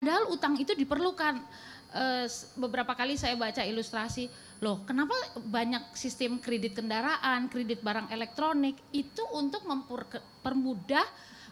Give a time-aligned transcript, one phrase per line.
[0.00, 1.44] Padahal utang itu diperlukan.
[1.92, 2.24] Uh,
[2.56, 4.32] beberapa kali saya baca ilustrasi,
[4.64, 5.12] loh kenapa
[5.44, 11.04] banyak sistem kredit kendaraan, kredit barang elektronik itu untuk mempermudah,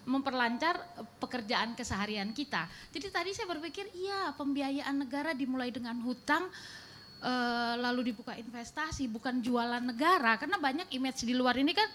[0.08, 0.80] memperlancar
[1.20, 2.64] pekerjaan keseharian kita.
[2.88, 6.48] Jadi tadi saya berpikir, iya pembiayaan negara dimulai dengan hutang,
[7.20, 10.40] uh, lalu dibuka investasi, bukan jualan negara.
[10.40, 11.92] Karena banyak image di luar ini kan,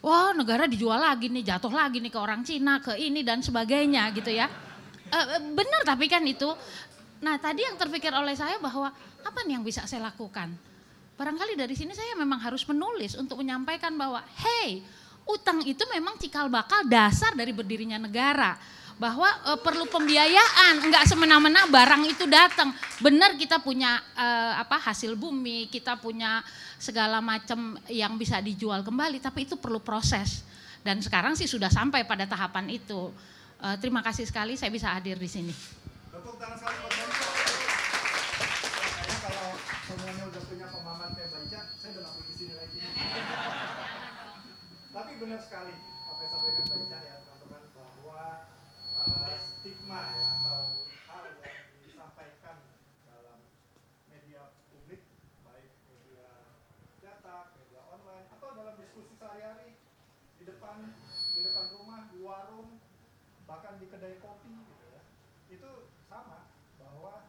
[0.00, 4.08] wah negara dijual lagi nih, jatuh lagi nih ke orang Cina, ke ini dan sebagainya
[4.16, 4.71] gitu ya
[5.12, 6.48] uh, benar tapi kan itu.
[7.22, 8.90] Nah tadi yang terpikir oleh saya bahwa
[9.22, 10.50] apa nih yang bisa saya lakukan?
[11.14, 14.82] Barangkali dari sini saya memang harus menulis untuk menyampaikan bahwa hey
[15.28, 18.58] utang itu memang cikal bakal dasar dari berdirinya negara
[19.00, 22.70] bahwa uh, perlu pembiayaan nggak semena-mena barang itu datang
[23.00, 26.44] benar kita punya uh, apa hasil bumi kita punya
[26.76, 30.44] segala macam yang bisa dijual kembali tapi itu perlu proses
[30.82, 33.10] dan sekarang sih sudah sampai pada tahapan itu
[33.62, 35.54] Uh, terima kasih sekali saya bisa hadir di sini.
[44.90, 48.22] Tapi benar sekali apa yang sampaikan baca ya teman-teman bahwa
[48.98, 50.60] uh, stigma ya atau
[51.06, 51.54] hal yang
[51.86, 52.56] disampaikan
[53.06, 53.38] dalam
[54.10, 55.06] media publik
[55.46, 56.50] baik media
[56.98, 59.78] cetak, media online atau dalam diskusi sehari-hari
[60.42, 60.82] di depan
[61.38, 62.82] di depan rumah, di warung
[63.52, 65.02] bahkan di kedai kopi gitu ya
[65.52, 65.70] itu
[66.08, 66.48] sama
[66.80, 67.28] bahwa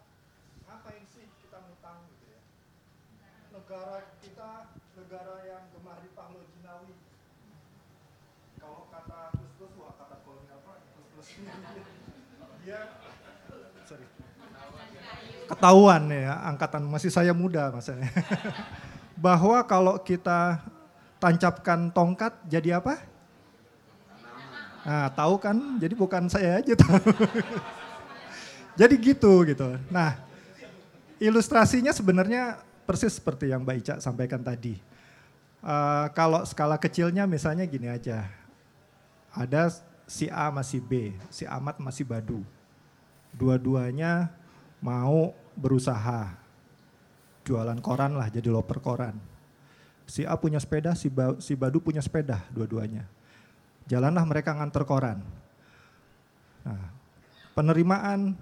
[0.64, 2.42] ngapain sih kita ngutang gitu ya
[3.74, 4.50] negara kita
[4.94, 6.94] negara yang gemar di Pahlo Jinawi
[8.62, 10.74] kalau kata Gus wah kata kolonial apa
[11.18, 11.28] Gus
[12.62, 12.82] dia
[13.90, 14.06] sorry
[15.50, 18.14] ketahuan ya angkatan masih saya muda maksudnya
[19.26, 20.62] bahwa kalau kita
[21.18, 23.10] tancapkan tongkat jadi apa
[24.84, 25.80] Nah, tahu kan?
[25.80, 27.00] Jadi bukan saya aja tahu.
[28.84, 29.80] Jadi gitu gitu.
[29.88, 30.20] Nah,
[31.24, 34.78] ilustrasinya sebenarnya persis seperti yang Mbak Ica sampaikan tadi.
[35.64, 38.28] Uh, kalau skala kecilnya misalnya gini aja.
[39.34, 42.46] Ada si A masih B, si Amat masih Badu.
[43.34, 44.30] Dua-duanya
[44.78, 46.38] mau berusaha
[47.42, 49.18] jualan koran lah, jadi loper koran.
[50.06, 53.10] Si A punya sepeda, si, ba, si Badu punya sepeda dua-duanya
[53.88, 55.20] jalanlah mereka nganter koran.
[56.64, 56.84] Nah,
[57.56, 58.36] penerimaan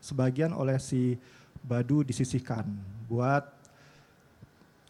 [0.00, 1.20] sebagian oleh si
[1.60, 2.64] Badu disisihkan
[3.10, 3.44] buat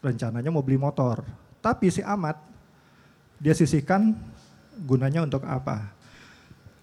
[0.01, 1.23] rencananya mau beli motor.
[1.61, 2.37] Tapi si Amat
[3.37, 4.13] dia sisihkan
[4.85, 5.93] gunanya untuk apa?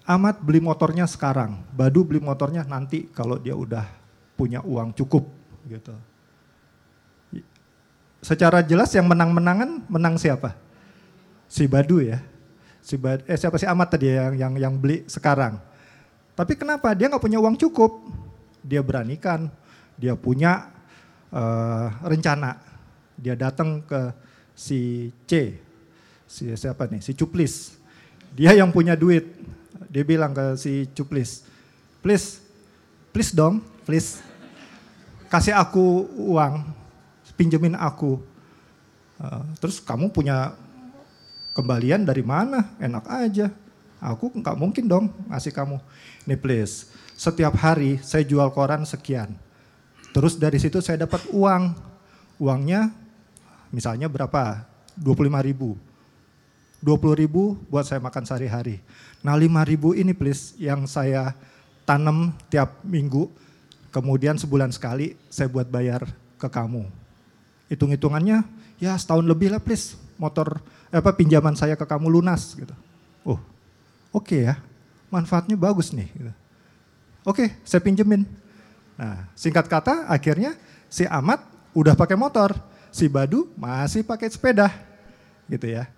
[0.05, 3.85] Amat beli motornya sekarang, Badu beli motornya nanti kalau dia udah
[4.37, 5.25] punya uang cukup
[5.65, 5.95] gitu.
[8.21, 10.53] Secara jelas yang menang-menangan menang siapa?
[11.49, 12.21] Si Badu ya
[12.85, 15.57] si Bad, eh siapa si Amat tadi yang yang yang beli sekarang.
[16.37, 18.05] Tapi kenapa dia nggak punya uang cukup?
[18.61, 19.49] Dia beranikan,
[19.97, 20.69] dia punya
[21.33, 22.74] uh, rencana.
[23.19, 24.11] Dia datang ke
[24.55, 25.59] si C,
[26.27, 27.75] si siapa nih, si Cuplis.
[28.35, 29.27] Dia yang punya duit.
[29.91, 31.47] Dia bilang ke si Cuplis,
[32.03, 32.43] please,
[33.15, 34.19] please dong, please,
[35.31, 36.67] kasih aku uang,
[37.39, 38.19] pinjemin aku.
[39.15, 40.51] Uh, terus kamu punya
[41.55, 42.75] Kembalian dari mana?
[42.83, 43.47] Enak aja.
[44.03, 45.79] Aku nggak mungkin dong ngasih kamu.
[46.27, 49.31] Nih please, setiap hari saya jual koran sekian.
[50.11, 51.71] Terus dari situ saya dapat uang.
[52.35, 52.91] Uangnya
[53.75, 54.63] misalnya berapa?
[54.95, 55.75] 25 ribu.
[56.79, 58.79] 20 ribu buat saya makan sehari-hari.
[59.19, 61.35] Nah 5 ribu ini please yang saya
[61.83, 63.27] tanam tiap minggu.
[63.91, 66.07] Kemudian sebulan sekali saya buat bayar
[66.39, 66.87] ke kamu.
[67.67, 68.47] Hitung-hitungannya
[68.79, 72.71] ya setahun lebih lah please motor apa pinjaman saya ke kamu lunas gitu.
[73.27, 73.39] Oh,
[74.15, 74.55] oke okay ya,
[75.11, 76.07] manfaatnya bagus nih.
[76.11, 76.31] Gitu.
[77.25, 78.21] Oke, okay, saya pinjemin.
[78.95, 80.53] Nah, singkat kata akhirnya
[80.87, 81.41] si Amat
[81.73, 82.53] udah pakai motor,
[82.95, 84.71] si Badu masih pakai sepeda,
[85.51, 85.91] gitu ya.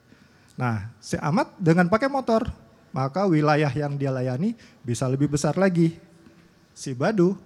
[0.58, 2.50] Nah, si Amat dengan pakai motor,
[2.90, 5.94] maka wilayah yang dia layani bisa lebih besar lagi.
[6.74, 7.38] Si Badu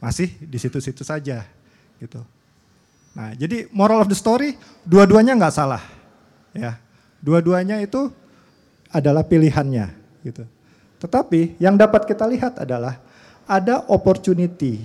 [0.00, 1.44] masih di situ-situ saja,
[2.00, 2.24] gitu.
[3.12, 4.56] Nah, jadi moral of the story,
[4.88, 5.84] dua-duanya nggak salah.
[6.56, 6.80] Ya,
[7.20, 8.08] dua-duanya itu
[8.88, 9.92] adalah pilihannya
[10.24, 10.48] gitu.
[11.04, 12.96] Tetapi yang dapat kita lihat adalah
[13.44, 14.82] ada opportunity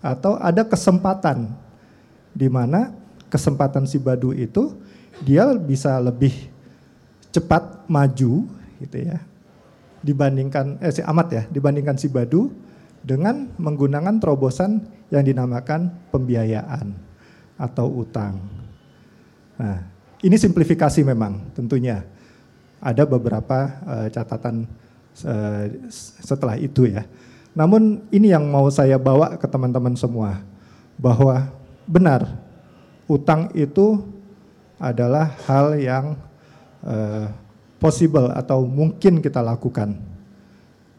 [0.00, 1.46] atau ada kesempatan
[2.32, 3.01] di mana
[3.32, 4.76] kesempatan si Badu itu
[5.24, 6.52] dia bisa lebih
[7.32, 8.44] cepat maju
[8.84, 9.24] gitu ya
[10.04, 12.52] dibandingkan eh si Amat ya dibandingkan si Badu
[13.02, 16.94] dengan menggunakan terobosan yang dinamakan pembiayaan
[17.58, 18.38] atau utang.
[19.58, 19.86] Nah,
[20.22, 22.06] ini simplifikasi memang tentunya.
[22.82, 24.66] Ada beberapa uh, catatan
[25.22, 25.64] uh,
[26.18, 27.06] setelah itu ya.
[27.54, 30.42] Namun ini yang mau saya bawa ke teman-teman semua
[30.98, 31.46] bahwa
[31.86, 32.41] benar
[33.12, 34.00] utang itu
[34.80, 36.16] adalah hal yang
[36.80, 37.28] uh,
[37.76, 40.00] possible atau mungkin kita lakukan.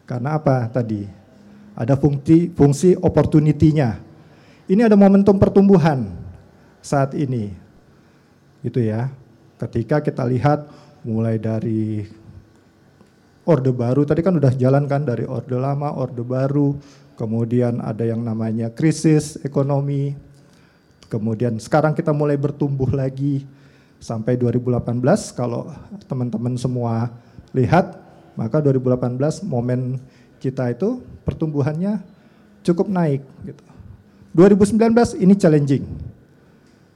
[0.05, 1.09] Karena apa tadi?
[1.73, 3.97] Ada fungsi fungsi opportunity-nya.
[4.69, 6.13] Ini ada momentum pertumbuhan
[6.85, 7.49] saat ini.
[8.61, 9.09] Itu ya.
[9.57, 10.69] Ketika kita lihat
[11.01, 12.03] mulai dari
[13.43, 16.77] orde baru tadi kan udah jalan kan dari orde lama, orde baru,
[17.19, 20.15] kemudian ada yang namanya krisis ekonomi,
[21.13, 23.45] kemudian sekarang kita mulai bertumbuh lagi
[24.01, 24.81] sampai 2018
[25.37, 25.69] kalau
[26.09, 27.13] teman-teman semua
[27.53, 28.01] lihat
[28.33, 30.01] maka 2018 momen
[30.41, 32.01] kita itu pertumbuhannya
[32.65, 33.61] cukup naik gitu.
[34.33, 35.85] 2019 ini challenging.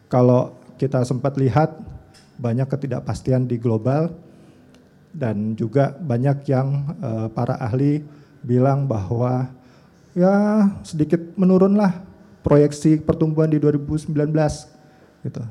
[0.09, 1.77] Kalau kita sempat lihat
[2.41, 4.09] banyak ketidakpastian di global,
[5.17, 8.05] dan juga banyak yang uh, para ahli
[8.45, 9.49] bilang bahwa
[10.13, 12.05] ya sedikit menurunlah
[12.45, 14.13] proyeksi pertumbuhan di 2019
[15.25, 15.41] gitu.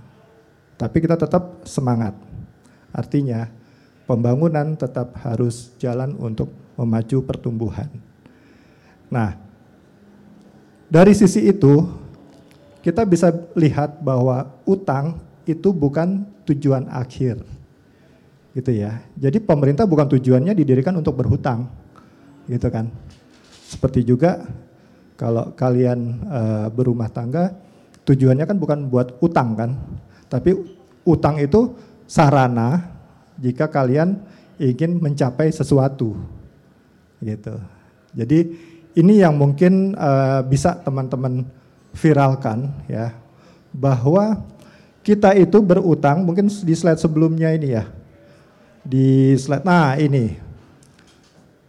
[0.77, 2.13] Tapi kita tetap semangat.
[2.93, 3.49] Artinya
[4.05, 7.89] pembangunan tetap harus jalan untuk memacu pertumbuhan.
[9.09, 9.37] Nah,
[10.87, 11.89] dari sisi itu
[12.85, 15.19] kita bisa lihat bahwa utang
[15.49, 17.43] itu bukan tujuan akhir
[18.57, 19.05] gitu ya.
[19.21, 21.69] Jadi pemerintah bukan tujuannya didirikan untuk berhutang,
[22.49, 22.89] gitu kan.
[23.69, 24.49] Seperti juga
[25.17, 27.57] kalau kalian uh, berumah tangga,
[28.05, 29.71] tujuannya kan bukan buat utang kan,
[30.29, 30.55] tapi
[31.09, 31.73] utang itu
[32.05, 32.93] sarana
[33.41, 34.21] jika kalian
[34.61, 36.17] ingin mencapai sesuatu,
[37.21, 37.57] gitu.
[38.17, 38.57] Jadi
[38.97, 41.45] ini yang mungkin uh, bisa teman-teman
[41.97, 43.17] viralkan ya,
[43.73, 44.45] bahwa
[45.01, 47.85] kita itu berutang, mungkin di slide sebelumnya ini ya,
[48.85, 49.65] di slide.
[49.65, 50.45] Nah, ini.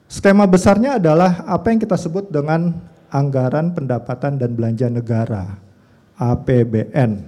[0.08, 2.72] Skema besarnya adalah apa yang kita sebut dengan
[3.12, 5.58] anggaran pendapatan dan belanja negara,
[6.20, 7.24] APBN.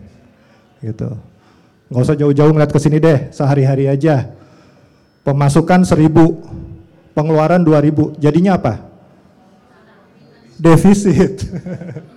[0.83, 1.09] Gitu.
[1.89, 4.29] Nggak usah jauh-jauh ngeliat ke sini deh, sehari-hari aja.
[5.25, 6.39] Pemasukan seribu,
[7.13, 8.15] pengeluaran dua ribu.
[8.17, 8.81] Jadinya apa?
[10.55, 11.43] Defisit.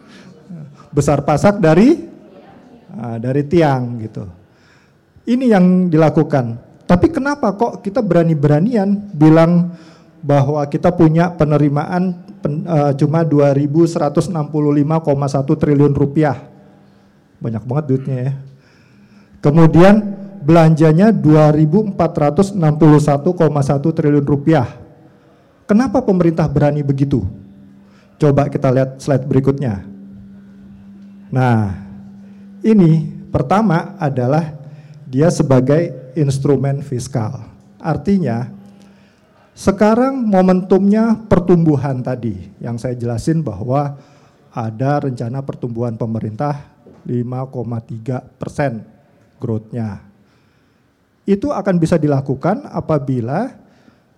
[0.96, 2.04] Besar pasak dari
[2.92, 4.28] nah, dari tiang gitu.
[5.24, 9.72] Ini yang dilakukan tapi kenapa kok kita berani-beranian bilang
[10.20, 14.34] bahwa kita punya penerimaan pen, uh, cuma 2.165,1
[15.54, 16.50] triliun rupiah.
[17.38, 18.32] Banyak banget duitnya ya.
[19.42, 19.94] Kemudian
[20.42, 24.66] belanjanya 2.461,1 triliun rupiah.
[25.66, 27.22] Kenapa pemerintah berani begitu?
[28.18, 29.82] Coba kita lihat slide berikutnya.
[31.32, 31.80] Nah,
[32.60, 34.52] ini pertama adalah
[35.08, 37.48] dia sebagai instrumen fiskal.
[37.80, 38.52] Artinya,
[39.52, 44.00] sekarang momentumnya pertumbuhan tadi yang saya jelasin bahwa
[44.52, 46.72] ada rencana pertumbuhan pemerintah
[47.04, 48.84] 5,3 persen
[49.36, 50.04] growth-nya.
[51.28, 53.52] Itu akan bisa dilakukan apabila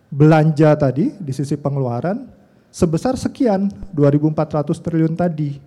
[0.09, 2.27] belanja tadi di sisi pengeluaran
[2.71, 5.59] sebesar sekian 2.400 triliun tadi.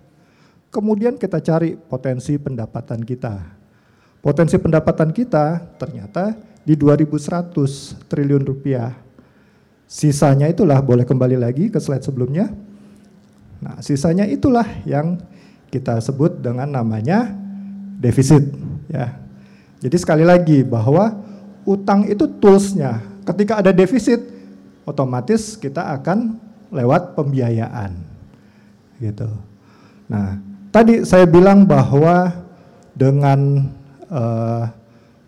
[0.68, 3.58] Kemudian kita cari potensi pendapatan kita
[4.18, 6.34] Potensi pendapatan kita ternyata
[6.66, 8.90] di 2100 triliun rupiah.
[9.88, 12.52] Sisanya itulah boleh kembali lagi ke slide sebelumnya.
[13.64, 15.16] Nah, sisanya itulah yang
[15.72, 17.32] kita sebut dengan namanya
[17.96, 18.44] defisit
[18.92, 19.16] ya.
[19.80, 21.16] Jadi sekali lagi bahwa
[21.64, 23.00] utang itu toolsnya.
[23.24, 24.20] Ketika ada defisit,
[24.84, 26.36] otomatis kita akan
[26.68, 27.96] lewat pembiayaan.
[29.00, 29.28] Gitu.
[30.04, 30.36] Nah,
[30.68, 32.44] tadi saya bilang bahwa
[32.92, 33.70] dengan
[34.12, 34.68] uh,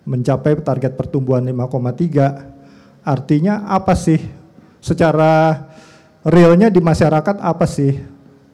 [0.05, 4.40] mencapai target pertumbuhan 5,3 artinya apa sih
[4.81, 5.65] secara
[6.27, 7.97] realnya di masyarakat apa sih?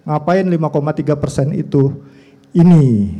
[0.07, 1.91] Ngapain 5,3 persen itu?
[2.55, 3.11] Ini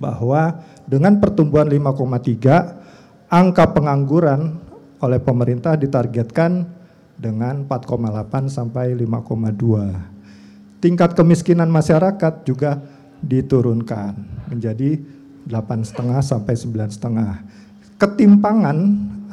[0.00, 4.58] bahwa dengan pertumbuhan 5,3 angka pengangguran
[5.02, 6.66] oleh pemerintah ditargetkan
[7.16, 10.12] dengan 4,8 sampai 5,2
[10.82, 12.82] tingkat kemiskinan masyarakat juga
[13.22, 14.18] diturunkan
[14.50, 14.98] menjadi
[15.46, 17.34] delapan setengah sampai sembilan setengah.
[18.02, 18.78] Ketimpangan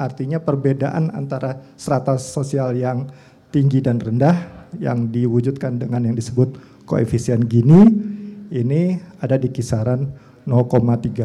[0.00, 3.04] artinya perbedaan antara strata sosial yang
[3.52, 6.56] tinggi dan rendah yang diwujudkan dengan yang disebut
[6.88, 7.84] koefisien Gini
[8.50, 10.08] ini ada di kisaran
[10.48, 11.20] 0,38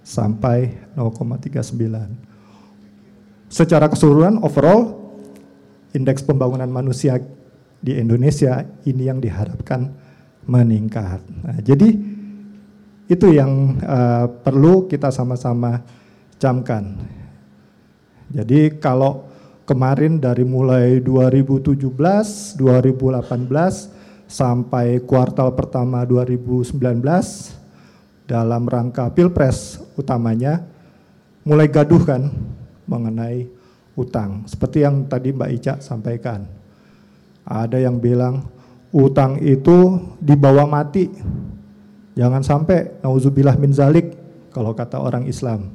[0.00, 2.26] sampai 0,39.
[3.46, 4.98] Secara keseluruhan overall
[5.94, 7.22] indeks pembangunan manusia
[7.78, 9.94] di Indonesia ini yang diharapkan
[10.46, 11.22] meningkat.
[11.46, 11.94] Nah, jadi
[13.06, 15.78] itu yang uh, perlu kita sama-sama
[16.42, 16.98] camkan.
[18.30, 19.26] Jadi kalau
[19.66, 21.78] kemarin dari mulai 2017,
[22.58, 23.26] 2018
[24.26, 26.74] sampai kuartal pertama 2019
[28.26, 30.66] dalam rangka Pilpres utamanya
[31.46, 32.26] mulai gaduh kan
[32.90, 33.46] mengenai
[33.94, 34.42] utang.
[34.50, 36.42] Seperti yang tadi Mbak Ica sampaikan.
[37.46, 38.50] Ada yang bilang
[38.90, 41.06] utang itu dibawa mati.
[42.18, 44.18] Jangan sampai nauzubillah min zalik
[44.50, 45.70] kalau kata orang Islam.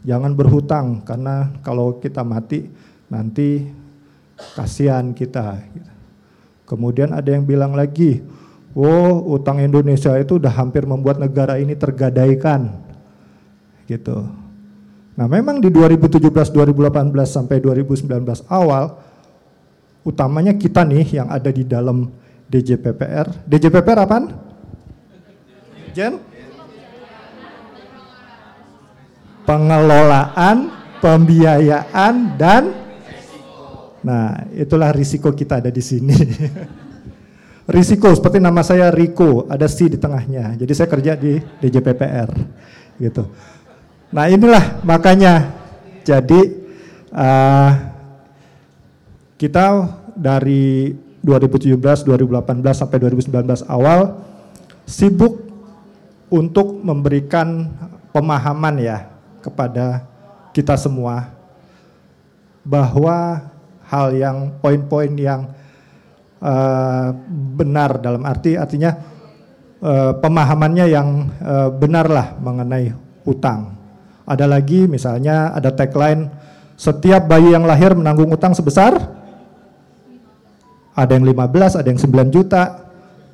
[0.00, 2.72] Jangan berhutang karena kalau kita mati
[3.12, 3.68] nanti
[4.56, 5.60] kasihan kita.
[6.64, 8.24] Kemudian ada yang bilang lagi,
[8.72, 12.70] oh utang Indonesia itu udah hampir membuat negara ini tergadaikan.
[13.84, 14.24] Gitu.
[15.18, 18.08] Nah memang di 2017, 2018 sampai 2019
[18.48, 18.96] awal,
[20.06, 22.08] utamanya kita nih yang ada di dalam
[22.48, 23.44] DJPPR.
[23.44, 24.24] DJPPR apaan?
[25.92, 26.29] Jen?
[29.50, 30.70] Pengelolaan,
[31.02, 32.62] pembiayaan, dan
[34.00, 36.16] Nah, itulah risiko kita ada di sini.
[37.76, 40.56] risiko seperti nama saya Riko, ada C di tengahnya.
[40.56, 42.30] Jadi saya kerja di DJPPR
[42.96, 43.28] gitu.
[44.10, 45.52] Nah, inilah makanya
[46.02, 46.40] jadi
[47.12, 47.70] uh,
[49.36, 49.64] kita
[50.16, 52.08] dari 2017, 2018
[52.72, 54.16] sampai 2019 awal
[54.88, 55.44] sibuk
[56.32, 57.68] untuk memberikan
[58.10, 60.04] pemahaman ya kepada
[60.52, 61.32] kita semua
[62.64, 63.48] bahwa
[63.88, 65.50] hal yang poin-poin yang
[66.38, 67.10] uh,
[67.56, 68.94] benar dalam arti artinya
[69.82, 71.08] uh, pemahamannya yang
[71.40, 72.94] uh, benar lah mengenai
[73.26, 73.74] utang.
[74.28, 76.30] Ada lagi misalnya ada tagline
[76.78, 79.20] setiap bayi yang lahir menanggung utang sebesar
[81.00, 82.62] ada yang 15, ada yang 9 juta,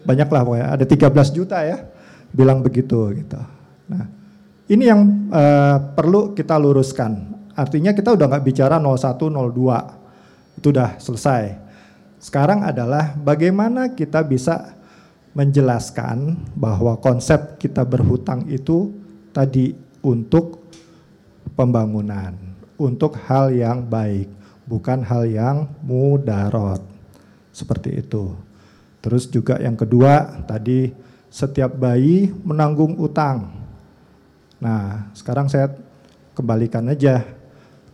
[0.06, 1.82] banyaklah pokoknya, ada 13 juta ya,
[2.30, 3.40] bilang begitu gitu.
[3.90, 4.06] Nah,
[4.66, 7.34] ini yang uh, perlu kita luruskan.
[7.56, 11.44] Artinya kita udah nggak bicara 01, 02 itu sudah selesai.
[12.18, 14.74] Sekarang adalah bagaimana kita bisa
[15.36, 18.90] menjelaskan bahwa konsep kita berhutang itu
[19.36, 20.64] tadi untuk
[21.52, 22.32] pembangunan,
[22.80, 24.32] untuk hal yang baik,
[24.64, 26.80] bukan hal yang mudarat.
[27.52, 28.36] Seperti itu.
[29.04, 30.92] Terus juga yang kedua tadi
[31.28, 33.55] setiap bayi menanggung utang.
[34.60, 35.72] Nah, sekarang saya
[36.32, 37.24] kembalikan aja.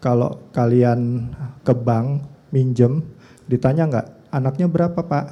[0.02, 1.31] Kalau kalian
[1.62, 3.07] ke bank minjem,
[3.47, 5.26] ditanya nggak anaknya berapa pak?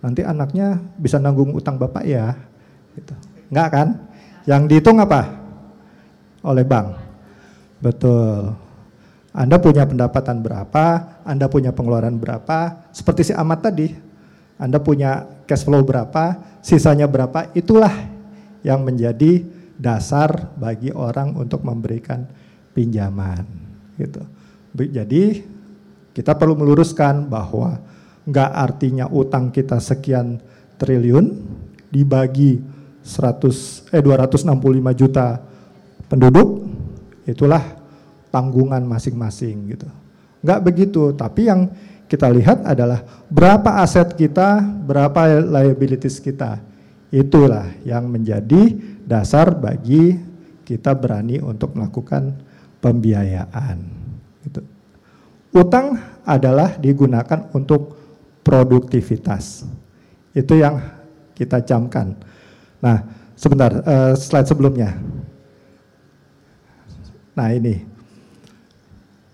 [0.00, 2.36] Nanti anaknya bisa nanggung utang bapak ya?
[2.96, 3.12] Gitu.
[3.52, 3.88] Nggak kan?
[4.48, 5.28] Yang dihitung apa?
[6.40, 6.96] Oleh bank.
[7.82, 8.56] Betul.
[9.36, 10.84] Anda punya pendapatan berapa,
[11.20, 13.92] Anda punya pengeluaran berapa, seperti si amat tadi.
[14.56, 17.92] Anda punya cash flow berapa, sisanya berapa, itulah
[18.64, 19.44] yang menjadi
[19.76, 22.24] dasar bagi orang untuk memberikan
[22.72, 23.44] pinjaman.
[23.96, 24.22] Gitu.
[24.76, 25.44] Jadi
[26.12, 27.80] kita perlu meluruskan bahwa
[28.26, 30.40] nggak artinya utang kita sekian
[30.76, 31.32] triliun
[31.88, 32.60] dibagi
[33.06, 34.50] 100 eh 265
[34.98, 35.38] juta
[36.10, 36.66] penduduk
[37.24, 37.62] itulah
[38.34, 39.88] tanggungan masing-masing gitu.
[40.42, 41.70] Nggak begitu, tapi yang
[42.06, 46.62] kita lihat adalah berapa aset kita, berapa liabilities kita.
[47.10, 48.74] Itulah yang menjadi
[49.06, 50.18] dasar bagi
[50.66, 52.34] kita berani untuk melakukan
[52.82, 53.78] pembiayaan.
[55.54, 55.96] Utang
[56.26, 57.96] adalah digunakan untuk
[58.42, 59.64] produktivitas.
[60.34, 60.82] Itu yang
[61.32, 62.18] kita camkan.
[62.82, 63.06] Nah,
[63.38, 64.98] sebentar, uh, slide sebelumnya.
[67.36, 67.84] Nah ini.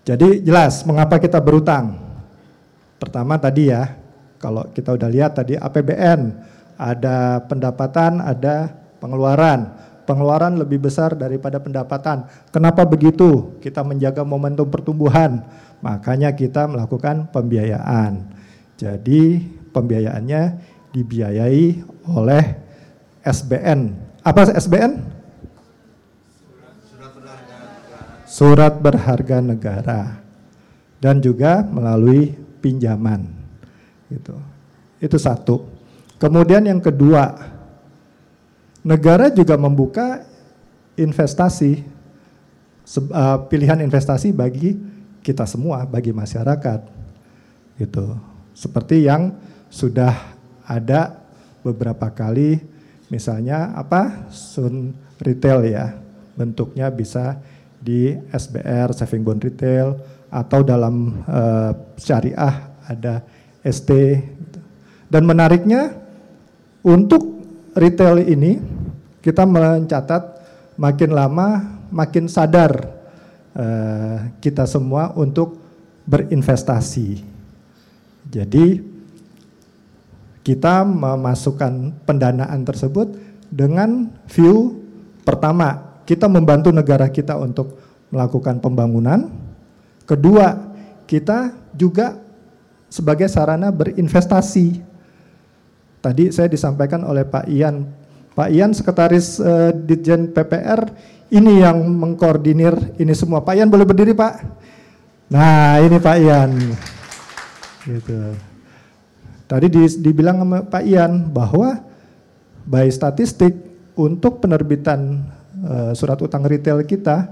[0.02, 1.94] Jadi jelas mengapa kita berutang.
[2.98, 3.98] Pertama tadi ya,
[4.38, 6.20] kalau kita udah lihat tadi APBN,
[6.74, 9.90] ada pendapatan, ada pengeluaran.
[10.06, 12.26] Pengeluaran lebih besar daripada pendapatan.
[12.54, 13.58] Kenapa begitu?
[13.62, 15.46] Kita menjaga momentum pertumbuhan
[15.82, 18.22] Makanya kita melakukan pembiayaan.
[18.78, 19.42] Jadi
[19.74, 20.42] pembiayaannya
[20.94, 22.44] dibiayai oleh
[23.26, 23.90] SBN.
[24.22, 25.02] Apa SBN?
[28.30, 30.22] Surat berharga negara.
[31.02, 33.26] Dan juga melalui pinjaman.
[34.06, 34.38] Gitu.
[35.02, 35.66] Itu satu.
[36.22, 37.34] Kemudian yang kedua,
[38.82, 40.26] negara juga membuka
[40.98, 44.76] investasi, eh, pilihan investasi bagi
[45.22, 46.80] kita semua bagi masyarakat
[47.78, 48.18] gitu.
[48.52, 49.32] Seperti yang
[49.72, 50.12] sudah
[50.66, 51.22] ada
[51.64, 52.60] beberapa kali
[53.08, 55.96] misalnya apa sun retail ya
[56.36, 57.38] bentuknya bisa
[57.78, 59.96] di SBR saving bond retail
[60.28, 63.22] atau dalam uh, syariah ada
[63.62, 63.90] ST
[65.12, 65.92] dan menariknya
[66.82, 67.31] untuk
[67.76, 68.60] retail ini
[69.24, 70.42] kita mencatat
[70.76, 73.02] makin lama makin sadar
[73.52, 75.60] Eh, kita semua untuk
[76.08, 77.20] berinvestasi.
[78.32, 78.80] Jadi
[80.40, 83.12] kita memasukkan pendanaan tersebut
[83.52, 84.80] dengan view
[85.20, 87.76] pertama, kita membantu negara kita untuk
[88.08, 89.28] melakukan pembangunan.
[90.08, 90.72] Kedua,
[91.04, 92.16] kita juga
[92.88, 94.80] sebagai sarana berinvestasi.
[96.02, 97.86] Tadi saya disampaikan oleh Pak Ian,
[98.34, 100.90] Pak Ian sekretaris uh, Ditjen PPR
[101.30, 103.46] ini yang mengkoordinir ini semua.
[103.46, 104.34] Pak Ian boleh berdiri Pak?
[105.30, 106.50] Nah ini Pak Ian.
[107.86, 108.18] Gitu.
[109.46, 111.86] Tadi di, dibilang sama Pak Ian bahwa
[112.66, 113.54] by statistik
[113.94, 115.22] untuk penerbitan
[115.62, 117.30] uh, surat utang retail kita,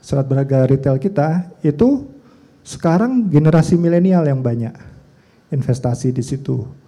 [0.00, 2.08] surat berharga retail kita itu
[2.62, 4.72] sekarang generasi milenial yang banyak
[5.52, 6.81] investasi di situ.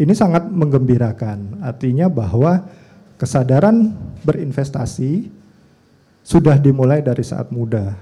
[0.00, 1.60] Ini sangat menggembirakan.
[1.60, 2.64] Artinya bahwa
[3.20, 3.92] kesadaran
[4.24, 5.28] berinvestasi
[6.24, 8.00] sudah dimulai dari saat muda.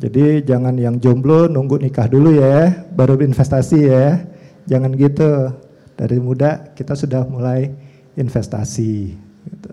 [0.00, 4.24] Jadi jangan yang jomblo nunggu nikah dulu ya, baru berinvestasi ya.
[4.64, 5.52] Jangan gitu.
[5.94, 7.68] Dari muda kita sudah mulai
[8.16, 9.12] investasi.
[9.44, 9.70] Gitu.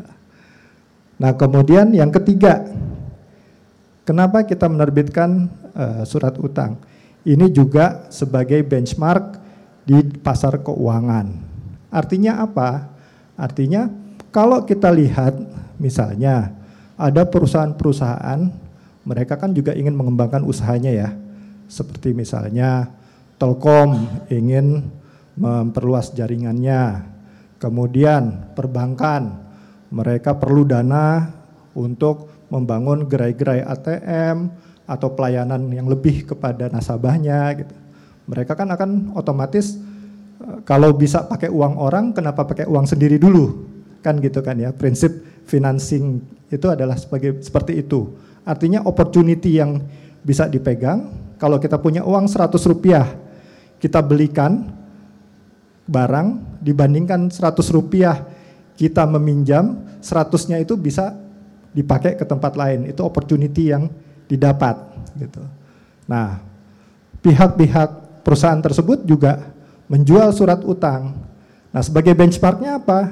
[1.15, 2.67] Nah kemudian yang ketiga,
[4.03, 6.75] kenapa kita menerbitkan uh, surat utang?
[7.23, 9.39] Ini juga sebagai benchmark
[9.91, 11.27] di pasar keuangan.
[11.91, 12.87] Artinya apa?
[13.35, 13.91] Artinya
[14.31, 15.35] kalau kita lihat
[15.75, 16.55] misalnya
[16.95, 18.39] ada perusahaan-perusahaan
[19.03, 21.09] mereka kan juga ingin mengembangkan usahanya ya.
[21.67, 22.87] Seperti misalnya
[23.35, 24.87] Telkom ingin
[25.35, 27.11] memperluas jaringannya.
[27.59, 29.43] Kemudian perbankan,
[29.91, 31.29] mereka perlu dana
[31.75, 34.49] untuk membangun gerai-gerai ATM
[34.87, 37.80] atau pelayanan yang lebih kepada nasabahnya gitu.
[38.29, 39.77] Mereka kan akan otomatis
[40.41, 43.69] eh, kalau bisa pakai uang orang, kenapa pakai uang sendiri dulu?
[44.01, 44.73] Kan gitu kan ya.
[44.73, 48.17] Prinsip financing itu adalah sebagai seperti itu.
[48.43, 49.81] Artinya opportunity yang
[50.21, 51.09] bisa dipegang.
[51.41, 53.05] Kalau kita punya uang 100 rupiah,
[53.81, 54.69] kita belikan
[55.89, 58.21] barang dibandingkan 100 rupiah
[58.77, 61.13] kita meminjam 100-nya itu bisa
[61.71, 63.89] dipakai ke tempat lain itu opportunity yang
[64.25, 64.77] didapat
[65.21, 65.43] gitu.
[66.09, 66.41] Nah,
[67.21, 69.51] pihak-pihak perusahaan tersebut juga
[69.91, 71.13] menjual surat utang.
[71.71, 73.11] Nah, sebagai benchmarknya apa?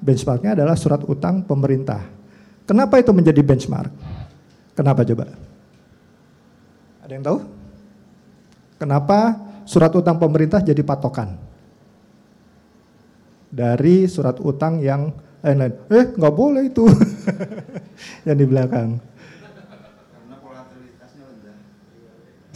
[0.00, 2.00] Benchmarknya adalah surat utang pemerintah.
[2.64, 3.92] Kenapa itu menjadi benchmark?
[4.76, 5.26] Kenapa coba?
[7.04, 7.38] Ada yang tahu?
[8.80, 9.36] Kenapa
[9.68, 11.36] surat utang pemerintah jadi patokan
[13.50, 15.10] dari surat utang yang
[15.42, 15.74] lain-lain.
[15.90, 16.86] Eh nggak boleh itu
[18.26, 19.02] yang di belakang.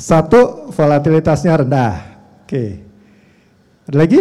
[0.04, 2.20] Satu volatilitasnya rendah.
[2.44, 2.76] Oke.
[3.88, 4.20] Ada lagi?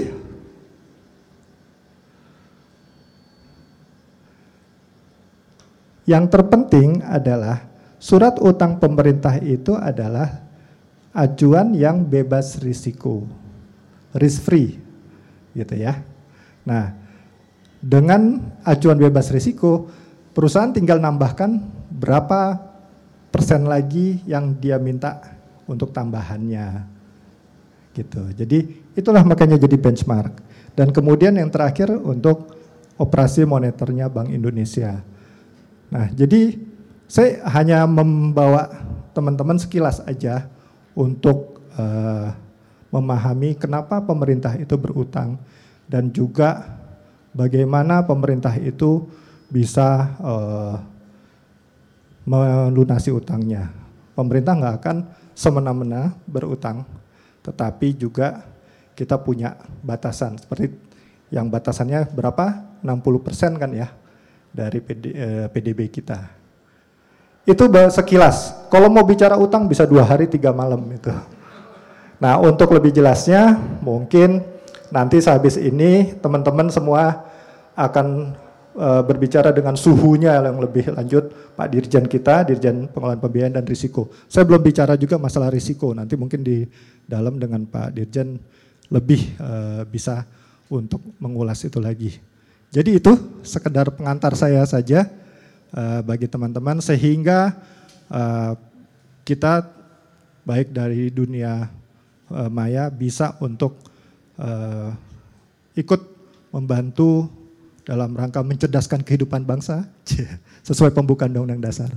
[6.07, 7.67] Yang terpenting adalah
[7.99, 10.47] surat utang pemerintah itu adalah
[11.11, 13.27] acuan yang bebas risiko,
[14.15, 14.79] risk free,
[15.51, 15.99] gitu ya.
[16.63, 16.95] Nah,
[17.83, 19.91] dengan acuan bebas risiko,
[20.31, 21.59] perusahaan tinggal nambahkan
[21.91, 22.71] berapa
[23.35, 26.85] persen lagi yang dia minta untuk tambahannya,
[27.93, 28.21] gitu.
[28.33, 30.43] Jadi itulah makanya jadi benchmark.
[30.73, 32.57] Dan kemudian yang terakhir untuk
[32.97, 35.01] operasi moneternya Bank Indonesia.
[35.93, 36.57] Nah, jadi
[37.05, 38.69] saya hanya membawa
[39.13, 40.49] teman-teman sekilas aja
[40.97, 42.33] untuk uh,
[42.89, 45.37] memahami kenapa pemerintah itu berutang
[45.85, 46.73] dan juga
[47.33, 49.05] bagaimana pemerintah itu
[49.49, 50.77] bisa uh,
[52.25, 53.69] melunasi utangnya.
[54.17, 54.97] Pemerintah nggak akan
[55.33, 56.85] semena-mena berutang,
[57.41, 58.45] tetapi juga
[58.93, 60.73] kita punya batasan seperti
[61.33, 62.73] yang batasannya berapa?
[62.85, 63.89] 60% kan ya
[64.53, 66.19] dari PD, eh, PDB kita.
[67.43, 68.69] Itu sekilas.
[68.71, 71.11] Kalau mau bicara utang bisa dua hari tiga malam itu.
[72.23, 74.39] Nah untuk lebih jelasnya mungkin
[74.93, 77.27] nanti sehabis ini teman-teman semua
[77.75, 78.37] akan
[78.73, 84.09] berbicara dengan suhunya yang lebih lanjut Pak Dirjen kita, Dirjen Pengelolaan Pembiayaan dan Risiko.
[84.25, 86.65] Saya belum bicara juga masalah risiko, nanti mungkin di
[87.05, 88.41] dalam dengan Pak Dirjen
[88.89, 90.25] lebih uh, bisa
[90.73, 92.17] untuk mengulas itu lagi.
[92.73, 93.13] Jadi itu
[93.45, 95.05] sekedar pengantar saya saja.
[95.73, 97.57] Eh, bagi teman-teman sehingga
[99.25, 99.65] kita
[100.45, 101.65] baik dari dunia
[102.53, 103.81] maya bisa untuk
[105.73, 106.01] ikut
[106.53, 107.25] membantu
[107.83, 109.87] dalam rangka mencerdaskan kehidupan bangsa
[110.67, 111.91] sesuai pembukaan Undang-Undang Dasar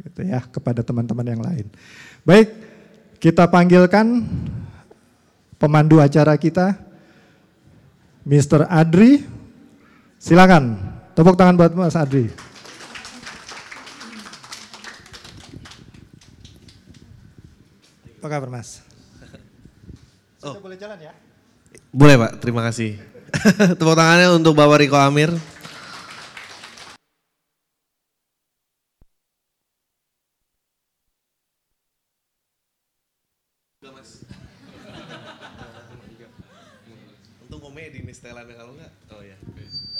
[0.00, 1.66] gitu ya kepada teman-teman yang lain.
[2.24, 2.48] Baik,
[3.20, 4.24] kita panggilkan
[5.60, 6.76] pemandu acara kita
[8.24, 8.64] Mr.
[8.68, 9.24] Adri.
[10.20, 10.76] Silakan.
[11.12, 12.32] Tepuk tangan buat Mas Adri.
[18.20, 18.84] Apa kabar Mas?
[20.40, 20.56] Oh.
[20.56, 21.12] Sudah boleh jalan ya?
[21.92, 23.00] Boleh Pak, terima kasih.
[23.78, 25.30] Tepuk tangannya untuk Bapak Riko Amir.
[39.10, 39.36] Oh ya.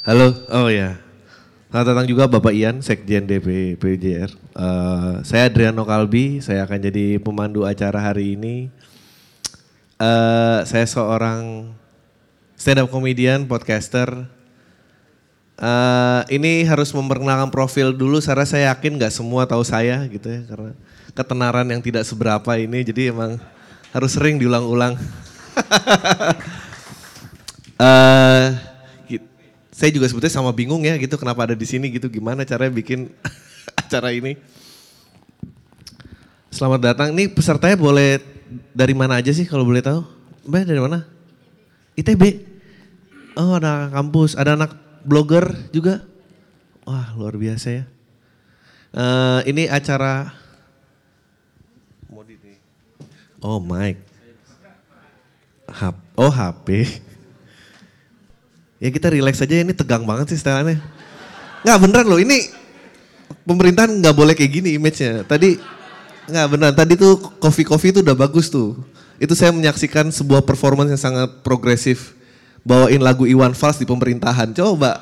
[0.04, 0.98] Halo, oh ya.
[1.70, 4.30] Selamat datang juga Bapak Ian, Sekjen DP PJR.
[4.34, 8.66] Eh, saya Adriano Kalbi, saya akan jadi pemandu acara hari ini.
[10.02, 11.70] Eh, saya seorang
[12.60, 14.28] stand up comedian, podcaster.
[15.56, 20.44] Eh, ini harus memperkenalkan profil dulu, karena saya yakin nggak semua tahu saya gitu ya,
[20.44, 20.76] karena
[21.16, 23.40] ketenaran yang tidak seberapa ini, jadi emang
[23.96, 25.00] harus sering diulang-ulang.
[29.08, 29.24] Gi-
[29.72, 33.08] saya juga sebetulnya sama bingung ya gitu kenapa ada di sini gitu gimana caranya bikin
[33.80, 34.36] acara ini.
[36.52, 37.08] Selamat datang.
[37.16, 38.20] Nih pesertanya boleh
[38.76, 40.04] dari mana aja sih kalau boleh tahu?
[40.44, 41.08] Mbak dari mana?
[41.96, 42.49] ITB.
[43.34, 44.74] Oh ada kampus, ada anak
[45.06, 46.02] blogger juga.
[46.84, 47.84] Wah luar biasa ya.
[48.90, 50.34] Eh, ini acara.
[53.40, 53.62] Oh.
[55.70, 56.84] Hap- Oh HP.
[58.76, 60.76] Ya kita relax aja ini tegang banget sih setelannya.
[61.64, 62.48] Nggak beneran loh ini
[63.44, 65.24] pemerintahan nggak boleh kayak gini image-nya.
[65.24, 65.56] Tadi
[66.28, 68.76] nggak beneran tadi tuh coffee coffee itu udah bagus tuh.
[69.20, 72.16] Itu saya menyaksikan sebuah performance yang sangat progresif.
[72.60, 74.52] Bawain lagu Iwan Fals di pemerintahan.
[74.52, 75.00] Coba.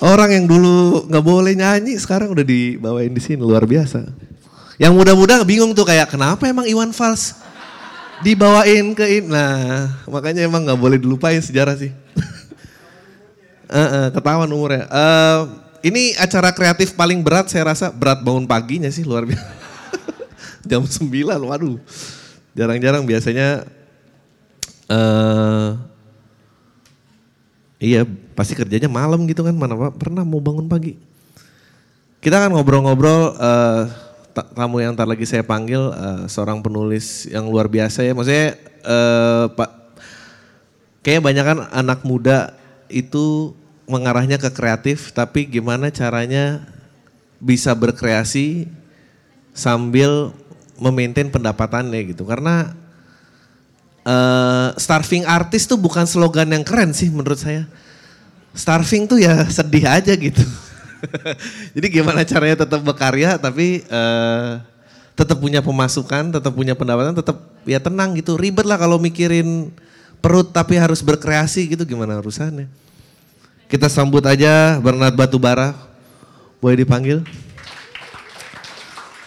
[0.00, 4.08] Orang yang dulu nggak boleh nyanyi sekarang udah dibawain di sini luar biasa.
[4.80, 7.36] Yang muda-muda bingung tuh kayak kenapa emang Iwan Fals
[8.24, 9.28] dibawain ke ini.
[9.28, 11.92] Nah, makanya emang nggak boleh dilupain sejarah sih.
[14.16, 14.88] Ketahuan umurnya.
[14.88, 15.40] Eh,
[15.84, 19.52] ini acara kreatif paling berat saya rasa berat bangun paginya sih luar biasa.
[20.68, 21.04] Jam 9,
[21.44, 21.76] waduh.
[22.56, 23.68] Jarang-jarang biasanya
[24.90, 25.70] eh
[27.80, 28.02] iya
[28.36, 30.98] pasti kerjanya malam gitu kan mana pernah mau bangun pagi.
[32.20, 33.38] Kita akan ngobrol-ngobrol
[34.36, 38.12] ta- tamu yang ntar lagi saya panggil eh, seorang penulis yang luar biasa ya.
[38.12, 38.48] Maksudnya
[38.84, 39.70] eh, Pak
[41.00, 42.52] kayaknya banyak kan anak muda
[42.92, 43.56] itu
[43.88, 46.62] mengarahnya ke kreatif tapi gimana caranya
[47.40, 48.68] bisa berkreasi
[49.56, 50.36] sambil
[50.76, 52.28] memaintain pendapatannya gitu.
[52.28, 52.76] Karena
[54.04, 57.66] eh, starving artis tuh bukan slogan yang keren sih menurut saya.
[58.50, 60.42] Starving tuh ya sedih aja gitu.
[61.76, 64.50] Jadi gimana caranya tetap berkarya tapi eh,
[65.16, 67.36] tetap punya pemasukan, tetap punya pendapatan, tetap
[67.68, 68.40] ya tenang gitu.
[68.40, 69.72] Ribet lah kalau mikirin
[70.20, 72.68] perut tapi harus berkreasi gitu gimana urusannya.
[73.70, 75.76] Kita sambut aja Bernard Batubara.
[76.60, 77.24] Boleh dipanggil?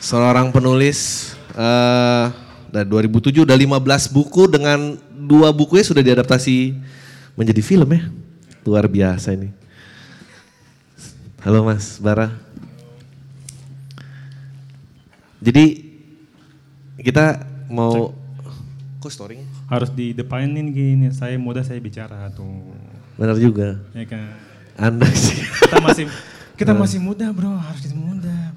[0.04, 2.43] Seorang penulis eh
[2.74, 6.74] dari 2007 udah 15 buku dengan dua bukunya sudah diadaptasi
[7.38, 8.10] menjadi film ya.
[8.66, 9.54] Luar biasa ini.
[11.46, 12.34] Halo Mas Bara.
[15.38, 15.94] Jadi
[16.98, 18.16] kita mau
[19.04, 19.44] kok storynya?
[19.68, 22.72] harus di depanin gini saya muda saya bicara tuh
[23.20, 23.76] Benar juga.
[23.92, 24.32] ya kan
[24.80, 25.44] Anda sih.
[25.68, 26.06] kita masih
[26.56, 28.53] kita masih muda bro harus muda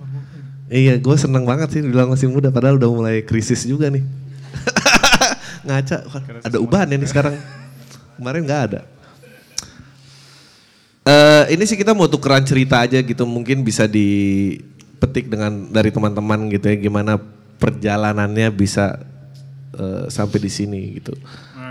[0.66, 4.02] Iya, gue seneng banget sih bilang masih muda, padahal udah mulai krisis juga nih.
[5.66, 5.96] Ngaca,
[6.42, 7.38] ada ubahan ya nih sekarang.
[8.18, 8.80] Kemarin nggak ada.
[11.06, 16.50] Eh ini sih kita mau tukeran cerita aja gitu, mungkin bisa dipetik dengan dari teman-teman
[16.50, 17.14] gitu ya, gimana
[17.62, 18.98] perjalanannya bisa
[19.70, 21.14] eh, sampai di sini gitu.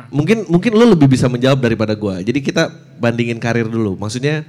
[0.08, 2.16] Mungkin mungkin lo lebih bisa menjawab daripada gue.
[2.32, 4.00] Jadi kita bandingin karir dulu.
[4.00, 4.48] Maksudnya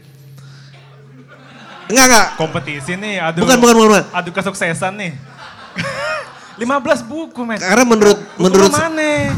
[1.86, 3.90] Enggak enggak, kompetisi nih aduh bukan bukan bukan.
[3.94, 4.04] bukan.
[4.10, 5.12] aduh kesuksesan nih
[6.62, 9.30] 15 buku men Karena menurut Buku menurut mana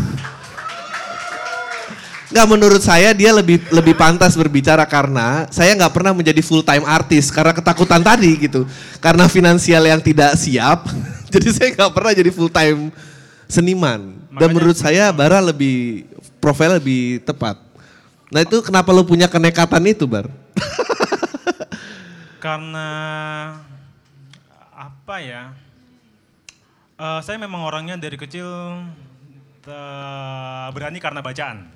[2.28, 6.84] nggak menurut saya dia lebih lebih pantas berbicara karena saya nggak pernah menjadi full time
[6.84, 8.68] artis karena ketakutan tadi gitu.
[9.00, 10.92] Karena finansial yang tidak siap,
[11.32, 12.92] jadi saya nggak pernah jadi full time
[13.48, 14.12] seniman.
[14.12, 16.04] Dan Makanya- menurut saya Bara lebih
[16.36, 17.56] profil lebih tepat.
[18.28, 20.28] Nah itu kenapa lo punya kenekatan itu Bar?
[22.38, 22.88] karena
[24.74, 25.52] apa ya
[26.98, 28.42] Eh, saya memang orangnya dari kecil
[29.70, 31.70] eh, berani karena bacaan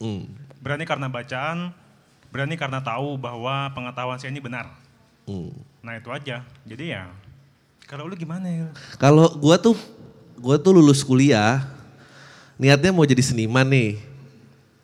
[0.00, 0.24] Hmm,
[0.64, 1.68] berani karena bacaan
[2.32, 4.72] berani karena tahu bahwa pengetahuan saya ini benar
[5.28, 5.52] hmm.
[5.84, 7.04] nah itu aja jadi ya
[7.84, 9.76] kalau lu gimana ya Kalau gua tuh
[10.40, 11.68] gua tuh lulus kuliah
[12.56, 14.00] niatnya mau jadi seniman nih.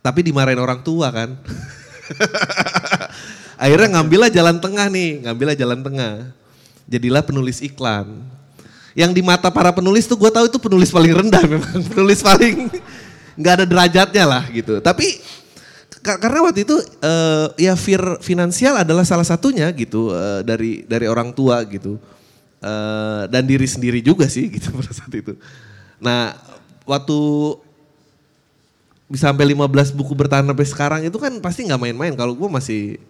[0.00, 1.40] Tapi dimarahin orang tua kan.
[3.60, 6.32] Akhirnya ngambillah jalan tengah nih, ngambillah jalan tengah.
[6.88, 8.08] Jadilah penulis iklan.
[8.90, 12.66] yang di mata para penulis tuh gue tahu itu penulis paling rendah memang penulis paling
[13.38, 15.22] nggak ada derajatnya lah gitu tapi
[16.02, 21.06] ka- karena waktu itu eh, ya fear finansial adalah salah satunya gitu eh, dari dari
[21.06, 22.02] orang tua gitu
[22.60, 25.32] Eh, dan diri sendiri juga sih gitu pada saat itu
[25.96, 26.36] nah
[26.84, 27.16] waktu
[29.08, 33.00] bisa sampai 15 buku bertahan sampai sekarang itu kan pasti nggak main-main kalau gue masih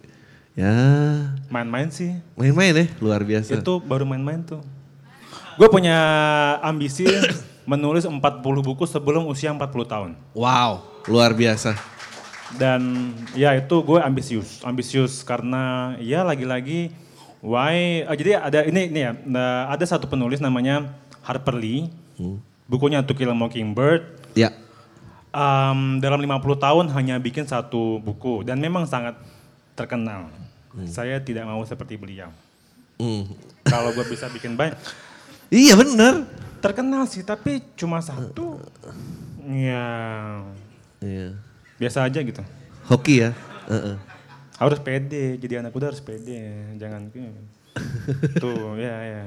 [0.53, 0.73] ya
[1.47, 2.15] Main-main sih.
[2.33, 4.61] main-main ya luar biasa Itu baru main-main tuh.
[5.55, 5.97] Gue punya
[6.59, 7.07] ambisi
[7.69, 10.11] menulis 40 buku sebelum usia 40 tahun.
[10.33, 11.75] wow luar biasa
[12.51, 14.59] Dan ya itu gue ambisius.
[14.61, 16.91] Ambisius karena ya lagi-lagi
[17.39, 20.91] why ah, jadi ada ini ini ya nah, ada satu penulis namanya
[21.23, 21.87] Harper Lee.
[22.67, 24.03] Bukunya To Kill a Mockingbird.
[24.31, 24.51] ya
[25.31, 26.27] Em, dalam 50
[26.59, 29.15] tahun hanya bikin satu buku dan memang sangat
[29.81, 30.21] terkenal.
[30.87, 32.31] Saya tidak mau seperti beliau.
[33.01, 33.25] Hmm.
[33.65, 34.77] Kalau gue bisa bikin banyak,
[35.49, 36.29] iya bener
[36.61, 38.61] terkenal sih tapi cuma satu.
[39.41, 39.89] Ya
[41.01, 41.33] iya.
[41.81, 42.45] biasa aja gitu.
[42.85, 43.33] hoki ya
[43.65, 43.97] Heeh.
[44.61, 46.45] Harus pede, jadi anak muda harus pede,
[46.77, 47.09] jangan
[48.43, 49.23] tuh ya ya.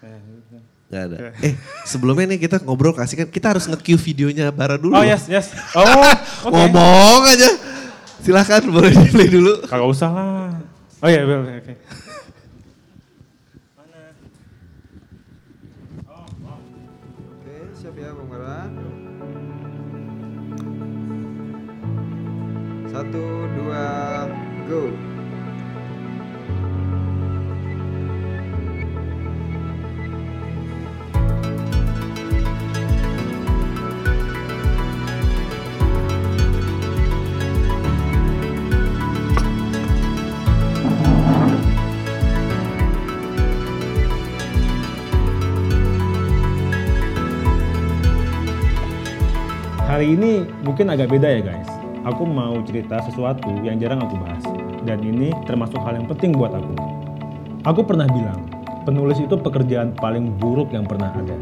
[0.00, 0.56] Ya, gitu.
[0.86, 1.16] Nggak ada.
[1.42, 1.54] Eh
[1.84, 4.94] sebelumnya nih kita ngobrol kasih kan kita harus nge-cue videonya Bara dulu.
[4.94, 5.52] Oh yes yes.
[5.78, 5.84] Oh
[6.48, 6.54] oke.
[6.54, 7.50] Ngomong aja.
[8.26, 9.62] Silahkan boleh play dulu.
[9.70, 10.50] Kagak usah lah.
[10.98, 11.78] Oh iya oke.
[17.22, 18.66] Oke, siap ya Bang Bara.
[22.90, 23.86] Satu, dua,
[24.66, 24.90] go.
[49.96, 51.72] Hari ini mungkin agak beda ya guys.
[52.04, 54.44] Aku mau cerita sesuatu yang jarang aku bahas.
[54.84, 56.76] Dan ini termasuk hal yang penting buat aku.
[57.64, 58.44] Aku pernah bilang,
[58.84, 61.40] penulis itu pekerjaan paling buruk yang pernah ada.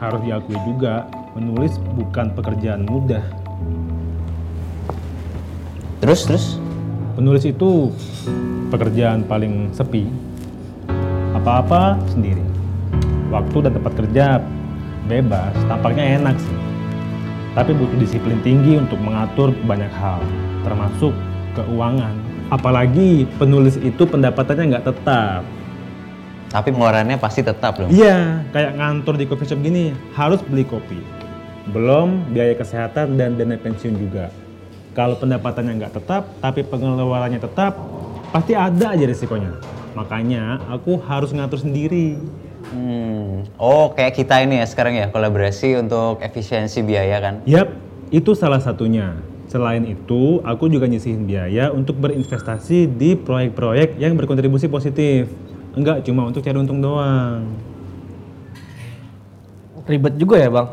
[0.00, 1.04] Harus diakui juga,
[1.36, 3.20] menulis bukan pekerjaan mudah.
[6.00, 6.56] Terus terus
[7.12, 7.92] Penulis itu
[8.72, 10.08] pekerjaan paling sepi.
[11.36, 12.40] Apa-apa sendiri.
[13.28, 14.40] Waktu dan tempat kerja
[15.12, 16.65] bebas, tampaknya enak sih.
[17.56, 20.20] Tapi butuh disiplin tinggi untuk mengatur banyak hal,
[20.60, 21.16] termasuk
[21.56, 22.12] keuangan.
[22.52, 25.42] Apalagi penulis itu pendapatannya nggak tetap.
[26.46, 27.90] tapi pengeluarannya pasti tetap dong.
[27.90, 30.96] Iya, kayak ngantor di coffee shop gini, harus beli kopi.
[31.74, 34.30] Belum biaya kesehatan dan dana pensiun juga.
[34.94, 37.76] Kalau pendapatannya nggak tetap, tapi pengeluarannya tetap,
[38.30, 39.52] pasti ada aja risikonya.
[39.92, 42.16] Makanya aku harus ngatur sendiri.
[42.74, 43.46] Hmm.
[43.60, 47.34] Oh kayak kita ini ya sekarang ya kolaborasi untuk efisiensi biaya kan?
[47.46, 47.70] Yap,
[48.10, 49.14] itu salah satunya.
[49.46, 55.30] Selain itu, aku juga nyisihin biaya untuk berinvestasi di proyek-proyek yang berkontribusi positif.
[55.78, 57.46] Enggak cuma untuk cari untung doang.
[59.86, 60.68] ribet juga ya bang.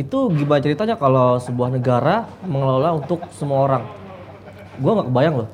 [0.00, 3.84] Itu gimana ceritanya kalau sebuah negara mengelola untuk semua orang?
[4.80, 5.48] Gua nggak kebayang loh.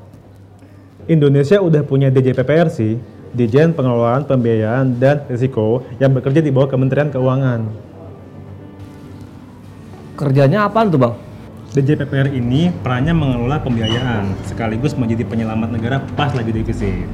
[1.11, 2.95] Indonesia udah punya DJPPR sih,
[3.33, 7.65] Dijen Pengelolaan Pembiayaan dan Risiko yang bekerja di bawah Kementerian Keuangan.
[10.21, 11.15] Kerjanya apaan tuh bang?
[11.73, 17.09] DJPPR ini perannya mengelola pembiayaan sekaligus menjadi penyelamat negara pas lagi defisit.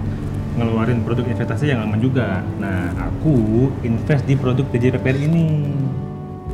[0.59, 2.43] Ngeluarin produk investasi yang aman juga.
[2.59, 5.71] Nah, aku invest di produk DJPPR ini.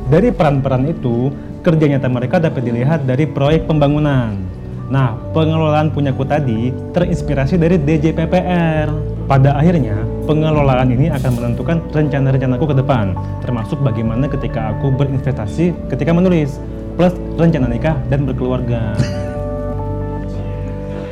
[0.05, 1.33] Dari peran-peran itu,
[1.65, 4.37] kerja nyata mereka dapat dilihat dari proyek pembangunan.
[4.85, 8.93] Nah, pengelolaan punyaku tadi terinspirasi dari DJPPR.
[9.25, 9.97] Pada akhirnya,
[10.29, 16.61] pengelolaan ini akan menentukan rencana-rencanaku ke depan, termasuk bagaimana ketika aku berinvestasi ketika menulis,
[16.93, 18.93] plus rencana nikah dan berkeluarga.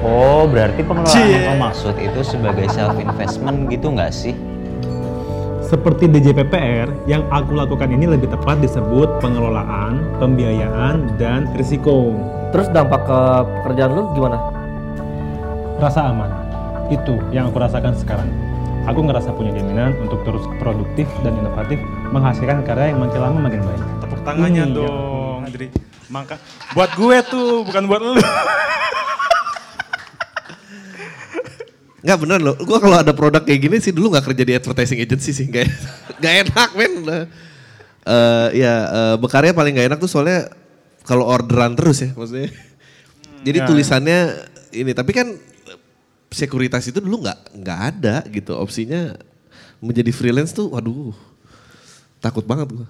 [0.03, 4.35] Oh berarti pengelolaan yang kau maksud itu sebagai self investment gitu nggak sih?
[5.63, 12.11] Seperti DJPPR, yang aku lakukan ini lebih tepat disebut pengelolaan, pembiayaan, dan risiko.
[12.53, 13.19] Terus dampak ke
[13.65, 14.37] pekerjaan lu gimana?
[15.81, 16.29] Rasa aman,
[16.93, 18.29] itu yang aku rasakan sekarang.
[18.85, 21.81] Aku ngerasa punya jaminan untuk terus produktif dan inovatif,
[22.13, 23.81] menghasilkan karya yang makin lama makin baik.
[24.05, 25.73] Tepuk tangannya dong, jadi
[26.13, 26.37] maka
[26.77, 28.21] buat gue tuh, bukan buat lu.
[32.05, 35.01] Nggak bener loh, gue kalau ada produk kayak gini sih dulu nggak kerja di advertising
[35.01, 35.73] agency sih, nggak
[36.21, 36.93] enak men.
[37.01, 40.53] Eh ya eh, bekarya paling nggak enak tuh soalnya
[41.03, 42.51] kalau orderan terus ya maksudnya.
[43.43, 43.67] Jadi ya.
[43.67, 44.19] tulisannya
[44.71, 45.35] ini, tapi kan
[46.31, 49.13] sekuritas itu dulu nggak nggak ada gitu opsinya
[49.77, 51.13] menjadi freelance tuh waduh
[52.23, 52.87] takut banget gua.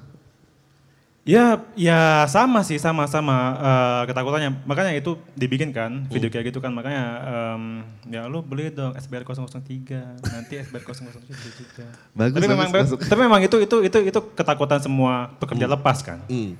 [1.23, 4.59] Ya, ya sama sih, sama-sama eh, ketakutannya.
[4.67, 6.75] Makanya itu dibikin kan, video kayak gitu kan.
[6.75, 7.63] Makanya em,
[8.11, 11.23] ya lu beli dong SBR 003, nanti SBR 007
[11.63, 11.87] juga.
[12.11, 13.07] Bagus, tapi memang bagus, bagus.
[13.07, 16.19] tapi memang itu itu itu itu ketakutan semua pekerja lepas kan.
[16.27, 16.59] Hmm.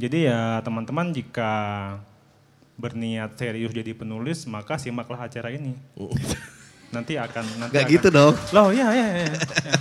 [0.00, 1.52] Jadi ya teman-teman jika
[2.74, 5.76] berniat serius jadi penulis, maka simaklah acara ini.
[6.94, 8.34] Nanti akan nanti Gak akan- gitu dong.
[8.50, 9.28] Loh, ya ya ya.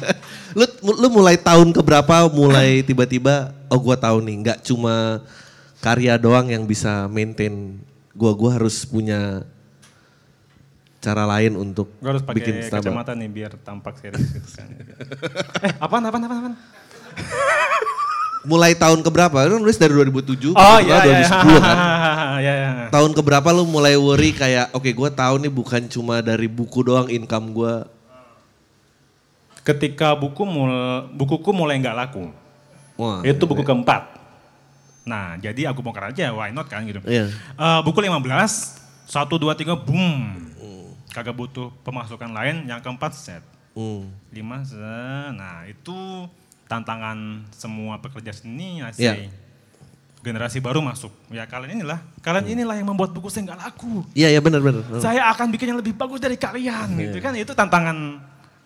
[0.60, 5.26] Lu lu mulai tahun keberapa mulai tiba-tiba oh gua tahu nih nggak cuma
[5.82, 7.82] karya doang yang bisa maintain
[8.14, 9.42] gua gua harus punya
[11.00, 12.92] cara lain untuk Gue harus bikin pakai Starbucks.
[12.92, 14.68] kacamata nih biar tampak serius gitu kan.
[15.66, 16.56] eh, apaan, apaan, apaan, apaan?
[18.48, 19.36] Mulai tahun keberapa?
[19.52, 21.78] Lu nulis dari 2007, Oh iya, iya, 2010 kan.
[22.44, 22.70] iya, iya.
[22.88, 27.12] Tahun keberapa lu mulai worry kayak oke gua tahu nih bukan cuma dari buku doang
[27.12, 27.84] income gua.
[29.68, 30.72] Ketika buku mul,
[31.14, 32.32] bukuku mulai nggak laku,
[32.96, 33.22] Wah.
[33.28, 34.18] itu buku keempat.
[35.04, 37.02] Nah, jadi aku bongkar aja, why not kan gitu.
[37.06, 37.34] Iya.
[37.34, 38.78] Eh, buku 15,
[39.10, 40.48] 1, 2, 3, boom.
[41.10, 43.42] Kagak butuh pemasukan lain, yang keempat set.
[43.74, 44.06] Hmm.
[44.30, 45.34] 5, set.
[45.34, 46.30] nah itu
[46.70, 48.94] tantangan semua pekerja seni Iya.
[48.94, 49.26] asli.
[50.20, 51.10] Generasi baru masuk.
[51.32, 54.04] Ya kalian inilah, kalian inilah yang membuat buku saya nggak laku.
[54.14, 54.84] Iya iya benar benar.
[54.86, 55.02] Hmm.
[55.02, 57.34] Saya akan bikin yang lebih bagus dari kalian gitu kan.
[57.34, 57.98] Itu tantangan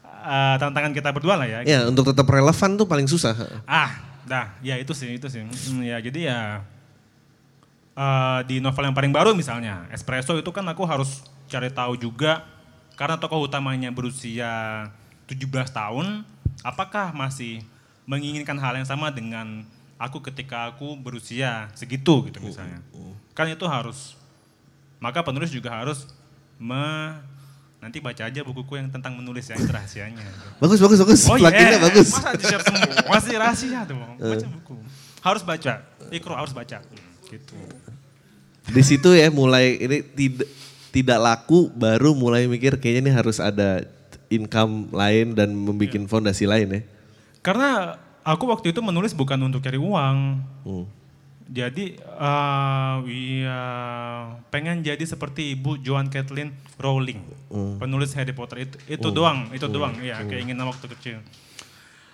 [0.03, 1.59] eh, tantangan kita berdua lah ya.
[1.63, 3.37] Iya untuk tetap relevan tuh paling susah.
[3.63, 5.45] Ah, dah, ya itu sih, itu sih.
[5.45, 6.39] Hmm, ya jadi ya
[7.93, 12.49] eh, di novel yang paling baru misalnya, Espresso itu kan aku harus cari tahu juga
[12.97, 14.89] karena tokoh utamanya berusia
[15.29, 16.25] 17 tahun,
[16.65, 17.61] apakah masih
[18.03, 19.63] menginginkan hal yang sama dengan
[19.95, 22.83] aku ketika aku berusia segitu gitu misalnya.
[23.33, 24.19] Kan itu harus
[24.99, 26.07] maka penulis juga harus
[26.55, 27.17] me
[27.83, 30.23] nanti baca aja bukuku yang tentang menulis ya, itu rahasianya.
[30.55, 31.21] Bagus bagus bagus.
[31.27, 32.15] Oh iya, bagus.
[32.15, 32.87] Masa di share semua?
[33.11, 34.75] Masih rahasia tuh, baca buku.
[35.19, 35.73] Harus baca,
[36.07, 36.79] ikro harus baca.
[37.27, 37.55] Gitu.
[38.71, 40.47] Di situ ya mulai ini tidak
[40.95, 43.83] tidak laku baru mulai mikir kayaknya ini harus ada
[44.31, 46.07] income lain dan membuat Iya.
[46.07, 46.81] fondasi lain ya.
[47.43, 50.17] Karena aku waktu itu menulis bukan untuk cari uang.
[50.63, 50.85] Hmm.
[51.43, 53.61] Jadi, eh iya,
[54.47, 57.19] pengen jadi seperti Ibu Joan Kathleen Rowling,
[57.77, 61.19] penulis Harry Potter itu, itu doang, itu doang, ya keinginan waktu kecil.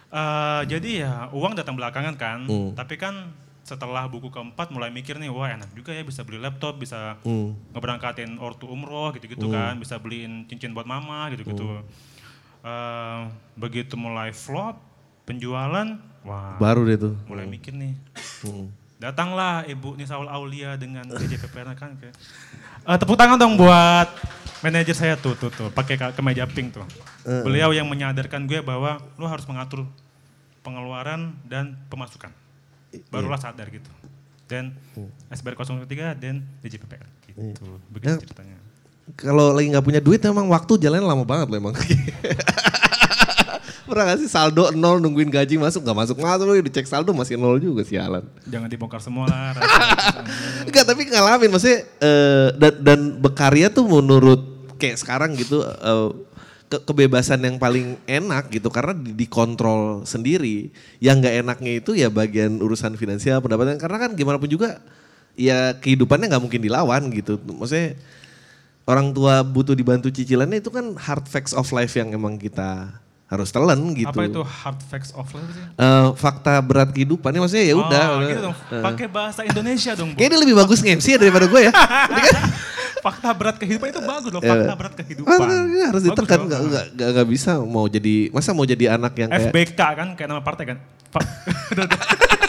[0.09, 3.29] Eh jadi ya uang datang belakangan kan, tapi kan
[3.61, 7.53] setelah buku keempat mulai mikir nih, wah enak juga ya bisa beli laptop, bisa Hmm.
[7.77, 11.85] ngeberangkatin ortu umroh gitu-gitu kan, bisa beliin cincin buat mama gitu-gitu.
[12.65, 13.21] Eh,
[13.55, 14.81] begitu mulai flop,
[15.29, 15.87] penjualan,
[16.21, 17.13] wah Baru deh tuh.
[17.25, 17.93] mulai mikir nih.
[18.41, 18.73] Hmm.
[18.97, 22.17] Datanglah Ibu Nisaul Aulia dengan DJPPR kan kayak.
[22.81, 24.09] Eh, tepuk tangan dong buat
[24.59, 26.83] manajer saya tuh tuh tuh pakai ka- kemeja pink tuh.
[27.23, 29.85] Beliau yang menyadarkan gue bahwa lu harus mengatur
[30.59, 32.33] pengeluaran dan pemasukan.
[33.07, 33.87] Barulah sadar gitu.
[34.49, 34.73] Dan
[35.29, 37.79] SBR 03 dan DJPPR gitu.
[37.87, 38.19] Begitu Ya.
[38.19, 38.57] ceritanya.
[39.15, 41.75] Kalau lagi nggak punya duit emang waktu jalannya lama banget loh emang.
[43.89, 47.41] Pernah gak sih saldo nol nungguin gaji masuk nggak masuk masuk loh dicek saldo masih
[47.41, 48.21] nol juga sialan.
[48.45, 49.57] Jangan dibongkar semua lah.
[50.69, 56.09] Enggak tapi ngalamin maksudnya eh, dan, dan berkarya tuh menurut kayak sekarang gitu eh,
[56.69, 60.69] ke- kebebasan yang paling enak gitu karena di- dikontrol sendiri.
[61.01, 64.77] Yang nggak enaknya itu ya bagian urusan finansial pendapatan karena kan gimana pun juga
[65.33, 67.41] ya kehidupannya nggak mungkin dilawan gitu.
[67.41, 67.97] Maksudnya
[68.85, 72.89] orang tua butuh dibantu cicilannya itu kan hard facts of life yang emang kita
[73.29, 74.09] harus telan gitu.
[74.09, 75.61] Apa itu hard facts of life sih?
[75.61, 78.05] Eh, fakta berat kehidupan ya maksudnya ya udah.
[78.09, 78.55] Oh, gitu dong.
[78.57, 78.81] Eh.
[78.81, 80.09] Pakai bahasa Indonesia dong.
[80.17, 81.71] Kayaknya dia lebih bagus nge-MC ya daripada gue ya.
[82.11, 82.35] Ini kan
[82.99, 84.51] fakta berat kehidupan itu bagus loh, Ya.
[84.51, 85.29] fakta berat kehidupan.
[85.29, 85.55] Harus,
[85.93, 86.59] harus ditekan, loh.
[86.67, 90.41] nggak nggak bisa mau jadi masa mau jadi anak yang kayak FBK kan kayak nama
[90.41, 90.77] partai kan.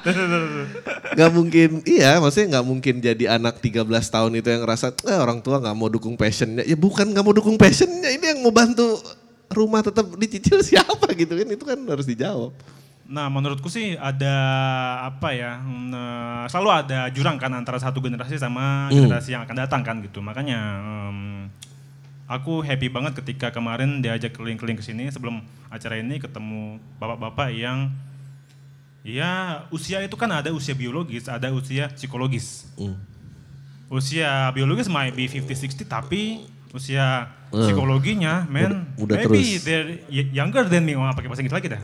[1.16, 5.44] Nggak mungkin iya maksudnya nggak mungkin jadi anak 13 tahun itu yang ngerasa eh, orang
[5.44, 8.96] tua nggak mau dukung passionnya ya bukan nggak mau dukung passionnya ini yang mau bantu
[9.50, 12.54] rumah tetap dicicil siapa gitu kan itu kan harus dijawab
[13.10, 14.34] Nah, menurutku sih ada
[15.02, 15.58] apa ya?
[15.58, 19.98] hmm, eh, selalu ada jurang kan antara satu generasi sama generasi yang akan datang kan
[19.98, 20.22] gitu.
[20.22, 21.50] Makanya em,
[22.30, 27.90] aku happy banget ketika kemarin diajak keliling-keliling ke sini sebelum acara ini ketemu bapak-bapak yang
[29.02, 32.70] ya usia itu kan ada usia biologis, ada usia psikologis.
[33.90, 39.64] Usia biologis might be 50 60 tapi usia psikologinya men Udah- udah maybe terus.
[39.66, 40.94] they're younger than me.
[40.94, 41.82] Wah, pakai bahasa Inggris lagi dah.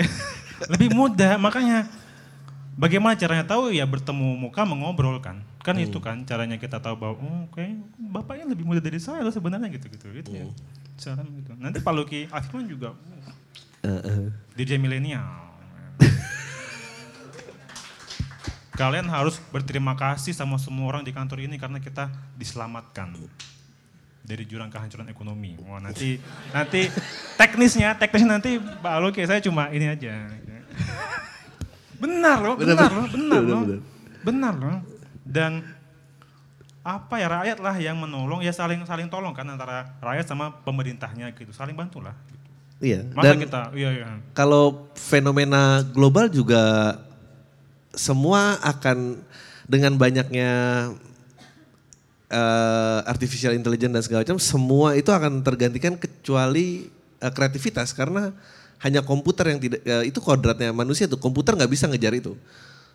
[0.72, 1.84] Lebih muda, makanya
[2.74, 5.44] bagaimana caranya tahu ya bertemu muka mengobrol kan.
[5.60, 7.64] Kan itu kan caranya kita tahu bahwa oh, oke
[7.96, 10.44] bapaknya lebih muda dari saya loh sebenarnya gitu-gitu gitu ya.
[11.00, 11.56] Cara gitu.
[11.56, 14.28] Nanti Pak Luki Afifman juga uh, Heeh.
[14.56, 15.24] DJ milenial.
[18.74, 23.14] Kalian harus berterima kasih sama semua orang di kantor ini karena kita diselamatkan
[24.24, 25.60] dari jurang kehancuran ekonomi.
[25.60, 26.16] Wah nanti
[26.50, 26.88] nanti
[27.36, 30.32] teknisnya teknisnya nanti Pak Alo kayak saya cuma ini aja.
[32.00, 33.62] Benar loh, benar, loh, benar loh,
[34.24, 34.76] benar loh.
[35.24, 35.60] Dan
[36.84, 41.32] apa ya rakyat lah yang menolong ya saling saling tolong kan antara rakyat sama pemerintahnya
[41.36, 42.16] gitu saling bantulah.
[42.80, 43.08] Iya.
[43.12, 44.08] Masa Dan kita iya iya.
[44.36, 46.96] kalau fenomena global juga
[47.96, 49.22] semua akan
[49.64, 50.50] dengan banyaknya
[52.30, 56.88] eh, artificial intelligence dan segala macam semua itu akan tergantikan kecuali
[57.20, 57.92] eh, kreativitas.
[57.92, 58.32] Karena
[58.84, 62.32] hanya komputer yang tidak eh, itu kodratnya manusia tuh komputer nggak bisa ngejar itu.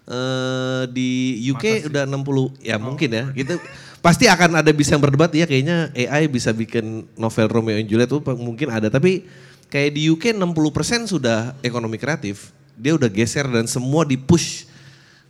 [0.09, 3.57] Eh, di UK udah 60 ya mungkin ya gitu.
[3.99, 8.09] Pasti akan ada bisa yang berdebat ya kayaknya AI bisa bikin novel Romeo and Juliet
[8.09, 8.87] tuh mungkin ada.
[8.87, 9.27] Tapi
[9.69, 14.63] kayak di UK 60% sudah ekonomi kreatif dia udah geser dan semua di push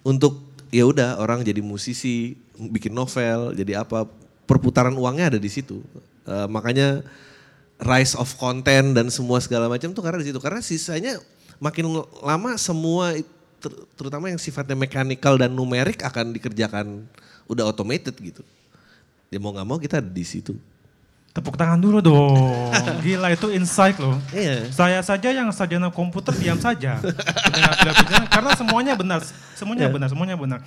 [0.06, 0.38] untuk
[0.70, 4.05] ya udah orang jadi musisi bikin novel jadi apa
[4.45, 5.82] perputaran uangnya ada di situ.
[6.26, 7.05] Eh, makanya
[7.80, 10.39] rise of content dan semua segala macam tuh karena di situ.
[10.41, 11.22] Karena sisanya
[11.61, 13.13] makin lama semua
[13.61, 17.05] ter- terutama yang sifatnya mekanikal dan numerik akan dikerjakan
[17.45, 18.41] udah automated gitu.
[19.30, 20.57] Ya mau nggak mau kita ada di situ
[21.30, 22.73] Tepuk tangan dulu dong.
[22.99, 24.17] Gila itu insight loh.
[24.30, 24.65] Iya.
[24.69, 26.97] Saya saja yang sarjana komputer diam saja.
[28.27, 29.21] Karena semuanya benar,
[29.53, 29.93] semuanya Iya.
[29.93, 30.59] benar, semuanya benar.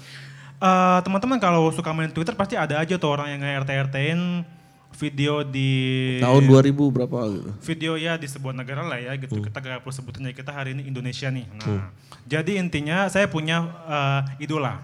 [0.56, 4.46] Eh, Teman-teman kalau suka main Twitter pasti ada aja tuh orang yang nge-RT-RT-in
[4.92, 9.40] video di tahun 2000 berapa gitu video ya di sebuah negara lah ya gitu.
[9.40, 11.48] Kita gak perlu sebutannya kita hari ini Indonesia nih.
[11.50, 11.82] Nah, Hmm.
[12.24, 14.78] jadi intinya saya punya eh, idola.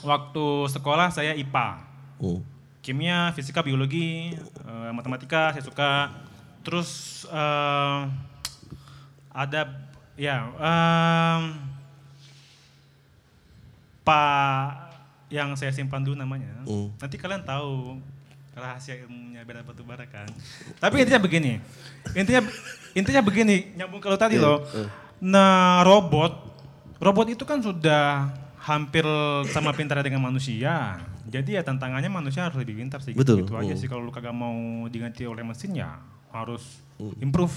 [0.00, 1.68] Waktu sekolah saya IPA
[2.16, 2.40] Oh.
[2.84, 6.12] Kimia, fisika, biologi, eh, matematika saya suka.
[6.60, 8.00] Terus eh,
[9.32, 9.60] ada
[10.20, 11.42] ya em,
[14.04, 14.92] Pak
[15.32, 16.52] yang saya simpan dulu namanya.
[16.68, 16.92] Hmm.
[17.00, 17.98] Nanti kalian tahu
[18.54, 20.28] rahasia ilmunya beda batu bara kan.
[20.76, 21.58] Tapi intinya begini.
[22.12, 22.44] Intinya
[22.92, 24.62] intinya begini, nyambung kalau tadi loh.
[25.24, 26.36] Nah, robot
[27.00, 28.30] robot itu kan sudah
[28.60, 29.04] hampir
[29.50, 31.00] sama pintarnya dengan manusia.
[31.24, 33.12] Jadi ya tantangannya manusia harus lebih pintar sih.
[33.12, 33.42] Betul.
[33.42, 33.80] Gitu aja Hmm.
[33.80, 34.54] sih kalau lu kagak mau
[34.86, 35.98] diganti oleh mesin ya
[36.30, 36.82] harus
[37.18, 37.54] improve.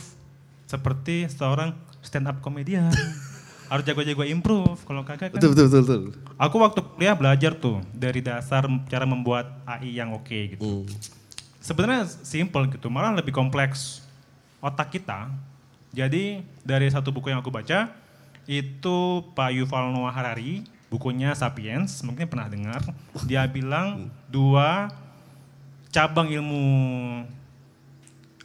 [0.63, 2.87] Seperti seorang stand up komedian.
[3.67, 4.79] harus jago-jago improve.
[4.79, 6.01] Kalau kagak kan betul betul betul, betul.
[6.39, 10.63] Aku waktu kuliah belajar tuh dari dasar cara membuat AI yang oke gitu.
[10.63, 10.87] Hmm.
[11.59, 13.99] Sebenarnya simple gitu, malah lebih kompleks
[14.63, 15.27] otak kita.
[15.91, 17.91] Jadi dari satu buku yang aku baca
[18.47, 18.97] itu
[19.35, 22.81] Pak Yuval Noah Harari, bukunya Sapiens, mungkin pernah dengar.
[23.27, 24.91] Dia bilang dua
[25.91, 26.65] cabang ilmu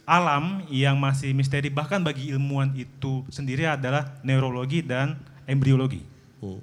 [0.03, 5.15] alam yang masih misteri bahkan bagi ilmuwan itu sendiri adalah neurologi dan
[5.47, 6.03] embriologi.
[6.43, 6.59] Hmm.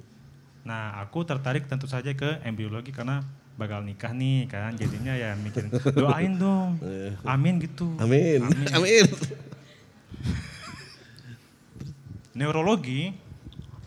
[0.61, 3.25] Nah, aku tertarik tentu saja ke embriologi karena
[3.57, 4.77] bakal nikah nih kan.
[4.77, 6.77] Jadinya ya mikir doain dong.
[7.25, 7.97] Amin gitu.
[7.97, 8.45] Amin.
[8.77, 9.05] Amin.
[12.37, 13.11] Neurologi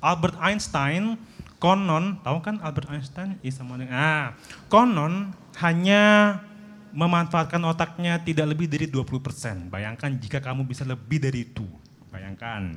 [0.02, 1.16] Albert Einstein
[1.64, 3.56] konon, tahu kan Albert Einstein is
[3.88, 4.36] ah,
[4.68, 5.32] konon
[5.64, 6.36] hanya
[6.92, 9.72] memanfaatkan otaknya tidak lebih dari 20%.
[9.72, 11.64] Bayangkan jika kamu bisa lebih dari itu.
[12.12, 12.76] Bayangkan.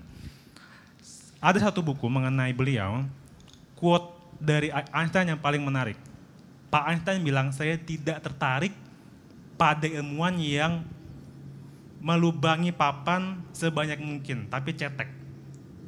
[1.43, 3.03] Ada satu buku mengenai beliau,
[3.75, 5.99] quote dari Einstein yang paling menarik.
[6.71, 8.71] Pak Einstein bilang, saya tidak tertarik
[9.59, 10.87] pada ilmuwan yang
[11.99, 15.11] melubangi papan sebanyak mungkin, tapi cetek.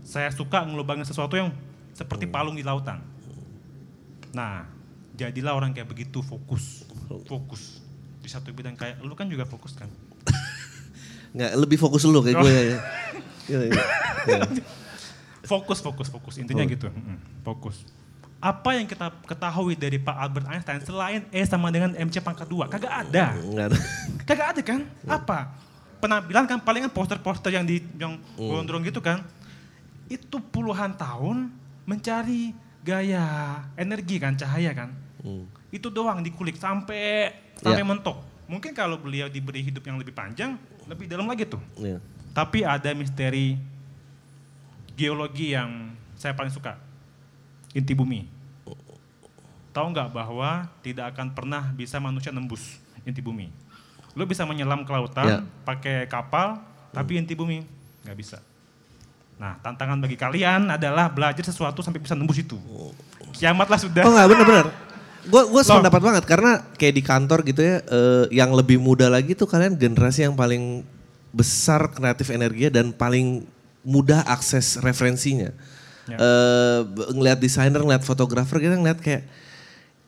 [0.04, 1.56] Saya suka ngelubangi sesuatu yang
[2.00, 3.04] seperti palung di lautan.
[4.32, 4.64] Nah,
[5.14, 6.88] jadilah orang kayak begitu fokus,
[7.28, 7.84] fokus
[8.20, 9.92] di satu bidang kayak lu kan juga fokus kan.
[11.36, 12.62] Nggak, lebih fokus dulu kayak gue ya.
[13.50, 13.84] Iya, iya.
[14.30, 14.40] Iya.
[15.44, 16.38] Fokus, fokus, fokus.
[16.38, 16.70] Intinya Oh.
[16.70, 16.88] gitu,
[17.42, 17.84] fokus.
[18.40, 22.72] Apa yang kita ketahui dari Pak Albert Einstein selain E sama dengan MC pangkat 2?
[22.72, 23.36] Kagak ada.
[24.24, 24.88] Kagak ada kan?
[25.04, 25.52] Apa?
[26.00, 28.48] Penampilan kan palingan poster-poster yang di yang Hmm.
[28.56, 29.20] gondrong gitu kan.
[30.08, 31.52] Itu puluhan tahun
[31.90, 32.54] mencari
[32.86, 33.26] gaya
[33.74, 34.94] energi kan, cahaya kan.
[35.26, 35.50] Hmm.
[35.74, 38.22] Itu doang dikulik sampai sampai mentok.
[38.46, 40.54] Mungkin kalau beliau diberi hidup yang lebih panjang,
[40.86, 41.62] lebih dalam lagi tuh.
[41.82, 41.98] Iya.
[42.34, 43.58] Tapi ada misteri
[44.94, 46.78] geologi yang saya paling suka.
[47.74, 48.26] Inti bumi.
[49.70, 53.50] Tahu nggak bahwa tidak akan pernah bisa manusia nembus inti bumi.
[54.18, 55.40] Lo bisa menyelam ke lautan Ya.
[55.64, 56.58] pakai kapal,
[56.90, 57.64] tapi inti bumi
[58.04, 58.42] nggak bisa.
[59.40, 62.60] Nah, tantangan bagi kalian adalah belajar sesuatu sampai bisa nembus itu.
[63.32, 64.04] Kiamatlah sudah.
[64.04, 64.68] Oh nggak bener-bener.
[65.32, 69.36] Gue gue sependapat banget karena kayak di kantor gitu ya, eh, yang lebih muda lagi
[69.40, 70.84] tuh kalian generasi yang paling
[71.32, 73.48] besar kreatif energinya dan paling
[73.88, 75.56] mudah akses referensinya.
[76.10, 76.18] Ya.
[76.20, 76.80] Eh,
[77.16, 79.24] ngelihat desainer, ngelihat fotografer kita ngelihat kayak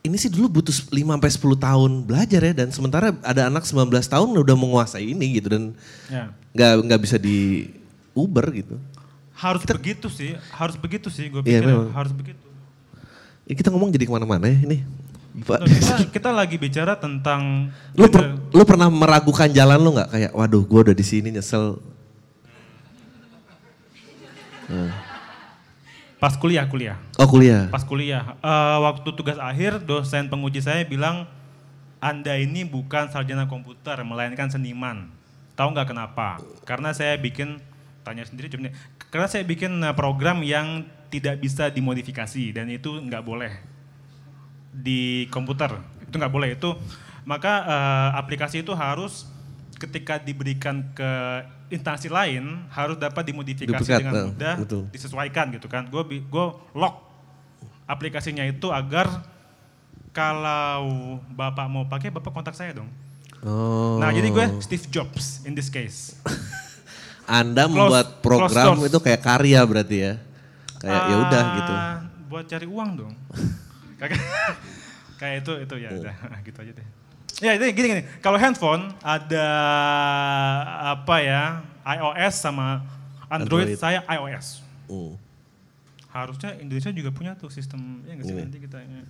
[0.02, 4.10] ini sih dulu butuh 5 sampai 10 tahun belajar ya dan sementara ada anak 19
[4.10, 5.64] tahun udah menguasai ini gitu dan
[6.10, 6.34] Ya.
[6.58, 7.70] nggak nggak bisa di
[8.18, 8.76] Uber gitu.
[9.42, 11.90] Harus begitu sih, harus begitu sih gue Iya, pikir memang.
[11.92, 12.46] harus begitu.
[13.50, 14.86] Ya, kita ngomong jadi ke mana-mana ya ini.
[15.42, 15.60] Pak.
[15.64, 20.32] Nah, kita, kita lagi bicara tentang Lu, per- lu pernah meragukan jalan lu nggak kayak
[20.36, 21.82] waduh gue udah di sini nyesel.
[26.16, 26.96] pas kuliah kuliah.
[27.18, 27.66] Oh kuliah.
[27.68, 31.26] Pas kuliah, eh, waktu tugas akhir dosen penguji saya bilang,
[31.98, 35.10] Anda ini bukan sarjana komputer, melainkan seniman.
[35.58, 36.38] Tahu nggak kenapa?
[36.64, 37.58] Karena saya bikin,
[38.02, 38.74] tanya sendiri, nih.
[39.14, 43.52] karena saya bikin eh, program yang tidak bisa dimodifikasi dan itu nggak boleh
[44.72, 45.76] di komputer.
[46.08, 46.72] Itu nggak boleh itu.
[47.28, 49.28] Maka eh, aplikasi itu harus
[49.78, 51.12] ketika diberikan ke
[51.72, 54.84] instansi lain harus dapat dimodifikasi Duplikat, dengan eh, mudah betul.
[54.92, 55.88] disesuaikan gitu kan.
[55.88, 56.46] Gue gue
[56.76, 56.96] lock
[57.88, 59.26] aplikasinya itu agar
[60.12, 62.92] kalau bapak mau pakai bapak kontak saya dong.
[63.42, 63.98] Oh.
[63.98, 66.14] Nah jadi gue Steve Jobs in this case.
[67.32, 70.14] Anda Close- membuat program itu kayak karya berarti ya.
[70.78, 71.74] Kayak ya udah Ah, gitu.
[72.28, 73.14] Buat cari uang dong.
[75.20, 76.16] kayak itu itu ya udah
[76.48, 76.88] gitu aja deh.
[77.40, 78.04] Ya itu gini gini.
[78.20, 79.48] Kalau handphone ada
[80.92, 81.44] apa ya
[81.88, 82.86] iOS sama
[83.28, 83.80] Android, Android.
[83.80, 84.62] saya iOS.
[84.86, 85.16] Hmm.
[86.12, 88.44] Harusnya Indonesia juga punya tuh sistem ya nggak sih Iya.
[88.44, 88.78] nanti kita.
[88.78, 89.04] ya.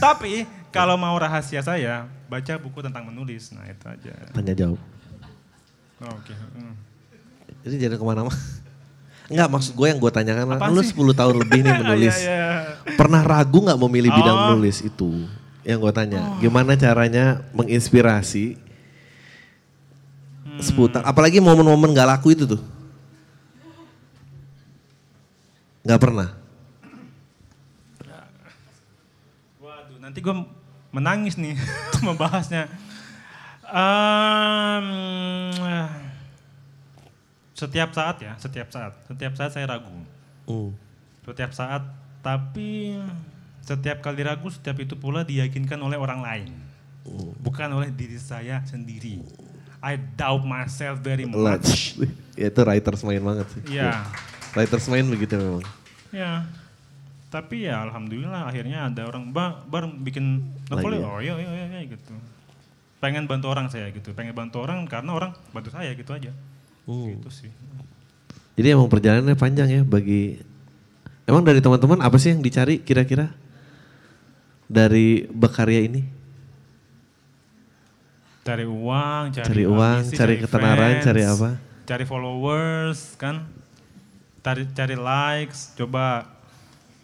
[0.00, 3.52] Tapi kalau mau rahasia saya baca buku tentang menulis.
[3.52, 4.12] Nah itu aja.
[4.32, 4.80] Tanya jawab.
[5.96, 6.32] Oh, Oke.
[6.32, 6.74] hmm.
[7.64, 8.36] Jadi jangan ke mana-mana.
[9.32, 10.94] Enggak maksud gue yang gue tanyakan Apaan lu sih?
[10.94, 12.16] 10 tahun lebih nih menulis.
[12.20, 12.30] Iya,
[12.86, 12.94] iya.
[12.94, 14.42] Pernah ragu nggak mau milih bidang Oh.
[14.52, 15.26] menulis itu?
[15.66, 18.54] Yang gue tanya, gimana caranya menginspirasi
[20.46, 20.62] Hmm.
[20.62, 22.62] seputar, apalagi momen-momen gak laku itu tuh.
[25.82, 26.32] Gak pernah.
[29.58, 30.34] Waduh, nanti gue
[30.90, 31.58] menangis nih
[32.06, 32.70] membahasnya.
[33.66, 34.86] Em,
[37.56, 39.90] setiap saat ya, setiap saat, setiap saat saya ragu.
[40.46, 40.70] Hmm.
[41.26, 41.82] Setiap saat,
[42.22, 42.94] tapi
[43.64, 46.50] setiap kali ragu, setiap itu pula diyakinkan oleh orang lain.
[47.42, 49.24] Bukan oleh diri saya sendiri.
[49.82, 51.98] I doubt myself very much.
[52.38, 53.62] ya itu writers main banget sih.
[53.78, 54.04] Iya.
[54.54, 55.64] Writers main begitu memang.
[56.14, 56.46] Ya.
[57.30, 61.06] Tapi ya alhamdulillah akhirnya ada orang ba baru bikin novel ya?
[61.06, 62.14] oh iya iya iya iya," gitu.
[62.98, 64.16] Pengen bantu orang saya gitu.
[64.16, 66.32] Pengen bantu orang karena orang bantu saya gitu aja.
[66.88, 67.16] Hmm.
[67.16, 67.50] Gitu sih.
[68.56, 70.40] Jadi emang perjalanannya panjang ya bagi
[71.26, 73.34] Emang dari teman-teman apa sih yang dicari kira-kira
[74.70, 76.06] dari berkarya ini?
[78.46, 81.50] Cari uang, cari, Cari uang, ambisi, cari ketenaran, fans, cari apa?
[81.82, 83.42] Cari followers kan.
[84.46, 86.30] Cari cari likes, coba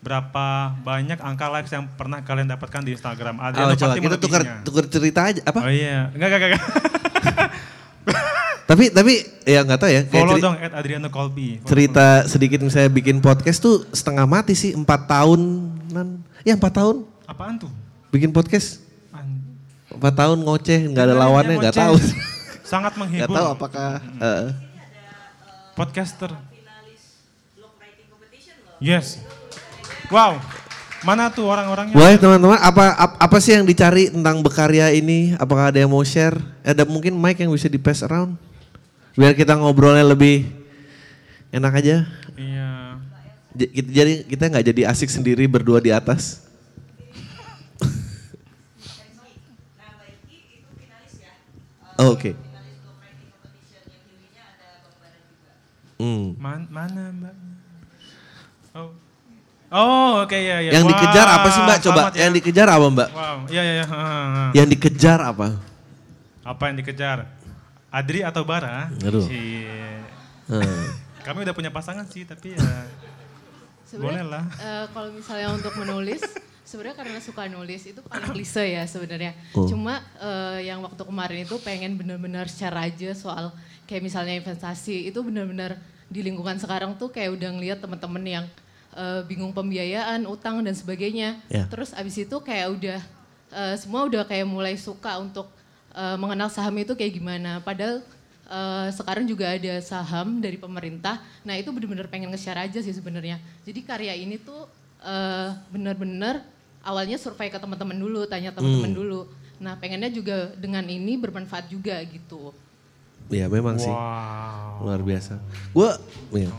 [0.03, 0.47] berapa
[0.83, 3.39] banyak angka likes yang pernah kalian dapatkan di Instagram.
[3.39, 5.63] Ada Oh, coba kita tukar tukar cerita aja apa?
[5.63, 6.63] Oh iya, enggak enggak enggak.
[8.63, 9.13] Tapi tapi
[9.45, 10.03] ya nggak tahu ya.
[10.03, 11.49] kayak Follow ceri- dong at Adriano Colby.
[11.57, 16.09] Follow, cerita sedikit misalnya bikin podcast tuh setengah mati sih empat tahunan.
[16.43, 17.29] Ya empat tahun follow.
[17.29, 17.71] Apaan tuh?
[18.11, 18.81] bikin podcast.
[19.13, 19.39] An-
[19.87, 21.95] Empat tahun ngoceh nggak ada Dengerin lawannya yang nggak tahu.
[22.65, 23.35] Sangat Nggak menghibur.
[23.37, 23.91] tahu apakah.
[24.19, 24.47] eh,
[25.73, 26.33] Podcaster.
[28.83, 29.23] Yes.
[30.13, 30.37] Wow.
[31.03, 31.97] Mana tuh orang-orangnya?
[31.97, 35.35] Boleh teman-teman, apa ap- apa sih yang dicari tentang berkarya ini?
[35.35, 36.39] Apakah ada yang mau share?
[36.63, 38.39] Ada mungkin mic yang bisa di pass around?
[39.19, 40.47] Biar kita ngobrolnya lebih
[41.51, 41.97] enak aja.
[42.39, 42.71] Iya.
[43.53, 46.45] J- kita- Jadi kita nggak jadi asik sendiri berdua di atas.
[51.99, 52.39] Oh, Oke.
[55.99, 56.35] Hmm.
[56.35, 57.35] Man- mana mbak?
[59.73, 60.21] Oh.
[60.21, 60.71] Oke ya ya.
[60.77, 61.79] Yang Wah, dikejar apa sih mbak?
[61.81, 62.21] Coba selamat ya.
[62.21, 63.09] yang dikejar apa mbak?
[63.09, 63.85] Wow, iya iya.
[63.89, 64.01] ha.
[64.53, 65.47] Yang dikejar apa?
[66.45, 67.19] Apa yang dikejar?
[67.93, 68.93] Adri atau Bara?
[69.01, 69.25] Aduh.
[69.25, 69.65] Si...
[70.49, 70.89] Hmm.
[71.25, 72.61] Kami udah punya pasangan sih, tapi ya
[74.01, 74.45] boleh lah.
[74.57, 76.25] eh, kalau misalnya untuk menulis,
[76.65, 79.37] sebenarnya karena suka nulis itu paling klise ya sebenarnya.
[79.53, 79.69] Oh.
[79.69, 83.53] Cuma eh, yang waktu kemarin itu pengen benar-benar share aja soal
[83.85, 85.77] kayak misalnya investasi itu benar-benar
[86.09, 88.45] di lingkungan sekarang tuh kayak udah ngeliat teman-teman yang
[88.97, 91.41] eh, bingung pembiayaan, utang dan sebagainya.
[91.49, 91.65] Ya.
[91.69, 93.01] Terus abis itu kayak udah
[93.53, 95.49] eh, semua udah kayak mulai suka untuk
[95.93, 97.61] eh, mengenal saham itu kayak gimana.
[97.65, 98.05] Padahal
[98.49, 101.21] eh, sekarang juga ada saham dari pemerintah.
[101.45, 103.41] Nah itu benar-benar pengen nge-share aja sih sebenarnya.
[103.65, 104.69] Jadi karya ini tuh
[105.05, 106.45] eh, benar-benar
[106.83, 109.21] awalnya survei ke teman-teman dulu, tanya teman-teman dulu.
[109.63, 112.51] Nah pengennya juga dengan ini bermanfaat juga gitu.
[113.31, 113.89] Ya memang sih.
[113.89, 114.83] Wow.
[114.83, 115.39] luar biasa.
[115.71, 115.91] Gue,
[116.35, 116.51] ya.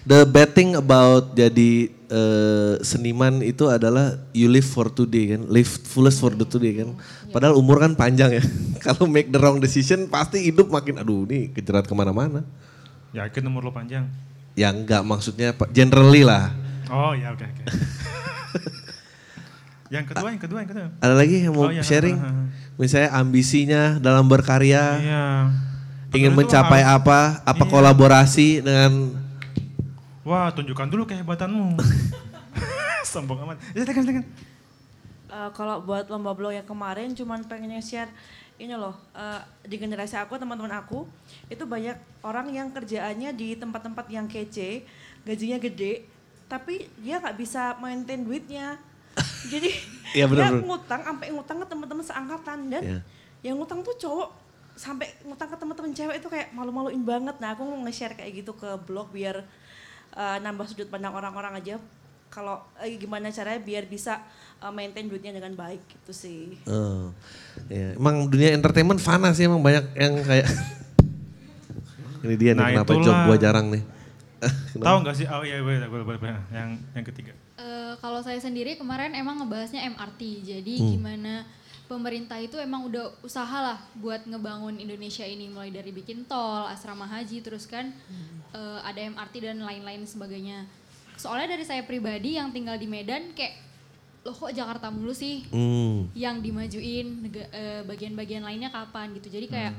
[0.00, 5.68] The bad thing about jadi eh, seniman itu adalah you live for today kan, live
[5.68, 6.96] fullest for the today kan.
[7.28, 8.42] Padahal umur kan panjang ya.
[8.84, 12.40] Kalau make the wrong decision pasti hidup makin, aduh ini kejerat ke mana-mana.
[13.12, 14.08] Yakin umur lo panjang?
[14.56, 16.48] Ya enggak maksudnya Pak, generally lah.
[16.88, 17.62] Oh ya oke oke.
[19.94, 20.86] yang kedua, yang kedua, yang kedua.
[20.96, 22.16] Ada lagi yang mau Oh, iya, sharing?
[22.16, 22.42] ha, ha, ha.
[22.78, 25.24] Misalnya ambisinya dalam berkarya, Iya.
[26.10, 27.70] ingin mencapai harus- apa, apa Iya.
[27.70, 28.92] kolaborasi dengan
[30.20, 31.80] Wah, tunjukkan dulu kehebatanmu.
[33.10, 33.56] Sombong amat.
[33.72, 34.24] Ya, silakan, silakan.
[35.30, 38.10] Eh, kalau buat lomba blog yang kemarin cuman pengennya share
[38.58, 41.06] ini loh eh, di generasi aku teman-teman aku
[41.46, 44.82] itu banyak orang yang kerjaannya di tempat-tempat yang kece
[45.22, 46.02] gajinya gede
[46.44, 48.74] tapi dia nggak bisa maintain duitnya
[49.54, 49.70] jadi
[50.10, 50.66] Iya, bener, dia bener.
[50.66, 52.98] ngutang sampai ngutang ke teman-teman seangkatan dan Iya.
[53.46, 54.28] yang ngutang tuh cowok
[54.74, 58.50] sampai ngutang ke teman-teman cewek itu kayak malu-maluin banget nah aku mau nge-share kayak gitu
[58.58, 59.46] ke blog biar
[60.12, 61.76] eh, nambah sudut pandang orang-orang aja
[62.26, 64.22] kalau eh, gimana caranya biar bisa
[64.58, 66.54] eh, maintain duitnya dengan baik gitu sih.
[66.64, 67.10] Oh,
[67.66, 67.94] ya.
[67.94, 70.46] Emang dunia entertainment fana sih emang banyak yang kayak
[72.24, 73.04] ini dia nih Nah, kenapa itulah.
[73.04, 73.82] job gua jarang nih.
[74.78, 75.26] Tahu nggak sih?
[75.26, 76.32] Oh iya, boleh, boleh, boleh, boleh.
[76.50, 77.32] Yang yang ketiga.
[77.56, 80.20] Eh, kalau saya sendiri kemarin emang ngebahasnya MRT.
[80.42, 80.88] Jadi Hmm.
[80.90, 81.32] gimana
[81.90, 87.02] pemerintah itu emang udah usaha lah buat ngebangun Indonesia ini mulai dari bikin tol, asrama
[87.10, 87.90] haji, terus kan
[88.54, 90.70] eh, ada MRT dan lain-lain sebagainya.
[91.18, 93.58] Soalnya dari saya pribadi yang tinggal di Medan kayak
[94.22, 96.12] loh kok Jakarta mulu sih Hmm.
[96.14, 99.26] yang dimajuin eh, bagian-bagian lainnya kapan gitu.
[99.26, 99.74] Jadi kayak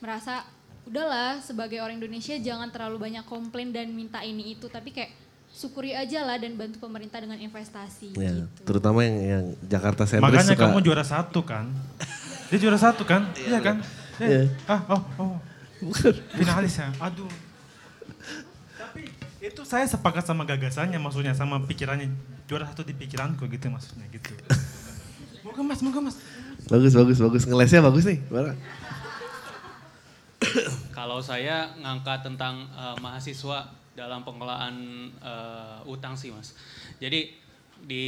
[0.00, 0.48] merasa
[0.88, 5.14] udahlah sebagai orang Indonesia jangan terlalu banyak komplain dan minta ini itu tapi kayak
[5.52, 8.48] syukuri aja lah dan bantu pemerintah dengan investasi Ya, gitu.
[8.64, 10.64] terutama yang yang Jakarta sentris Makanya suka.
[10.66, 11.68] kamu juara satu kan?
[12.48, 13.28] Dia juara satu kan?
[13.36, 13.76] Iya kan?
[14.18, 14.44] Iya.
[14.44, 15.36] Eh, Ah, oh, oh.
[16.32, 16.88] Finalis ya?
[16.98, 17.28] Aduh.
[18.74, 19.08] Tapi
[19.40, 22.08] itu saya sepakat sama gagasannya maksudnya, sama pikirannya.
[22.46, 24.32] Juara satu di pikiranku gitu maksudnya gitu.
[25.42, 26.16] Moga mas, moga mas.
[26.64, 28.18] Bagus bagus bagus ngelesnya bagus nih.
[30.92, 34.74] Kalau saya ngangkat tentang eh, mahasiswa dalam pengelolaan
[35.14, 36.56] eh, utang sih mas.
[36.96, 37.32] Jadi
[37.78, 38.06] di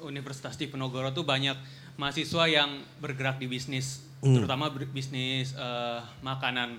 [0.00, 1.54] Universitas Diponegoro tuh banyak
[1.94, 4.36] mahasiswa yang bergerak di bisnis, Hmm.
[4.36, 6.76] terutama bisnis eh, makanan.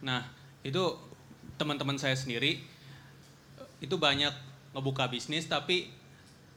[0.00, 0.26] Nah
[0.60, 0.80] itu
[1.54, 2.58] teman-teman saya sendiri
[3.78, 4.32] itu banyak
[4.72, 5.92] ngebuka bisnis tapi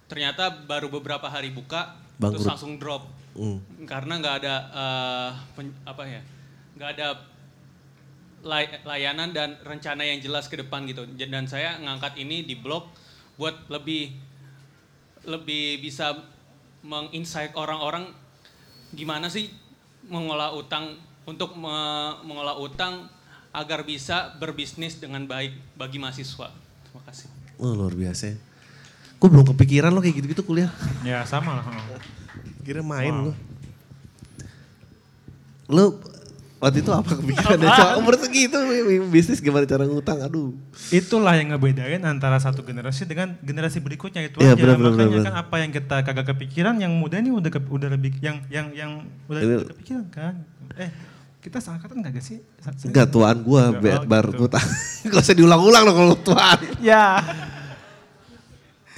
[0.07, 2.47] ternyata baru beberapa hari buka terus Bangkrut.
[2.47, 3.03] langsung drop
[3.38, 3.61] Hmm.
[3.85, 6.21] karena nggak ada eh, pen- apa ya
[6.73, 7.07] nggak ada
[8.47, 12.87] layanan dan rencana yang jelas ke depan gitu dan saya ngangkat ini di blog
[13.35, 14.15] buat lebih
[15.23, 16.15] lebih bisa
[16.79, 18.07] menginsight orang-orang
[18.89, 19.51] gimana sih
[20.07, 23.11] mengolah utang untuk me- mengolah utang
[23.51, 26.47] agar bisa berbisnis dengan baik bagi mahasiswa
[26.83, 27.27] terima kasih
[27.57, 28.29] Oh luar biasa.
[28.29, 28.37] ya.
[29.17, 30.69] Gue belum kepikiran lo kayak gitu-gitu kuliah.
[31.01, 31.65] Ya sama lah.
[32.61, 33.25] Kira main Wow.
[33.25, 33.33] lo.
[35.67, 35.85] Lo
[36.58, 37.70] waktu itu apa kepikiran ya?
[37.72, 38.58] Soal umur segitu
[39.08, 40.18] bisnis gimana cara ngutang?
[40.20, 40.58] Aduh.
[40.89, 44.62] Itulah yang ngebedain antara satu generasi dengan generasi berikutnya itu Iya, aja.
[44.64, 47.89] benar, Makanya benar, kan apa yang kita kagak kepikiran, yang muda ini udah ke- udah
[47.89, 48.91] lebih yang yang yang
[49.26, 50.34] udah, Ini- kepikiran kan.
[50.76, 50.89] Eh,
[51.39, 52.41] kita seangkatan kagak sih?
[52.58, 54.39] Sa- sa- Enggak tuaan gua Enggak, oh, baru gitu.
[54.43, 54.66] ngutang.
[55.08, 56.60] Gak usah diulang-ulang dong kalau tuaan.
[56.80, 57.22] Ya.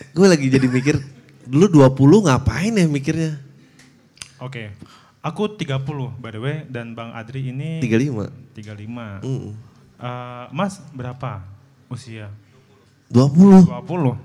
[0.10, 0.96] Gue lagi jadi mikir,
[1.44, 1.94] dulu 20
[2.26, 3.38] ngapain ya mikirnya?
[4.40, 4.72] Oke.
[5.20, 5.84] Aku 30
[6.16, 8.56] by the way dan Bang Adri ini 35.
[8.56, 9.20] 35.
[9.20, 9.52] Mm.
[10.00, 11.44] Eh, mas berapa
[11.92, 12.32] usia?
[13.12, 13.68] 20.
[13.68, 14.16] 20.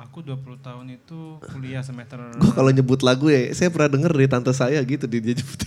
[0.00, 4.28] Aku 20 tahun itu kuliah semester Gue kalau nyebut lagu ya, saya pernah denger dari
[4.30, 5.60] tante saya gitu di dia nyebut.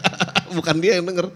[0.58, 1.28] Bukan dia yang denger.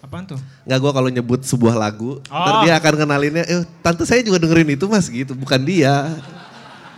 [0.00, 0.40] Apaan tuh?
[0.64, 2.62] Nggak gue kalau nyebut sebuah lagu, ntar Oh.
[2.66, 6.10] dia akan kenalinnya, eh tante saya juga dengerin itu mas gitu, bukan dia.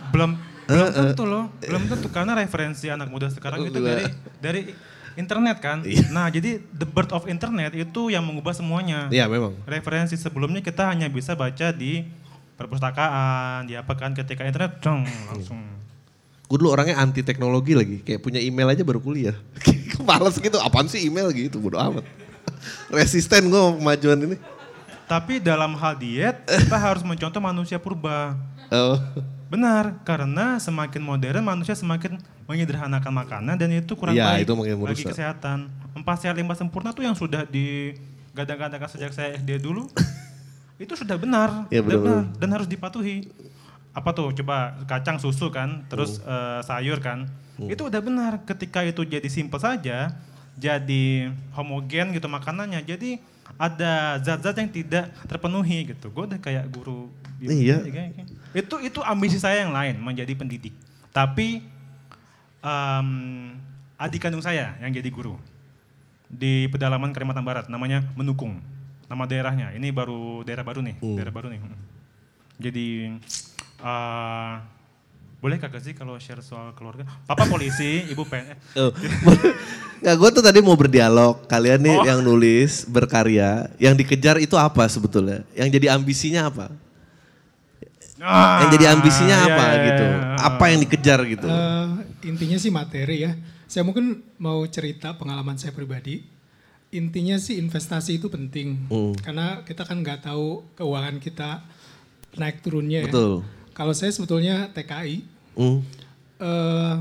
[0.09, 4.03] belum belum tentu loh belum tentu karena referensi anak muda sekarang itu dari
[4.37, 4.61] dari
[5.15, 6.09] internet kan Iya.
[6.09, 9.53] nah jadi the birth of internet itu yang mengubah semuanya Iya memang.
[9.63, 12.03] referensi sebelumnya kita hanya bisa baca di
[12.55, 15.61] perpustakaan di apa kan ketika internet dong langsung
[16.45, 19.33] Gue dulu orangnya anti teknologi lagi, kayak punya email aja baru kuliah.
[20.05, 22.05] Males gitu, apaan sih email gitu, bodo amat.
[22.93, 24.37] Resisten gue kemajuan ini.
[25.05, 28.37] tapi dalam hal diet kita harus mencontoh manusia purba
[28.69, 28.97] Oh.
[29.55, 34.73] Benar karena semakin modern manusia semakin menyederhanakan makanan dan itu kurang Iya, baik itu bagi
[34.75, 35.07] merusak.
[35.09, 35.57] kesehatan
[35.93, 39.87] empat sehat lima sempurna tuh yang sudah digadang-gadangkan sejak saya SD dulu
[40.77, 42.21] itu sudah benar, sudah benar-benar.
[42.21, 43.31] benar dan harus dipatuhi
[43.89, 46.27] apa tuh coba kacang susu kan terus Hmm.
[46.27, 47.25] eh, sayur kan
[47.57, 50.11] itu udah benar ketika itu jadi simpel saja
[50.53, 52.79] jadi homogen gitu makanannya.
[52.81, 53.19] Jadi
[53.55, 56.07] ada zat-zat yang tidak terpenuhi gitu.
[56.09, 57.83] Gue udah kayak guru Iya.
[57.83, 58.23] kayaknya.
[58.55, 60.71] Itu itu ambisi saya yang lain menjadi pendidik.
[61.11, 61.59] Tapi
[62.63, 63.07] em,
[63.99, 65.35] adik kandung saya yang jadi guru
[66.25, 68.63] di pedalaman Kalimantan Barat namanya Menukung.
[69.05, 69.67] Nama daerahnya.
[69.75, 71.59] Ini baru daerah baru nih, daerah baru nih.
[71.61, 71.77] Hmm.
[72.57, 72.87] Jadi
[73.83, 74.53] eh
[75.35, 77.05] boleh kagak sih kalau share soal keluarga?
[77.29, 78.57] Papa polisi, ibu PNS.
[78.81, 78.89] Oh.
[80.01, 81.45] Nggak, gue tuh tadi mau berdialog.
[81.45, 82.05] Kalian nih Oh.
[82.07, 85.45] yang nulis, berkarya, yang dikejar itu apa sebetulnya?
[85.53, 86.73] Yang jadi ambisinya apa?
[88.19, 90.03] Yang jadi ambisinya Ah, apa iya, iya, gitu?
[90.07, 90.17] iya.
[90.39, 91.47] Apa yang dikejar gitu?
[91.47, 91.87] Eh,
[92.31, 93.31] intinya sih materi ya.
[93.67, 96.23] Saya mungkin mau cerita pengalaman saya pribadi.
[96.95, 98.87] Intinya sih investasi itu penting.
[98.87, 99.11] Hmm.
[99.19, 101.59] Karena kita kan nggak tahu keuangan kita
[102.39, 103.11] naik turunnya ya.
[103.11, 103.43] Betul.
[103.75, 105.35] Kalau saya sebetulnya TKI.
[105.55, 105.79] Hmm.
[106.35, 106.95] eh,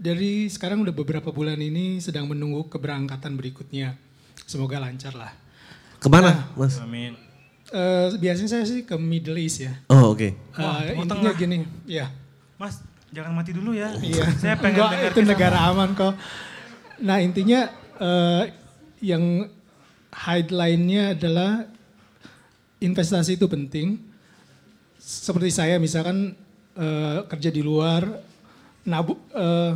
[0.00, 3.96] dari sekarang udah beberapa bulan ini sedang menunggu keberangkatan berikutnya.
[4.48, 5.32] Semoga lancar lah.
[6.00, 6.80] Ke mana, Mas?
[6.80, 7.12] Amin.
[7.70, 9.72] Eh, biasanya saya sih ke Middle East ya.
[9.86, 10.26] Oh, oke.
[10.26, 11.34] Eh, Wah, Timur intinya Tengah.
[11.38, 11.56] gini,
[11.86, 12.10] ya.
[12.58, 12.82] Mas,
[13.14, 13.94] jangan mati dulu ya.
[13.98, 14.26] Iya.
[14.38, 16.14] Saya pengen Enggak, dengar itu negara aman kok.
[17.00, 18.42] Nah intinya eh,
[19.00, 19.46] yang
[20.10, 21.64] headline-nya adalah
[22.82, 24.02] investasi itu penting.
[24.98, 26.34] Seperti saya misalkan
[26.74, 28.02] eh, kerja di luar,
[28.82, 29.74] nabu, eh,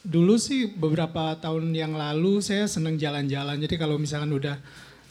[0.00, 3.60] dulu sih beberapa tahun yang lalu saya senang jalan-jalan.
[3.60, 4.56] Jadi kalau misalkan udah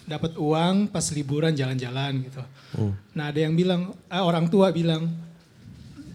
[0.07, 2.41] dapat uang pas liburan jalan-jalan gitu.
[2.79, 2.95] Hmm.
[3.11, 5.11] Nah ada yang bilang, eh, orang tua bilang,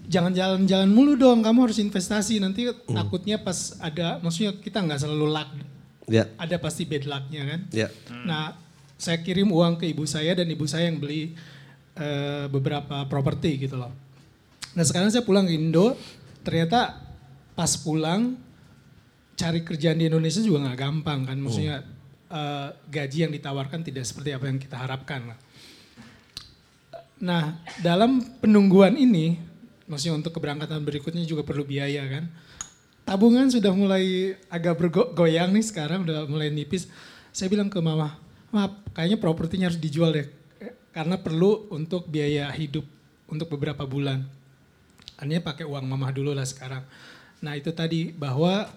[0.08, 2.40] jangan jalan-jalan mulu dong, kamu harus investasi.
[2.40, 5.48] Nanti takutnya pas ada, maksudnya kita nggak selalu luck,
[6.08, 6.26] Ya.
[6.40, 7.60] ada pasti bad lucknya kan.
[7.70, 7.88] Ya.
[8.24, 8.56] Nah
[8.96, 11.36] saya kirim uang ke ibu saya dan ibu saya yang beli
[11.92, 13.92] eh, beberapa properti gitu loh.
[14.72, 15.92] Nah sekarang saya pulang ke Indo,
[16.40, 16.96] ternyata
[17.52, 18.40] pas pulang
[19.36, 21.84] cari kerjaan di Indonesia juga nggak gampang kan, maksudnya
[22.32, 25.36] eh, gaji yang ditawarkan tidak seperti apa yang kita harapkan.
[27.22, 29.38] Nah dalam penungguan ini,
[29.86, 32.26] maksudnya untuk keberangkatan berikutnya juga perlu biaya kan.
[33.04, 36.88] Tabungan sudah mulai agak bergoyang nih sekarang, udah mulai nipis.
[37.34, 38.18] Saya bilang ke mama,
[38.50, 40.26] maaf kayaknya propertinya harus dijual deh.
[40.92, 42.84] Karena perlu untuk biaya hidup
[43.30, 44.22] untuk beberapa bulan.
[45.16, 46.84] Artinya pakai uang mama dulu lah sekarang.
[47.42, 48.70] Nah itu tadi bahwa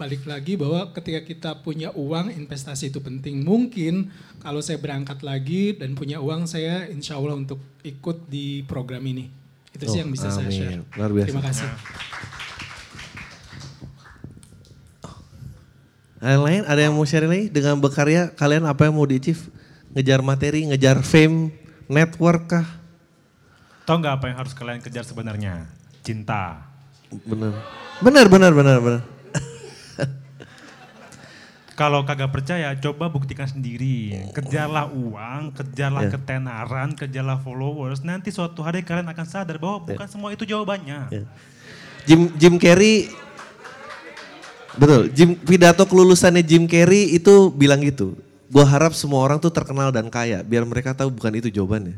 [0.00, 3.44] balik lagi bahwa ketika kita punya uang investasi itu penting.
[3.44, 4.08] Mungkin
[4.40, 9.28] kalau saya berangkat lagi dan punya uang saya insya Allah untuk ikut di program ini.
[9.70, 10.56] Itu sih Oh, yang bisa saya amin.
[10.56, 10.82] share.
[10.96, 11.26] Luar biasa.
[11.28, 11.68] Terima kasih.
[16.20, 19.40] Yang lain ada yang mau share lagi dengan berkarya kalian apa yang mau di-achieve?
[19.92, 21.50] Ngejar materi, ngejar fame,
[21.88, 22.66] network kah?
[23.84, 25.66] Tahu nggak apa yang harus kalian kejar sebenarnya?
[26.00, 26.62] Cinta.
[27.26, 27.52] Bener.
[28.00, 29.02] Bener, bener, bener, bener.
[31.80, 34.12] Kalau kagak percaya, coba buktikan sendiri.
[34.36, 36.10] Kejarlah uang, kejarlah Ya.
[36.12, 38.04] ketenaran, kejarlah followers.
[38.04, 41.08] Nanti suatu hari kalian akan sadar bahwa bukan semua itu jawabannya.
[41.08, 41.24] Ya.
[42.04, 43.08] Jim Jim Carrey
[44.76, 48.14] Betul, Jim pidato kelulusannya Jim Carrey itu bilang gitu.
[48.52, 51.96] Gua harap semua orang tuh terkenal dan kaya biar mereka tahu bukan itu jawabannya.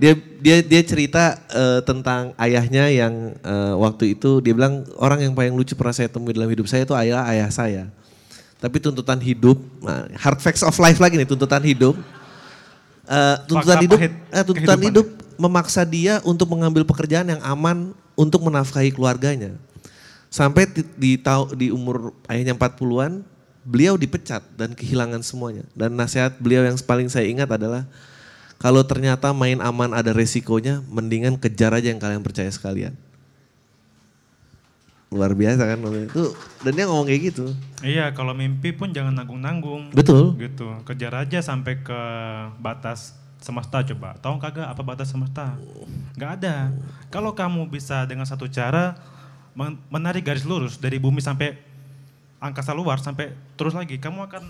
[0.00, 5.32] Dia dia dia cerita eh, tentang ayahnya yang eh, waktu itu dia bilang orang yang
[5.36, 7.84] paling lucu pernah saya temui dalam hidup saya itu ayah ayah saya.
[8.60, 11.96] Tapi tuntutan hidup, nah, hard facts of life lagi nih tuntutan hidup.
[13.10, 14.86] Eh, tuntutan Fakta hidup, eh, tuntutan kehidupan.
[14.86, 15.06] hidup
[15.40, 19.56] memaksa dia untuk mengambil pekerjaan yang aman untuk menafkahi keluarganya.
[20.28, 23.24] Sampai di, di, tau- di umur ayahnya 40-an,
[23.66, 25.64] beliau dipecat dan kehilangan semuanya.
[25.72, 27.88] Dan nasihat beliau yang paling saya ingat adalah,
[28.60, 32.94] kalau ternyata main aman ada resikonya, mendingan kejar aja yang kalian percaya sekalian.
[35.10, 36.24] Luar biasa kan itu
[36.62, 37.50] dan dia ngomong kayak gitu.
[37.82, 39.90] Iya, kalau mimpi pun jangan nanggung-nanggung.
[39.90, 40.38] Betul.
[40.38, 40.70] Gitu.
[40.86, 42.00] Kejar aja sampai ke
[42.62, 44.14] batas semesta coba.
[44.22, 45.58] Tahu kagak apa batas semesta?
[46.14, 46.70] Nggak ada.
[47.10, 48.94] Kalau kamu bisa dengan satu cara
[49.58, 51.58] men- menarik garis lurus dari bumi sampai
[52.38, 54.46] angkasa luar sampai terus lagi, kamu akan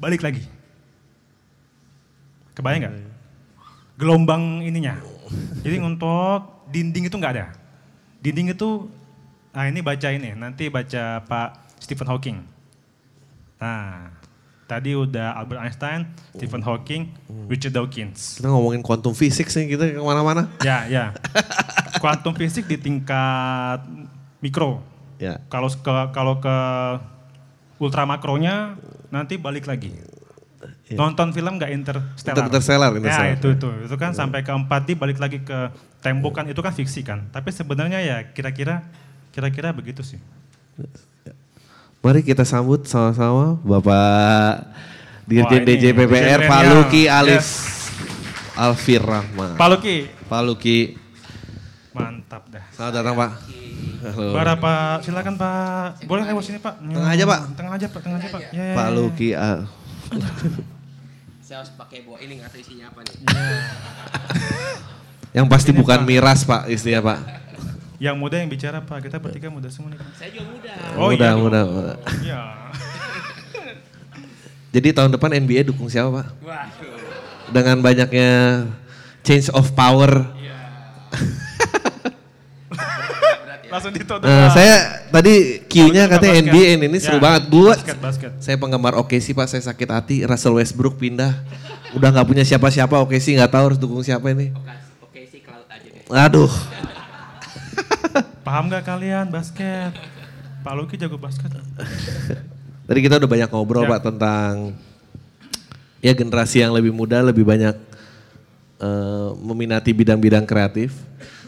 [0.00, 0.42] balik lagi.
[2.56, 2.94] Kebayang nggak?
[4.00, 4.96] Gelombang ininya.
[5.60, 7.46] Jadi untuk dinding itu nggak ada.
[8.24, 8.90] Dinding itu
[9.52, 11.48] Nah ini baca ini, nanti baca Pak
[11.80, 12.38] Stephen Hawking.
[13.58, 14.14] Nah,
[14.68, 16.00] tadi udah Albert Einstein,
[16.36, 17.10] Stephen Hawking,
[17.50, 18.38] Richard Dawkins.
[18.38, 20.46] Kita ngomongin quantum physics nih kita ke mana-mana.
[20.62, 21.04] Ya, ya.
[21.98, 23.82] Quantum fisik di tingkat
[24.38, 24.84] mikro.
[25.18, 25.42] Ya.
[25.50, 26.56] Kalau ke kalau ke
[27.82, 28.78] ultra makronya
[29.10, 29.90] nanti balik lagi.
[30.86, 30.94] Ya.
[30.94, 32.46] Nonton film nggak interstellar?
[32.46, 33.26] Interstellar, interstellar.
[33.26, 36.70] Ya itu itu itu kan sampai ke 4D balik lagi ke tembok kan itu kan
[36.70, 37.26] fiksi kan.
[37.34, 38.86] Tapi sebenarnya ya kira-kira
[39.38, 40.18] kira-kira begitu sih.
[42.02, 44.66] Mari kita sambut sama-sama Bapak
[45.30, 46.60] Dirjen Wah, ini DJ PPR Dirjen Pak.
[46.74, 47.50] Luki Alif Yes.
[48.58, 49.54] Alfir Rahman.
[49.54, 50.10] Pak Luki.
[50.26, 50.78] Pak Luki.
[51.94, 52.66] Mantap dah.
[52.74, 53.30] Selamat datang Pak.
[53.98, 54.30] Halo.
[54.34, 56.02] Bara Pak, silakan Pak.
[56.10, 56.74] Boleh lewat sini Pak.
[56.82, 57.40] Tengah aja, Pak.
[57.54, 58.40] Tengah aja Pak, tengah aja Pak.
[58.50, 58.86] Ya, Pak.
[58.90, 59.28] Luki.
[59.38, 59.62] ah.
[61.38, 63.16] Saya harus pakai bawa ini nggak tahu isinya apa nih.
[65.38, 66.06] Yang pasti Ini, bukan Pak.
[66.10, 67.18] miras Pak istinya Pak.
[67.98, 70.06] Yang muda yang bicara Pak, kita bertiga muda semua nih Pak.
[70.14, 70.72] Saya juga muda.
[70.94, 71.34] Oh muda, iya.
[71.34, 71.70] muda, dong.
[71.74, 71.94] muda.
[72.22, 72.42] Iya.
[74.78, 76.26] Jadi tahun depan NBA dukung siapa Pak?
[76.46, 76.94] Waduh.
[77.50, 78.30] Dengan banyaknya
[79.26, 80.30] change of power.
[83.68, 84.24] Langsung ditutup.
[84.24, 84.54] Nah, Pak.
[84.54, 84.74] saya
[85.10, 86.48] tadi Q-nya katanya basket.
[86.54, 87.42] NBA ini, ini seru Ya, banget.
[87.52, 88.32] Gua, basket, basket.
[88.40, 90.16] saya penggemar OKC Pak, saya sakit hati.
[90.22, 91.34] Russell Westbrook pindah.
[91.98, 94.54] Udah nggak punya siapa-siapa OKC, nggak tahu harus dukung siapa ini.
[95.02, 96.00] Oke sih cloud aja deh.
[96.08, 96.52] Aduh.
[98.48, 99.92] Paham gak kalian basket?
[100.64, 101.52] Pak Luki jago basket.
[102.88, 103.92] Tadi kita udah banyak ngobrol Ya.
[103.92, 104.72] Pak tentang
[106.00, 107.76] ya generasi yang lebih muda lebih banyak
[108.80, 110.96] eh, meminati bidang-bidang kreatif.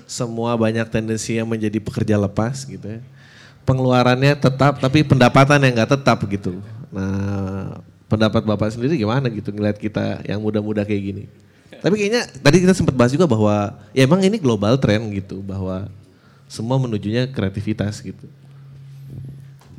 [0.04, 3.00] Semua banyak tendensinya menjadi pekerja lepas gitu ya.
[3.64, 6.60] Pengeluarannya tetap tapi pendapatan yang nggak tetap gitu.
[6.92, 7.80] Nah
[8.12, 11.24] pendapat Bapak sendiri gimana gitu ngeliat kita yang muda-muda kayak gini.
[11.80, 15.88] Tapi kayaknya tadi kita sempat bahas juga bahwa ya emang ini global trend gitu bahwa
[16.50, 18.26] semua menujunya kreativitas gitu.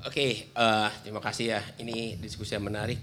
[0.08, 1.62] Oke, eh, terima kasih ya.
[1.76, 2.98] Ini diskusi yang menarik.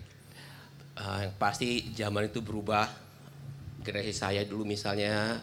[0.96, 2.88] Eh, yang pasti zaman itu berubah.
[3.84, 5.36] Generasi saya dulu misalnya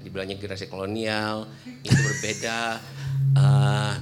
[0.00, 1.44] dibilangnya generasi kolonial
[1.84, 2.80] itu berbeda.
[3.36, 3.94] Eh,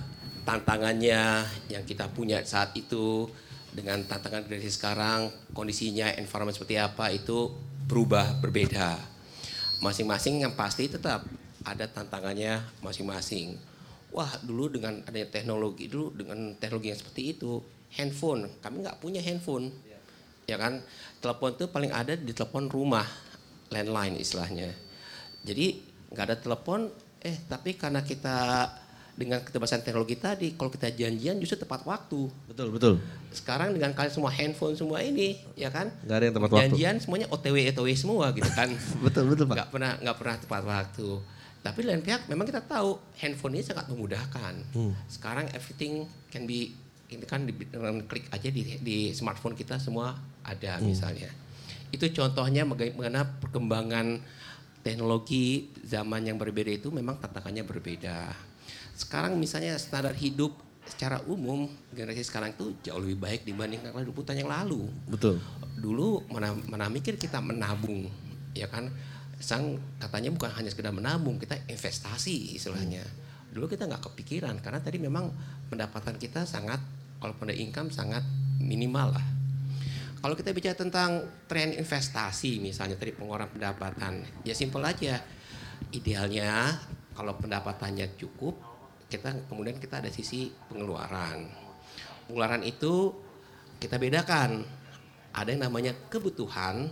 [0.46, 3.26] tantangannya yang kita punya saat itu
[3.74, 7.50] dengan tantangan generasi sekarang, kondisinya, environment seperti apa itu
[7.90, 8.96] berubah, berbeda.
[9.82, 11.26] Masing-masing yang pasti tetap
[11.64, 13.56] ada tantangannya masing-masing.
[14.10, 17.58] Wah dulu dengan adanya teknologi dulu dengan teknologi yang seperti itu
[17.90, 19.74] handphone kami nggak punya handphone
[20.44, 20.78] ya kan
[21.18, 23.02] telepon tuh paling ada di telepon rumah
[23.70, 24.70] landline istilahnya
[25.42, 25.78] jadi
[26.10, 28.70] nggak ada telepon eh tapi karena kita
[29.14, 32.94] dengan ketebasan teknologi tadi kalau kita janjian justru tepat waktu Betul betul.
[33.30, 36.62] sekarang dengan kalian semua handphone semua ini ya kan Nggak ada yang tepat waktu.
[36.66, 38.70] janjian semuanya OTW OTW semua gitu kan
[39.06, 39.54] Betul betul Pak.
[39.54, 41.08] nggak pernah nggak pernah tepat waktu
[41.64, 44.92] tapi lain pihak memang kita tahu handphone ini sangat memudahkan Hmm.
[45.08, 46.76] sekarang everything can be
[47.08, 50.12] ini kan dengan klik aja di, di smartphone kita semua
[50.44, 50.92] ada Hmm.
[50.92, 51.32] misalnya
[51.88, 54.20] itu contohnya bagaimana perkembangan
[54.82, 58.28] teknologi zaman yang berbeda itu memang tantangannya berbeda
[58.94, 60.52] sekarang misalnya standar hidup
[60.84, 65.40] secara umum generasi sekarang itu jauh lebih baik dibandingkan 20 tahun yang lalu Betul.
[65.80, 68.04] dulu mana mana mikir kita menabung
[68.52, 68.92] ya kan
[69.44, 73.04] sang katanya bukan hanya sekedar menabung kita investasi istilahnya.
[73.52, 75.28] Dulu kita nggak kepikiran karena tadi memang
[75.68, 76.80] pendapatan kita sangat
[77.20, 78.24] kalau pada income sangat
[78.56, 79.26] minimal lah.
[80.24, 85.20] Kalau kita bicara tentang tren investasi misalnya tadi pengeluaran pendapatan ya simpel aja.
[85.92, 86.72] Idealnya
[87.12, 88.56] kalau pendapatannya cukup
[89.12, 91.44] kita kemudian kita ada sisi pengeluaran.
[92.26, 93.12] Pengeluaran itu
[93.76, 94.64] kita bedakan.
[95.34, 96.88] Ada yang namanya kebutuhan,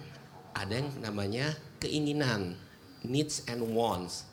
[0.53, 2.55] ada yang namanya keinginan,
[3.03, 4.30] needs and wants.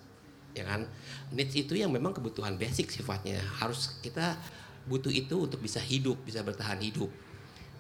[0.54, 0.86] Ya kan?
[1.34, 3.42] Needs itu yang memang kebutuhan basic sifatnya.
[3.58, 4.38] Harus kita
[4.86, 7.10] butuh itu untuk bisa hidup, bisa bertahan hidup.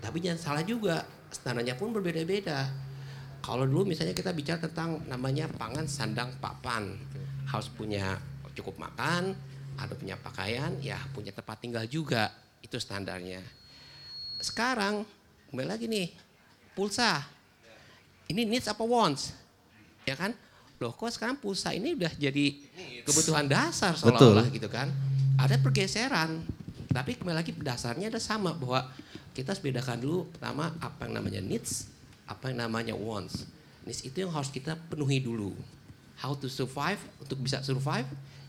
[0.01, 2.70] Tapi jangan salah juga, standarnya pun berbeda-beda.
[3.39, 6.97] Kalau dulu misalnya kita bicara tentang namanya pangan sandang papan.
[7.49, 8.20] Harus punya
[8.53, 9.34] cukup makan,
[9.80, 12.30] ada punya pakaian, ya punya tempat tinggal juga.
[12.59, 13.39] Itu standarnya.
[14.39, 15.03] Sekarang
[15.49, 16.13] kembali lagi nih
[16.78, 17.26] pulsa
[18.30, 19.34] ini needs apa wants
[20.06, 20.32] ya kan?
[20.80, 22.56] Loh kok sekarang pulsa ini udah jadi
[23.04, 24.88] kebutuhan dasar seolah-olah gitu kan?
[25.36, 26.39] Ada pergeseran.
[26.89, 28.88] Tapi kembali lagi dasarnya ada sama bahwa
[29.36, 31.91] kita harus bedakan dulu pertama apa yang namanya needs
[32.26, 33.45] apa yang namanya wants.
[33.84, 35.54] Needs itu yang harus kita penuhi dulu.
[36.20, 38.08] How to survive untuk bisa survive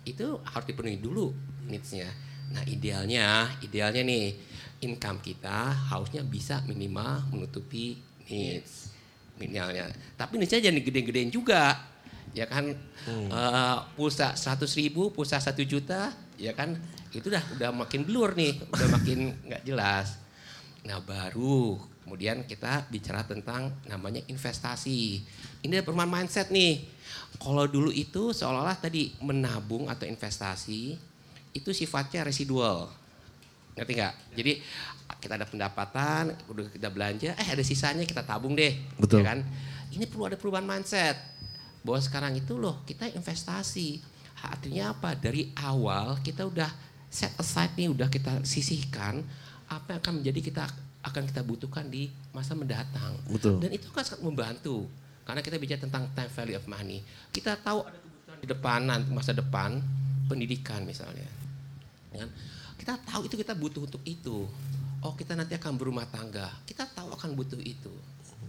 [0.09, 1.35] itu harus dipenuhi dulu
[1.69, 2.09] needs-nya.
[2.51, 4.33] Nah idealnya idealnya nih
[4.81, 8.80] income kita harusnya bisa minimal menutupi needs
[9.41, 9.89] minimalnya.
[10.21, 11.81] Tapi needs-nya jangan gede-gedein juga.
[12.37, 12.77] Ya kan
[13.09, 16.77] Eh, pulsa 100 ribu, pulsa 1 juta, ya kan
[17.17, 20.21] itu udah udah makin blur nih, udah makin nggak jelas.
[20.85, 25.25] Nah baru kemudian kita bicara tentang namanya investasi.
[25.65, 26.85] Ini ada perubahan mindset nih.
[27.41, 30.99] Kalau dulu itu seolah-olah tadi menabung atau investasi
[31.57, 33.00] itu sifatnya residual
[33.75, 34.15] ngerti nggak?
[34.35, 34.53] Jadi
[35.21, 39.21] kita ada pendapatan, udah kita belanja, eh ada sisanya kita tabung deh, Betul.
[39.21, 39.39] ya kan?
[39.91, 41.19] Ini perlu ada perubahan mindset
[41.85, 44.01] bahwa sekarang itu loh kita investasi.
[44.41, 45.13] Artinya apa?
[45.13, 46.71] Dari awal kita udah
[47.11, 49.21] set aside nih, udah kita sisihkan
[49.69, 50.63] apa yang akan menjadi kita
[51.01, 53.17] akan kita butuhkan di masa mendatang.
[53.29, 53.61] Betul.
[53.61, 54.89] Dan itu akan sangat membantu
[55.25, 57.05] karena kita bicara tentang time value of money.
[57.33, 59.81] Kita tahu ada kebutuhan di depan nanti masa depan
[60.29, 61.29] pendidikan misalnya.
[62.13, 62.31] Ya kan?
[62.81, 64.49] Kita tahu itu kita butuh untuk itu.
[65.05, 66.49] Oh kita nanti akan berumah tangga.
[66.65, 67.93] Kita tahu akan butuh itu,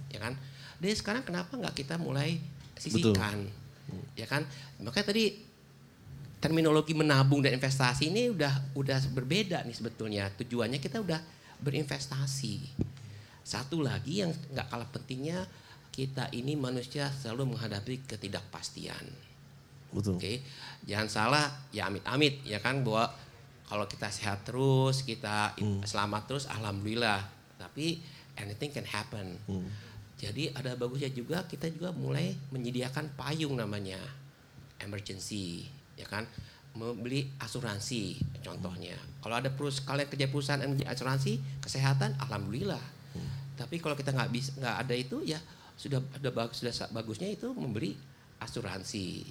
[0.08, 0.40] ya kan?
[0.80, 2.40] Dari sekarang kenapa nggak kita mulai
[2.80, 3.44] sisihkan,
[4.16, 4.48] ya kan?
[4.80, 5.52] Makanya tadi
[6.42, 10.32] terminologi menabung dan investasi ini udah udah berbeda nih sebetulnya.
[10.40, 11.20] Tujuannya kita udah
[11.62, 12.56] berinvestasi.
[13.44, 15.44] Satu lagi yang nggak kalah pentingnya
[15.92, 19.06] kita ini manusia selalu menghadapi ketidakpastian.
[19.92, 20.16] Betul.
[20.16, 20.40] Oke,
[20.88, 23.12] jangan salah ya amit-amit ya kan bahwa
[23.72, 25.56] kalau kita sehat terus, kita
[25.88, 27.24] selamat terus, alhamdulillah.
[27.56, 28.04] Tapi
[28.36, 29.40] anything can happen.
[30.20, 33.98] Jadi ada bagusnya juga kita juga mulai menyediakan payung namanya
[34.84, 36.28] emergency, ya kan?
[36.76, 39.00] Membeli asuransi contohnya.
[39.24, 42.84] Kalau ada perus kalian kerja perusahaan yang asuransi kesehatan, alhamdulillah.
[43.56, 45.40] Tapi kalau kita nggak bisa nggak ada itu ya
[45.80, 47.96] sudah ada bagus sudah bagusnya itu membeli
[48.44, 49.26] asuransi,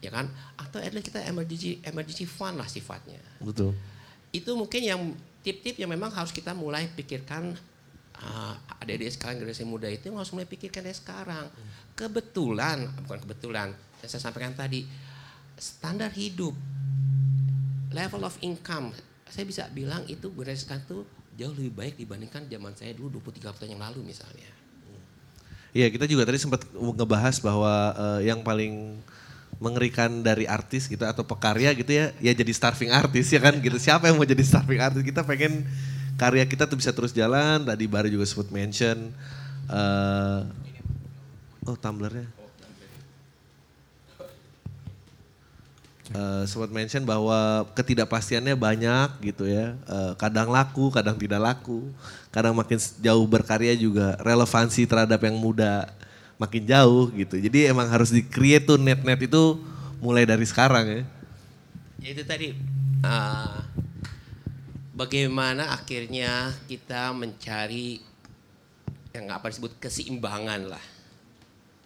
[0.00, 0.28] ya kan?
[0.56, 3.76] Atau at least kita emergency emergency fund lah sifatnya Betul.
[4.32, 5.00] itu mungkin yang
[5.40, 7.56] tip-tip yang memang harus kita mulai pikirkan
[8.20, 11.48] uh, adik-adik sekarang generasi muda itu harus mulai pikirkan dari sekarang.
[11.96, 13.68] Kebetulan, bukan kebetulan,
[14.00, 14.84] yang saya sampaikan tadi,
[15.56, 16.52] standar hidup,
[17.92, 18.92] level of income,
[19.28, 20.98] saya bisa bilang itu generasi sekarang itu
[21.36, 24.48] jauh lebih baik dibandingkan zaman saya dulu 23 tahun yang lalu misalnya.
[25.70, 28.98] Iya kita juga tadi sempat ngebahas bahwa eh, yang paling
[29.60, 33.76] mengerikan dari artis gitu atau pekarya gitu ya, ya jadi starving artis ya kan gitu.
[33.76, 35.04] Siapa yang mau jadi starving artis?
[35.04, 35.68] Kita pengen
[36.16, 37.62] karya kita tuh bisa terus jalan.
[37.68, 39.12] Tadi baru juga sebut mention.
[39.70, 40.40] eh,
[41.68, 42.40] oh tumblernya.
[46.10, 49.78] Eh, sempat mention bahwa ketidakpastiannya banyak gitu ya.
[49.86, 51.86] Eh, kadang laku, kadang tidak laku.
[52.34, 55.86] Kadang makin jauh berkarya juga relevansi terhadap yang muda
[56.40, 57.36] makin jauh gitu.
[57.36, 59.60] Jadi emang harus di-create tuh net-net itu
[60.00, 61.02] mulai dari sekarang ya.
[62.00, 62.56] Ya itu tadi
[63.04, 63.60] uh,
[64.96, 68.00] bagaimana akhirnya kita mencari
[69.12, 70.84] yang apa disebut keseimbangan lah,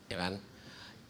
[0.07, 0.35] ya kan?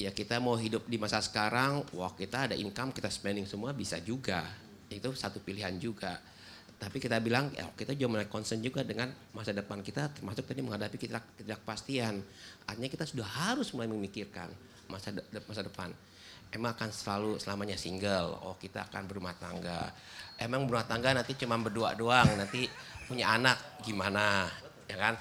[0.01, 4.01] Ya kita mau hidup di masa sekarang, wah kita ada income kita spending semua bisa
[4.01, 4.49] juga,
[4.89, 6.17] itu satu pilihan juga.
[6.85, 10.61] Tapi kita bilang ya kita juga mulai concern juga dengan masa depan kita, termasuk tadi
[10.61, 12.21] menghadapi ketidakpastian.
[12.69, 14.53] Artinya kita sudah harus mulai memikirkan
[14.93, 15.89] masa de- masa depan
[16.55, 18.39] emang akan selalu selamanya single.
[18.47, 19.91] Oh kita akan berumah tangga.
[20.39, 22.31] Emang berumah tangga nanti cuma berdua doang.
[22.39, 22.71] Nanti
[23.11, 24.47] punya anak gimana,
[24.87, 25.15] ya kan?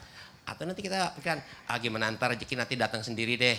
[0.45, 1.41] Atau nanti kita pikirkan,
[1.71, 3.57] ah gimana ntar rezeki nanti datang sendiri deh.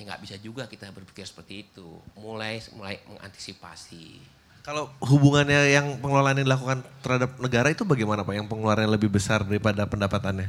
[0.00, 2.02] Ya nggak bisa juga kita berpikir seperti itu.
[2.18, 4.41] Mulai mulai mengantisipasi.
[4.62, 8.30] Kalau hubungannya yang pengelolaan yang dilakukan terhadap negara itu bagaimana Pak?
[8.38, 10.46] Yang pengeluarannya lebih besar daripada pendapatannya?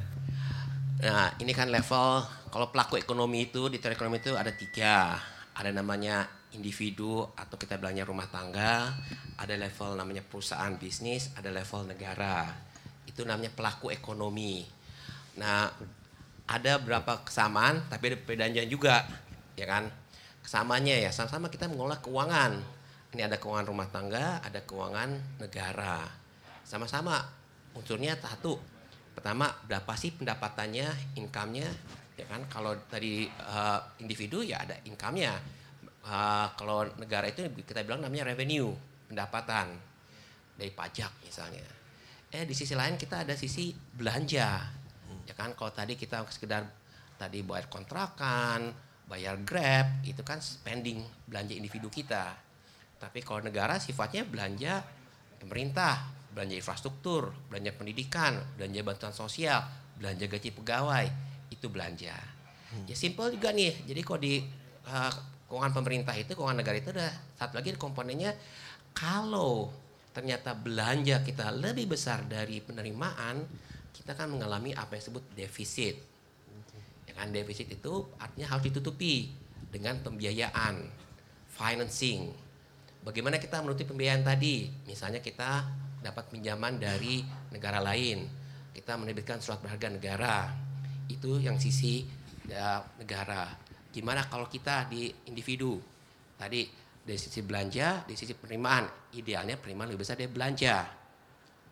[1.01, 2.21] Nah ini kan level
[2.53, 5.17] kalau pelaku ekonomi itu di teori ekonomi itu ada tiga.
[5.57, 8.93] Ada namanya individu atau kita bilangnya rumah tangga.
[9.41, 11.33] Ada level namanya perusahaan bisnis.
[11.33, 12.53] Ada level negara.
[13.09, 14.61] Itu namanya pelaku ekonomi.
[15.41, 15.73] Nah
[16.45, 19.09] ada berapa kesamaan tapi ada perbedaannya juga.
[19.57, 19.89] Ya kan?
[20.45, 22.82] Kesamanya ya sama-sama kita mengolah keuangan.
[23.13, 26.01] Ini ada keuangan rumah tangga, ada keuangan negara.
[26.65, 27.21] Sama-sama
[27.77, 28.57] unsurnya satu
[29.13, 31.69] pertama berapa sih pendapatannya, income-nya,
[32.17, 32.41] ya kan?
[32.49, 35.33] Kalau tadi eh, individu ya ada income-nya.
[36.03, 38.73] Eh, kalau negara itu kita bilang namanya revenue,
[39.05, 39.77] pendapatan
[40.57, 41.61] dari pajak misalnya.
[42.33, 44.49] Eh di sisi lain kita ada sisi belanja,
[45.29, 45.53] ya kan?
[45.53, 46.65] Kalau tadi kita sekedar
[47.13, 48.73] tadi bayar kontrakan,
[49.05, 52.52] bayar grab, itu kan spending belanja individu kita.
[53.03, 54.79] Tapi kalau negara sifatnya belanja
[55.43, 59.59] pemerintah, belanja infrastruktur, belanja pendidikan, belanja bantuan sosial,
[59.99, 61.05] belanja gaji pegawai,
[61.51, 62.15] itu belanja.
[62.87, 63.75] Ya simpel juga nih.
[63.85, 64.39] Jadi kalau di
[64.87, 65.11] uh,
[65.51, 68.33] keuangan pemerintah itu, keuangan negara itu ada satu lagi komponennya
[68.95, 69.69] kalau
[70.13, 73.45] ternyata belanja kita lebih besar dari penerimaan,
[73.93, 75.95] kita kan mengalami apa yang disebut defisit.
[77.05, 79.29] Ya kan defisit itu artinya harus ditutupi
[79.69, 80.87] dengan pembiayaan,
[81.53, 82.42] financing.
[83.03, 84.71] Bagaimana kita menutupi pembiayaan tadi?
[84.87, 85.67] Misalnya kita
[85.99, 87.19] dapat pinjaman dari
[87.51, 88.23] negara lain,
[88.71, 90.47] kita menerbitkan surat berharga negara,
[91.11, 92.07] itu yang sisi
[92.47, 93.51] ya, negara.
[93.91, 95.79] Gimana kalau kita di individu?
[96.39, 96.63] Tadi
[97.03, 98.87] dari sisi belanja, di sisi penerimaan,
[99.19, 100.75] idealnya penerimaan lebih besar dari belanja,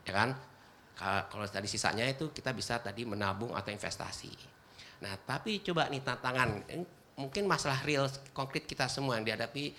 [0.03, 0.35] ya kan?
[0.95, 4.31] Ka- Kalau tadi sisanya itu kita bisa tadi menabung atau investasi.
[5.01, 6.61] Nah, tapi coba nih tantangan,
[7.17, 8.05] mungkin masalah real
[8.35, 9.73] konkret kita semua yang dihadapi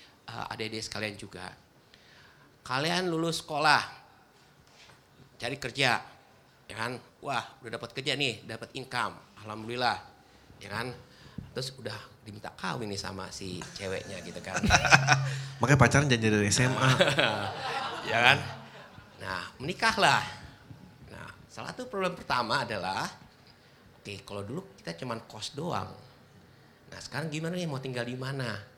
[0.49, 1.53] adik-adik sekalian juga.
[2.63, 3.83] Kalian lulus sekolah,
[5.37, 5.99] cari kerja,
[6.73, 6.97] ya kan?
[7.23, 9.15] Wah udah dapat kerja nih dapat income
[9.45, 9.99] alhamdulillah
[10.57, 10.89] ya kan?
[11.53, 14.57] Terus udah diminta kawin nih sama si ceweknya gitu kan.
[15.61, 16.89] Makanya pacaran jangan dari SMA.
[18.11, 18.39] ya kan?
[19.21, 20.23] Nah menikahlah.
[21.13, 23.05] Nah salah satu problem pertama adalah
[24.01, 25.93] oke kalau dulu kita cuman kos doang.
[26.89, 27.69] Nah sekarang gimana nih?
[27.69, 28.72] Mau tinggal di mana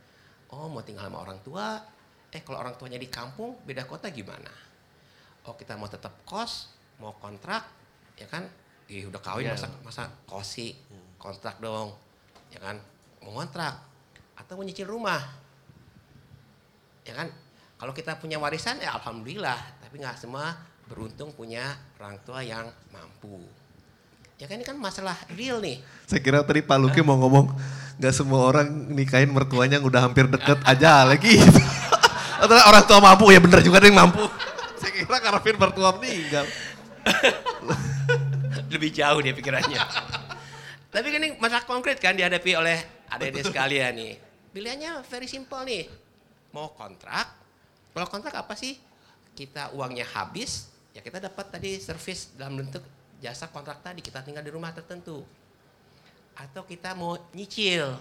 [0.54, 1.82] oh mau tinggal sama orang tua?
[2.30, 4.50] Eh kalau orang tuanya di kampung beda kota gimana?
[5.44, 6.70] Oh kita mau tetap kos
[7.02, 7.66] mau kontrak
[8.14, 8.46] ya kan?
[8.86, 9.58] Ih, udah kawin Iya.
[9.58, 10.78] masa masa kosi?
[11.18, 11.90] Kontrak dong
[12.54, 12.78] ya kan?
[13.26, 13.74] Mau kontrak
[14.38, 15.18] atau mau nyicil rumah?
[17.04, 17.28] Ya kan?
[17.74, 20.54] Kalau kita punya warisan ya alhamdulillah tapi nggak semua
[20.86, 23.40] beruntung punya orang tua yang mampu.
[24.36, 25.80] Ya kan ini kan masalah real nih.
[26.04, 27.54] Saya kira tadi Pak Luki mau ngomong
[27.98, 31.38] nggak semua orang nikahin mertuanya yang udah hampir deket aja lagi.
[32.42, 34.26] Atau orang tua mampu ya bener juga yang mampu.
[34.76, 36.44] Saya kira karena mertua meninggal.
[38.74, 39.80] lebih jauh dia pikirannya.
[40.90, 42.78] Tapi kan ini masalah konkret kan dihadapi oleh
[43.10, 44.12] adik-adik sekalian nih.
[44.54, 45.86] Pilihannya very simple nih.
[46.54, 47.34] Mau kontrak,
[47.90, 48.78] kalau kontrak apa sih?
[49.34, 52.82] Kita uangnya habis, ya kita dapat tadi servis dalam bentuk
[53.18, 55.26] jasa kontrak tadi, kita tinggal di rumah tertentu.
[56.34, 57.94] Atau kita mau nyicil,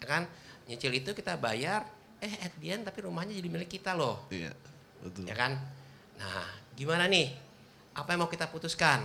[0.00, 0.28] ya kan?
[0.68, 1.88] Nyicil itu kita bayar,
[2.20, 4.28] eh at the end tapi rumahnya jadi milik kita loh.
[4.28, 4.52] Iya,
[5.00, 5.24] betul.
[5.24, 5.56] Ya kan?
[6.20, 7.32] Nah, gimana nih?
[7.96, 9.02] Apa yang mau kita putuskan?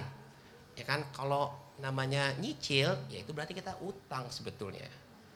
[0.75, 4.87] Ya kan, kalau namanya nyicil, ya itu berarti kita utang sebetulnya.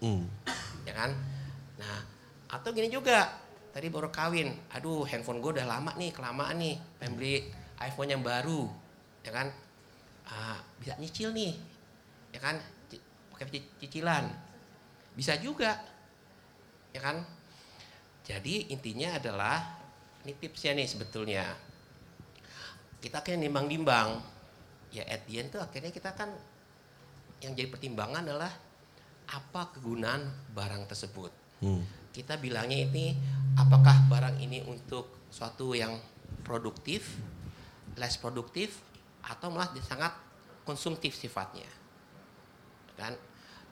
[0.03, 0.27] Hmm.
[0.83, 1.15] Ya kan?
[1.79, 2.03] Nah,
[2.51, 3.31] atau gini juga,
[3.71, 7.35] tadi baru kawin, aduh handphone gue udah lama nih, kelamaan nih, pengen beli
[7.79, 8.67] iPhone yang baru,
[9.23, 9.47] ya kan?
[10.27, 11.55] Ah, bisa nyicil nih,
[12.35, 12.59] ya kan?
[13.39, 14.27] Pakai cic- cicilan,
[15.15, 15.79] bisa juga,
[16.91, 17.23] ya kan?
[18.27, 19.79] Jadi intinya adalah
[20.27, 21.47] ini tipsnya nih sebetulnya.
[22.99, 24.19] Kita akhirnya nimbang-nimbang.
[24.91, 26.33] Ya at the end tuh akhirnya kita kan
[27.39, 28.51] yang jadi pertimbangan adalah
[29.31, 31.31] apa kegunaan barang tersebut.
[31.63, 31.85] Hmm.
[32.11, 33.15] Kita bilangnya ini
[33.55, 35.95] apakah barang ini untuk suatu yang
[36.43, 37.15] produktif,
[37.95, 38.81] less produktif,
[39.23, 40.11] atau malah sangat
[40.65, 41.69] konsumtif sifatnya.
[42.97, 43.13] Kan?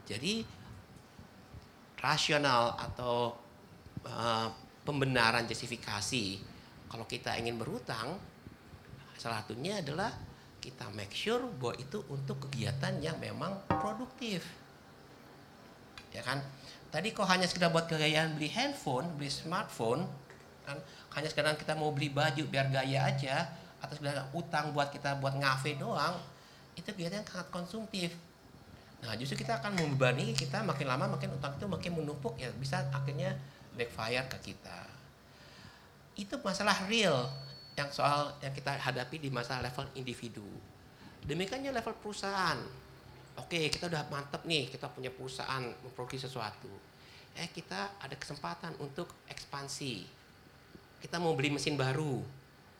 [0.08, 0.42] Jadi
[2.00, 3.36] rasional atau
[4.08, 4.48] uh,
[4.88, 6.40] pembenaran justifikasi
[6.88, 8.16] kalau kita ingin berutang
[9.20, 10.14] salah satunya adalah
[10.64, 14.48] kita make sure bahwa itu untuk kegiatan yang memang produktif.
[16.16, 16.40] Ya kan?
[16.88, 20.08] Tadi kok hanya sekedar buat kegayaan beli handphone beli smartphone
[20.64, 20.80] kan?
[21.20, 23.44] Hanya sekedar kita mau beli baju biar gaya aja
[23.84, 26.18] atau sekedar utang buat kita buat ngafe doang
[26.78, 28.16] itu kegiatan yang sangat konsumtif
[29.04, 32.82] Nah justru kita akan membebani kita makin lama makin utang itu makin menumpuk ya bisa
[32.90, 33.38] akhirnya
[33.78, 34.80] backfire ke kita.
[36.18, 37.30] Itu masalah real
[37.78, 40.48] yang soal yang kita hadapi di masalah level individu.
[41.30, 42.58] Demikiannya level perusahaan.
[43.38, 46.74] Oke kita udah mantep nih kita punya perusahaan memproduksi sesuatu.
[47.38, 50.10] Eh kita ada kesempatan untuk ekspansi.
[50.98, 52.18] Kita mau beli mesin baru.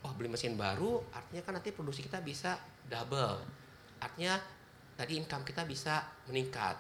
[0.02, 2.58] Oh beli mesin baru artinya kan nanti produksi kita bisa
[2.90, 3.38] double.
[4.02, 4.57] Artinya
[4.98, 6.76] tadi income kita bisa meningkat.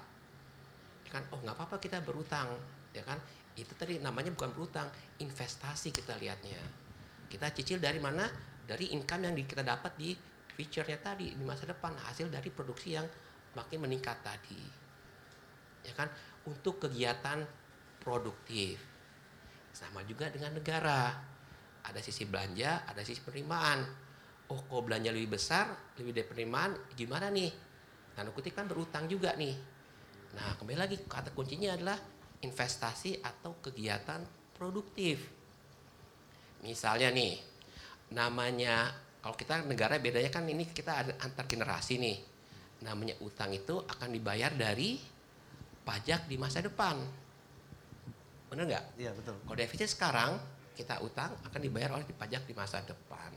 [1.07, 1.23] Ya kan?
[1.31, 2.51] Oh nggak apa-apa kita berutang
[2.91, 3.21] ya kan?
[3.53, 4.89] Itu tadi namanya bukan berutang
[5.21, 6.87] investasi kita lihatnya
[7.27, 8.23] kita cicil dari mana?
[8.67, 10.11] Dari income yang kita dapat di
[10.55, 13.07] future-nya tadi di masa depan hasil dari produksi yang
[13.55, 14.59] makin meningkat tadi.
[15.87, 16.11] Ya kan?
[16.47, 17.43] Untuk kegiatan
[18.03, 18.79] produktif.
[19.71, 21.15] Sama juga dengan negara.
[21.87, 23.79] Ada sisi belanja ada sisi penerimaan.
[24.51, 27.51] Oh kok belanja lebih besar lebih dari penerimaan gimana nih
[28.17, 29.53] Tanda kutip kan berutang juga nih.
[30.33, 32.01] Nah kembali lagi kata kuncinya adalah
[32.41, 34.25] investasi atau kegiatan
[34.57, 35.21] produktif.
[36.65, 37.37] Misalnya nih,
[38.17, 38.89] namanya
[39.21, 42.17] kalau kita negara bedanya kan ini kita ada antar generasi nih.
[42.81, 44.97] Namanya utang itu akan dibayar dari
[45.85, 46.97] pajak di masa depan.
[48.49, 48.85] Bener nggak?
[48.97, 49.37] Iya betul.
[49.45, 50.41] Kalau defisit sekarang
[50.73, 53.29] kita utang akan dibayar oleh pajak di masa depan.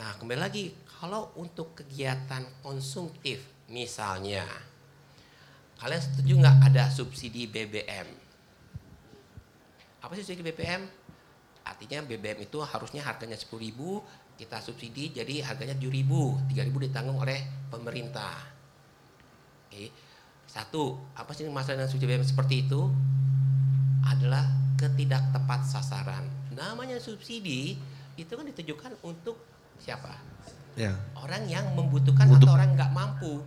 [0.00, 4.44] Nah kembali lagi kalau untuk kegiatan konsumtif misalnya
[5.80, 8.08] kalian setuju nggak ada subsidi BBM?
[10.00, 10.84] Apa sih subsidi BBM?
[11.64, 13.56] Artinya BBM itu harusnya harganya 10.000
[14.34, 17.38] kita subsidi jadi harganya 7.000, 3.000 ditanggung oleh
[17.70, 18.34] pemerintah.
[19.70, 19.90] Oke.
[20.44, 22.90] Satu, apa sih masalah dengan subsidi BBM seperti itu?
[24.04, 24.44] Adalah
[24.76, 26.26] ketidak tepat sasaran.
[26.52, 27.78] Namanya subsidi
[28.14, 29.40] itu kan ditujukan untuk
[29.80, 30.14] siapa?
[30.74, 30.94] Ya.
[31.14, 32.46] Orang yang membutuhkan Butuh.
[32.46, 33.42] atau orang nggak mampu.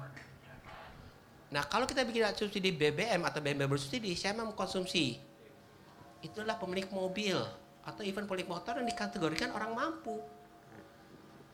[1.47, 5.15] Nah kalau kita bikin subsidi BBM atau BBM bersubsidi, siapa yang mengkonsumsi?
[6.19, 7.39] Itulah pemilik mobil
[7.87, 10.19] atau even pemilik motor yang dikategorikan orang mampu.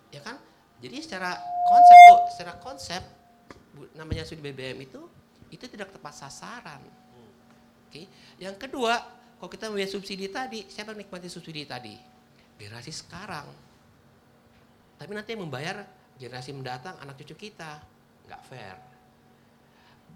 [0.09, 0.41] Ya kan?
[0.81, 1.37] Jadi secara
[1.69, 3.01] konsep tuh, secara konsep
[3.93, 5.01] namanya studi BBM itu
[5.53, 6.81] itu tidak tepat sasaran.
[7.89, 8.09] Oke.
[8.41, 8.97] Yang kedua,
[9.37, 11.93] kalau kita melihat subsidi tadi, siapa yang menikmati subsidi tadi?
[12.57, 13.45] Generasi sekarang.
[14.97, 15.85] Tapi nanti yang membayar
[16.17, 17.77] generasi mendatang anak cucu kita.
[18.25, 18.92] Nggak fair.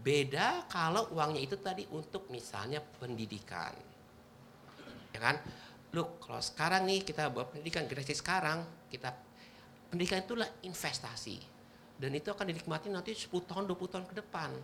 [0.07, 3.75] Beda kalau uangnya itu tadi untuk misalnya pendidikan.
[5.11, 5.35] Ya kan?
[5.91, 9.11] Look, kalau sekarang nih kita buat pendidikan generasi sekarang, kita
[9.91, 11.43] pendidikan itulah investasi.
[11.99, 14.55] Dan itu akan dinikmati nanti 10 tahun, 20 tahun ke depan.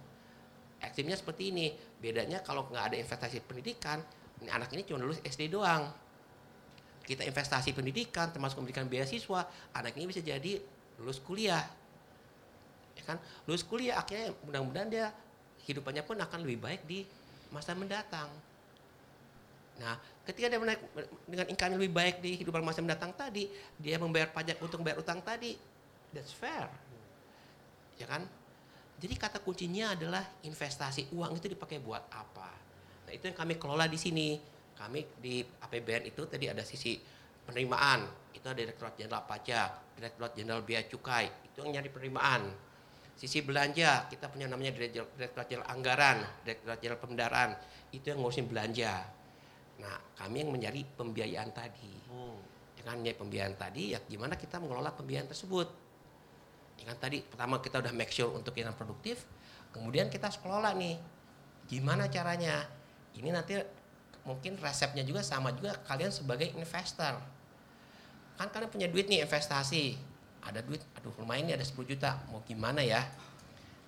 [0.79, 1.75] Ekstrimnya seperti ini.
[1.99, 3.99] Bedanya kalau nggak ada investasi pendidikan,
[4.47, 5.91] anak ini cuma lulus SD doang.
[7.03, 9.43] Kita investasi pendidikan, termasuk pendidikan beasiswa,
[9.75, 10.55] anak ini bisa jadi
[11.03, 11.67] lulus kuliah.
[12.95, 13.19] Ya kan?
[13.43, 15.11] Lulus kuliah akhirnya mudah-mudahan dia
[15.67, 17.07] hidupannya pun akan lebih baik di
[17.53, 18.27] masa mendatang.
[19.79, 19.97] Nah,
[20.29, 20.81] ketika dia menaik
[21.25, 23.49] dengan income yang lebih baik di hidupan masa mendatang tadi,
[23.81, 25.57] dia membayar pajak untuk membayar utang tadi,
[26.13, 26.69] that's fair.
[27.97, 28.25] Ya kan?
[29.01, 32.51] Jadi kata kuncinya adalah investasi uang itu dipakai buat apa.
[33.09, 34.37] Nah, itu yang kami kelola di sini.
[34.73, 36.97] Kami di APBN itu tadi ada sisi
[37.45, 38.03] penerimaan,
[38.33, 42.41] itu ada Direktorat Jenderal Pajak, Direktorat Jenderal Bea Cukai, itu yang nyari penerimaan.
[43.13, 47.49] Sisi belanja, kita punya namanya Direk- Direktorat Jenderal Anggaran, Direktorat Jenderal Pemdaraan,
[47.93, 49.05] itu yang ngurusin belanja.
[49.79, 51.93] Nah, kami yang mencari pembiayaan tadi.
[52.77, 55.71] Ya kan, pembiayaan tadi, ya gimana kita mengelola pembiayaan tersebut.
[56.81, 59.23] Ya kan tadi pertama kita udah make sure untuk yang produktif,
[59.71, 60.99] kemudian kita harus kelola nih.
[61.69, 62.67] Gimana caranya?
[63.15, 63.55] Ini nanti
[64.27, 67.23] mungkin resepnya juga sama juga kalian sebagai investor.
[68.35, 69.95] Kan kalian punya duit nih investasi.
[70.43, 72.99] Ada duit, aduh lumayan nih ada 10 juta, mau gimana ya?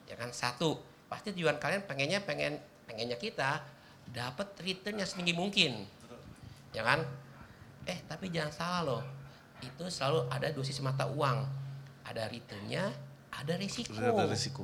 [0.07, 0.80] Ya kan satu,
[1.11, 2.57] pasti tujuan kalian pengennya pengen
[2.88, 3.60] pengennya kita
[4.11, 5.84] dapat return yang setinggi mungkin.
[6.72, 7.03] Ya kan?
[7.86, 9.02] Eh, tapi jangan salah loh.
[9.61, 11.44] Itu selalu ada dua sisi mata uang.
[12.06, 12.94] Ada returnnya,
[13.34, 13.98] ada risiko.
[13.98, 14.64] Ada risiko.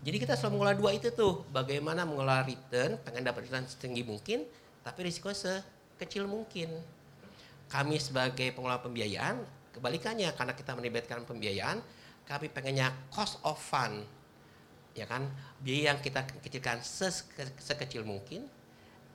[0.00, 1.44] Jadi kita selalu mengelola dua itu tuh.
[1.52, 4.48] Bagaimana mengelola return, pengen dapat return setinggi mungkin,
[4.80, 6.72] tapi risiko sekecil mungkin.
[7.68, 9.44] Kami sebagai pengelola pembiayaan,
[9.74, 11.78] kebalikannya karena kita melibatkan pembiayaan,
[12.26, 14.06] kami pengennya cost of fund,
[14.94, 15.26] ya kan,
[15.62, 16.82] biaya yang kita kecilkan
[17.58, 18.46] sekecil mungkin,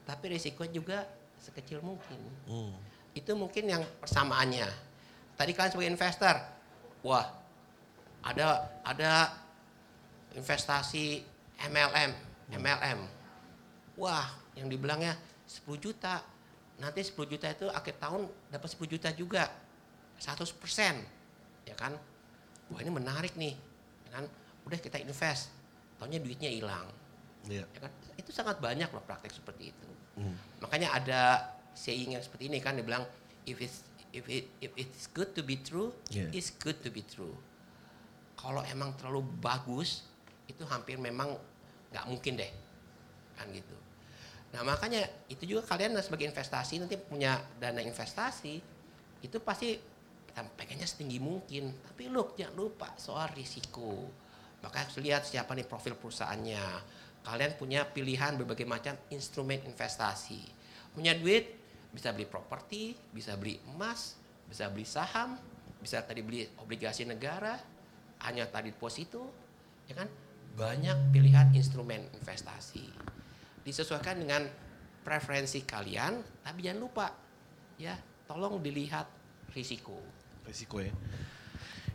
[0.03, 1.07] tapi risiko juga
[1.40, 2.19] sekecil mungkin.
[3.15, 4.68] Itu mungkin yang persamaannya.
[5.36, 6.36] Tadi kalian sebagai investor,
[7.03, 7.27] wah
[8.23, 9.32] ada ada
[10.36, 11.23] investasi
[11.72, 12.11] MLM,
[12.52, 12.99] MLM.
[13.95, 14.27] Wah,
[14.60, 15.15] yang dibilangnya
[15.48, 16.19] 10 juta.
[16.76, 19.48] Nanti 10 juta itu akhir tahun dapat 10 juta juga.
[20.19, 21.67] 100%.
[21.67, 21.93] Ya kan?
[22.71, 23.55] Wah, ini menarik nih.
[24.07, 24.25] Ya kan?
[24.65, 25.51] Udah kita invest.
[25.97, 26.87] Tahunnya duitnya hilang.
[27.45, 27.65] Iya.
[27.65, 27.91] Ya kan?
[28.17, 29.89] Itu sangat banyak loh praktek seperti itu.
[30.15, 30.35] Hmm.
[30.63, 31.21] Makanya ada
[31.75, 33.03] saying yang seperti ini kan dibilang
[33.43, 33.83] if it's
[34.15, 36.31] if it if it's good to be true, Yeah.
[36.31, 37.35] it's good to be true.
[38.39, 40.07] Kalau emang terlalu bagus
[40.47, 41.35] itu hampir memang
[41.91, 42.51] nggak mungkin deh
[43.35, 43.75] kan gitu.
[44.55, 48.55] Nah makanya itu juga kalian sebagai investasi nanti punya dana investasi
[49.19, 49.75] itu pasti
[50.35, 51.71] kita pengennya setinggi mungkin.
[51.79, 54.11] Tapi look jangan lupa soal risiko.
[54.59, 56.59] Maka harus lihat siapa nih profil perusahaannya.
[57.23, 60.43] Kalian punya pilihan berbagai macam instrumen investasi.
[60.91, 61.55] Punya duit
[61.95, 64.19] bisa beli properti, bisa beli emas,
[64.51, 65.39] bisa beli saham,
[65.79, 67.55] bisa tadi beli obligasi negara,
[68.27, 69.31] hanya tadi deposito,
[69.87, 70.11] ya kan?
[70.59, 72.83] Banyak pilihan instrumen investasi.
[73.63, 74.43] Disesuaikan dengan
[74.99, 77.07] preferensi kalian, tapi jangan lupa
[77.79, 77.95] ya,
[78.27, 79.07] tolong dilihat
[79.55, 80.14] risiko.
[80.47, 80.93] Risiko ya.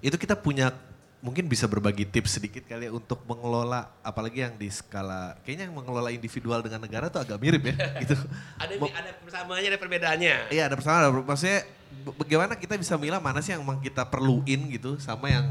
[0.03, 0.75] Itu kita punya
[1.21, 5.77] mungkin bisa berbagi tips sedikit kali ya untuk mengelola apalagi yang di skala kayaknya yang
[5.77, 8.17] mengelola individual dengan negara tuh agak mirip ya gitu.
[8.57, 10.37] Ada ada persamaannya ada perbedaannya.
[10.49, 11.69] Iya ada persamaan, ada- maksudnya
[12.17, 15.45] bagaimana kita bisa milah mana sih yang emang kita perluin gitu sama yang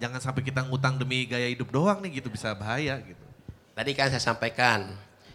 [0.00, 3.24] jangan sampai kita ngutang demi gaya hidup doang nih gitu bisa bahaya gitu.
[3.76, 4.88] Tadi kan saya sampaikan,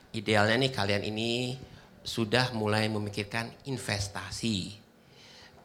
[0.10, 1.62] idealnya nih kalian ini
[2.02, 4.85] sudah mulai memikirkan investasi.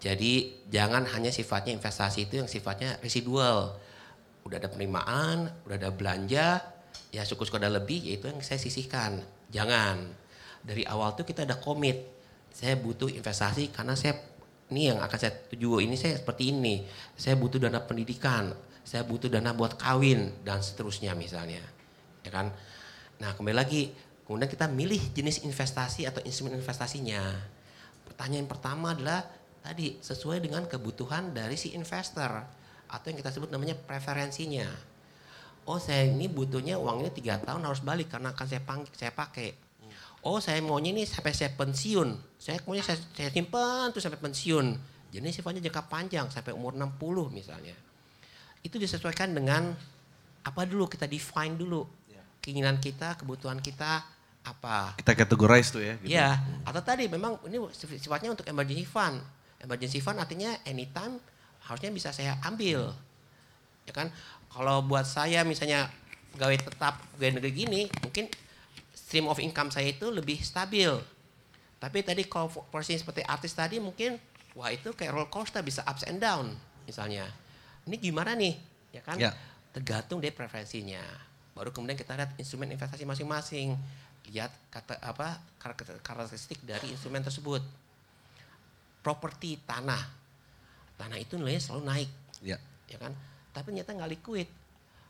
[0.00, 3.76] Jadi jangan hanya sifatnya investasi itu yang sifatnya residual.
[4.48, 6.64] Udah ada penerimaan, udah ada belanja,
[7.12, 9.20] ya syukur-syukur ada lebih, yaitu yang saya sisihkan.
[9.52, 10.08] Jangan.
[10.64, 12.00] Dari awal tuh kita ada komit.
[12.50, 14.16] Saya butuh investasi karena saya
[14.72, 16.86] ini yang akan saya tuju ini saya seperti ini.
[17.14, 18.56] Saya butuh dana pendidikan,
[18.86, 21.60] saya butuh dana buat kawin dan seterusnya misalnya.
[22.24, 22.54] Ya kan?
[23.20, 23.92] Nah, kembali lagi,
[24.24, 27.20] kemudian kita milih jenis investasi atau instrumen investasinya.
[28.08, 32.30] Pertanyaan pertama adalah tadi sesuai dengan kebutuhan dari si investor
[32.90, 34.66] atau yang kita sebut namanya preferensinya.
[35.68, 39.54] Oh, saya ini butuhnya uangnya tiga tahun harus balik karena akan saya pang- saya pakai.
[40.20, 42.36] Oh, saya maunya ini sampai saya pensiun.
[42.36, 44.66] Saya maunya saya, saya simpan tuh sampai pensiun.
[45.10, 47.72] Jadi sifatnya jangka panjang sampai umur 60 misalnya.
[48.60, 49.72] Itu disesuaikan dengan
[50.44, 51.88] apa dulu kita define dulu.
[52.40, 54.04] Keinginan kita, kebutuhan kita
[54.44, 54.96] apa.
[54.96, 55.94] Kita categorize tuh ya.
[56.00, 56.12] Gitu.
[56.12, 56.28] Iya,
[56.64, 59.20] atau tadi memang ini sifatnya untuk emergency fund.
[59.60, 61.20] Emergency fund artinya anytime
[61.68, 62.90] harusnya bisa saya ambil.
[63.84, 64.08] Ya kan?
[64.50, 65.86] Kalau buat saya misalnya
[66.36, 68.26] gawe tetap gawe negeri gini, mungkin
[68.96, 70.90] stream of income saya itu lebih stabil.
[71.80, 74.20] Tapi tadi kalau porsi seperti artis tadi mungkin
[74.52, 76.52] wah itu kayak roller coaster bisa ups and down
[76.84, 77.24] misalnya.
[77.88, 78.54] Ini gimana nih?
[78.92, 79.16] Ya kan?
[79.16, 79.32] Ya.
[79.70, 81.00] Tergantung dari preferensinya.
[81.54, 83.78] Baru kemudian kita lihat instrumen investasi masing-masing.
[84.30, 87.62] Lihat kata apa karakter- karakteristik dari instrumen tersebut.
[89.00, 90.02] Properti tanah.
[91.00, 92.10] Tanah itu nilainya selalu naik.
[92.44, 92.58] Ya.
[92.88, 93.16] Ya kan?
[93.50, 94.48] Tapi ternyata nggak liquid.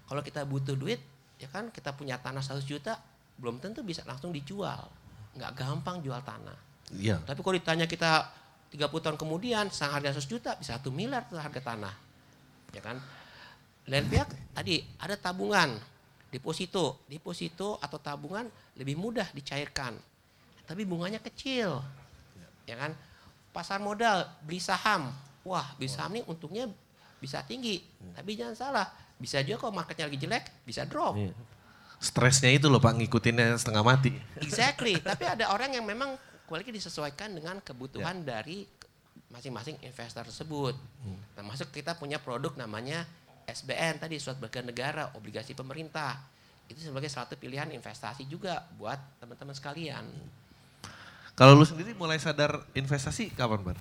[0.07, 0.99] Kalau kita butuh duit,
[1.39, 2.99] ya kan kita punya tanah 100 juta,
[3.39, 4.87] belum tentu bisa langsung dijual.
[5.35, 6.59] Nggak gampang jual tanah.
[6.95, 7.23] Iya.
[7.23, 8.27] Tapi kalau ditanya kita
[8.71, 11.95] 30 tahun kemudian, sang harga 100 juta bisa 1 miliar tuh harga tanah.
[12.71, 12.99] Ya kan?
[13.91, 15.75] Lain pihak tadi ada tabungan,
[16.31, 17.03] deposito.
[17.11, 18.47] Deposito atau tabungan
[18.79, 19.99] lebih mudah dicairkan.
[20.67, 21.83] Tapi bunganya kecil.
[22.67, 22.95] Ya kan?
[23.61, 25.13] Pasar modal, beli saham.
[25.45, 26.65] Wah, beli saham nih untungnya
[27.21, 27.85] bisa tinggi.
[28.17, 28.89] Tapi jangan salah,
[29.21, 31.21] bisa juga kalau marketnya lagi jelek, bisa drop.
[31.21, 31.37] Iya.
[32.01, 34.17] Stresnya itu loh Pak ngikutinnya setengah mati.
[34.41, 34.97] Exactly.
[35.13, 36.17] Tapi ada orang yang memang
[36.49, 38.65] kualitas disesuaikan dengan kebutuhan dari
[39.29, 40.73] masing-masing investor tersebut.
[41.37, 43.05] Termasuk kita punya produk namanya
[43.45, 46.17] SBN tadi surat berharga negara, obligasi pemerintah.
[46.65, 50.09] Itu sebagai satu pilihan investasi juga buat teman-teman sekalian.
[51.41, 53.79] Kalau lu sendiri mulai sadar investasi kapan Bar?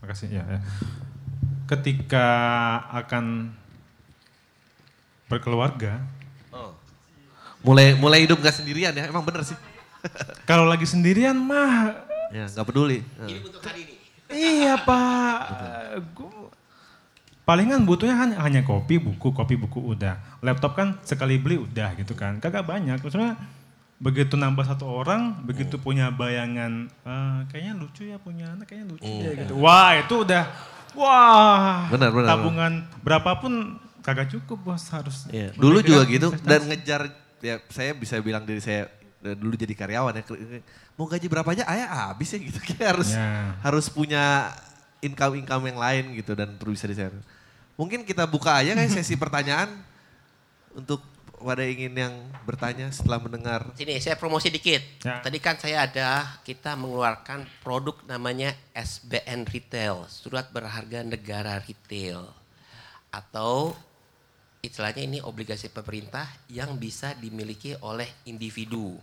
[0.00, 0.60] Makasih ya, ya.
[1.68, 2.26] Ketika
[2.90, 3.50] akan
[5.26, 6.02] berkeluarga,
[6.50, 6.74] Oh.
[7.62, 9.54] Mulai mulai hidup gak sendirian ya, emang bener sih.
[10.50, 13.02] kalau lagi sendirian mah Ya gak peduli.
[14.30, 15.38] Iya pak,
[16.14, 16.39] Gua-
[17.50, 20.14] palingan butuhnya hanya, hanya kopi, buku, kopi, buku udah.
[20.38, 22.94] Laptop kan sekali beli udah gitu kan, kagak banyak.
[22.96, 23.34] Maksudnya
[23.98, 29.10] begitu nambah satu orang, begitu punya bayangan, "Ah, kayaknya lucu ya punya anak, kayaknya lucu
[29.10, 29.58] ya gitu.
[29.58, 30.46] Wah itu udah,
[30.94, 33.52] wah Benar, benar, tabungan berapapun
[34.00, 35.26] kagak cukup bos harus.
[35.28, 36.46] Iya, Dulu juga gitu investasi.
[36.46, 37.00] dan ngejar
[37.40, 38.86] ya saya bisa bilang diri saya
[39.20, 40.24] eh, dulu jadi karyawan ya
[40.94, 43.56] mau gaji berapa aja ayah habis ya gitu kayak harus Ya.
[43.60, 44.52] harus punya
[45.00, 47.16] income income yang lain gitu dan perlu bisa di share.
[47.80, 49.72] Mungkin kita buka aja kayak sesi pertanyaan
[50.76, 51.00] untuk
[51.40, 53.64] pada ingin yang bertanya setelah mendengar.
[53.72, 55.00] Sini saya promosi dikit.
[55.00, 55.24] Ya.
[55.24, 62.28] Tadi kan saya ada kita mengeluarkan produk namanya SBN Retail, surat berharga negara retail.
[63.08, 63.72] Atau
[64.60, 69.00] istilahnya ini obligasi pemerintah yang bisa dimiliki oleh individu.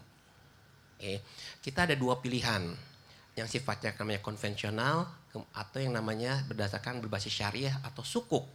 [0.94, 1.26] Oke.
[1.66, 2.70] Kita ada dua pilihan.
[3.34, 5.10] Yang sifatnya namanya konvensional
[5.53, 8.45] atau yang namanya berdasarkan berbasis syariah atau sukuk.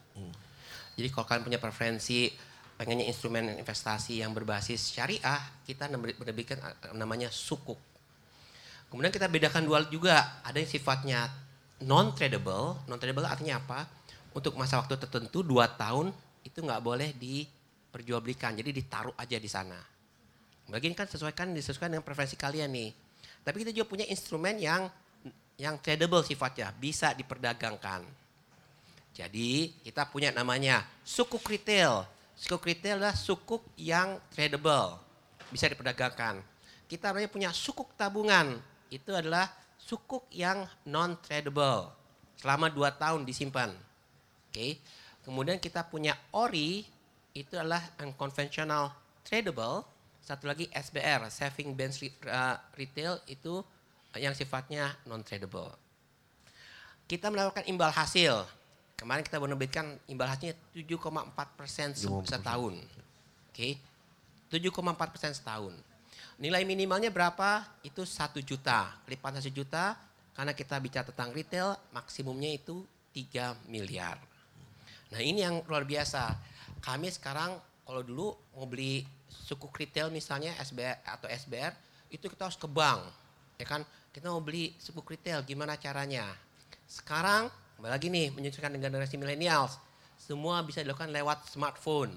[0.97, 2.29] Jadi kalau kalian punya preferensi
[2.77, 7.79] pengennya instrumen investasi yang berbasis syariah, kita menerbitkan eh, namanya sukuk.
[8.93, 11.31] Kemudian kita bedakan dua juga, ada yang sifatnya
[11.89, 12.77] non tradable.
[12.85, 13.89] Non tradable artinya apa?
[14.37, 16.13] Untuk masa waktu tertentu dua tahun
[16.45, 19.81] itu nggak boleh diperjualbelikan, jadi ditaruh aja di sana.
[20.69, 22.91] Bagi ini kan sesuaikan disesuaikan dengan preferensi kalian nih.
[23.43, 24.87] Tapi kita juga punya instrumen yang
[25.63, 28.03] yang tradable sifatnya, bisa diperdagangkan.
[29.15, 32.03] Jadi kita punya namanya sukuk retail.
[32.35, 34.99] Sukuk retail adalah sukuk yang tradable,
[35.55, 36.43] bisa diperdagangkan.
[36.91, 38.59] Kita punya sukuk tabungan,
[38.91, 39.47] itu adalah
[39.79, 41.95] sukuk yang non tradable,
[42.43, 43.71] selama 2 tahun disimpan.
[44.51, 44.83] Oke.
[45.23, 46.83] Kemudian kita punya ori,
[47.39, 48.91] itu adalah unconventional
[49.23, 49.87] tradable.
[50.19, 51.95] Satu lagi SBR, saving bank
[52.27, 53.63] uh, retail itu
[54.21, 55.73] yang sifatnya non tradable.
[57.09, 58.45] Kita melakukan imbal hasil.
[58.97, 62.75] Kemarin kita menerbitkan imbal hasilnya 7,4 persen setahun.
[63.51, 63.77] Oke,
[64.49, 65.75] 7,4 persen setahun.
[66.39, 67.67] Nilai minimalnya berapa?
[67.83, 68.95] Itu satu juta.
[69.05, 69.99] Kelipatan satu juta,
[70.33, 74.17] karena kita bicara tentang retail, maksimumnya itu 3 miliar.
[75.13, 76.33] Nah ini yang luar biasa.
[76.81, 81.77] Kami sekarang kalau dulu mau beli suku retail misalnya SBR atau SBR,
[82.09, 83.05] itu kita harus ke bank.
[83.61, 86.29] Ya kan, kita mau beli suku retail, gimana caranya?
[86.85, 87.49] Sekarang,
[87.81, 89.81] kembali lagi nih, menyesuaikan dengan generasi millennials.
[90.21, 92.13] Semua bisa dilakukan lewat smartphone.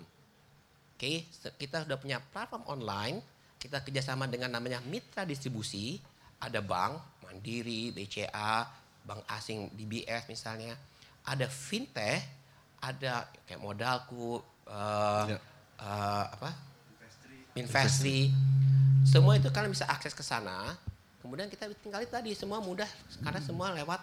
[0.95, 3.23] Oke, se- kita sudah punya platform online,
[3.57, 5.97] kita kerjasama dengan namanya mitra distribusi,
[6.43, 8.67] ada bank, Mandiri, BCA,
[9.07, 10.75] bank asing DBS misalnya,
[11.23, 12.21] ada fintech,
[12.83, 15.25] ada kayak modalku, eh,
[15.79, 16.51] eh, apa,
[17.55, 18.31] investri,
[19.07, 20.75] Semua itu kalian bisa akses ke sana.
[21.25, 22.85] Kemudian kita tinggal tadi semua mudah
[23.25, 23.97] karena semua lewat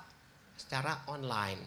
[0.58, 1.62] secara online.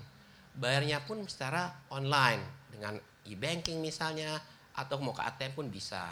[0.51, 4.35] Bayarnya pun secara online dengan e-banking misalnya
[4.75, 6.11] atau mau ke ATM pun bisa.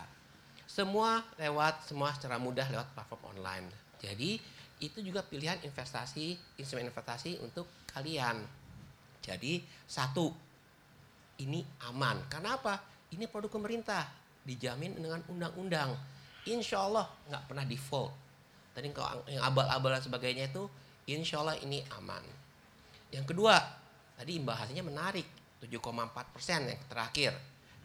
[0.64, 3.68] Semua lewat semua secara mudah lewat platform online.
[4.00, 4.40] Jadi
[4.80, 8.40] itu juga pilihan investasi, instrumen investasi untuk kalian.
[9.20, 10.32] Jadi satu,
[11.44, 11.60] ini
[11.92, 12.32] aman.
[12.32, 12.80] Karena apa?
[13.12, 14.08] Ini produk pemerintah,
[14.48, 16.00] dijamin dengan undang-undang.
[16.48, 18.23] Insya Allah nggak pernah default.
[18.74, 20.66] Tadi kalau yang abal-abal dan sebagainya itu,
[21.06, 22.26] insya Allah ini aman.
[23.14, 23.62] Yang kedua,
[24.18, 25.26] tadi imbal hasilnya menarik,
[25.62, 27.34] 7,4 persen yang terakhir.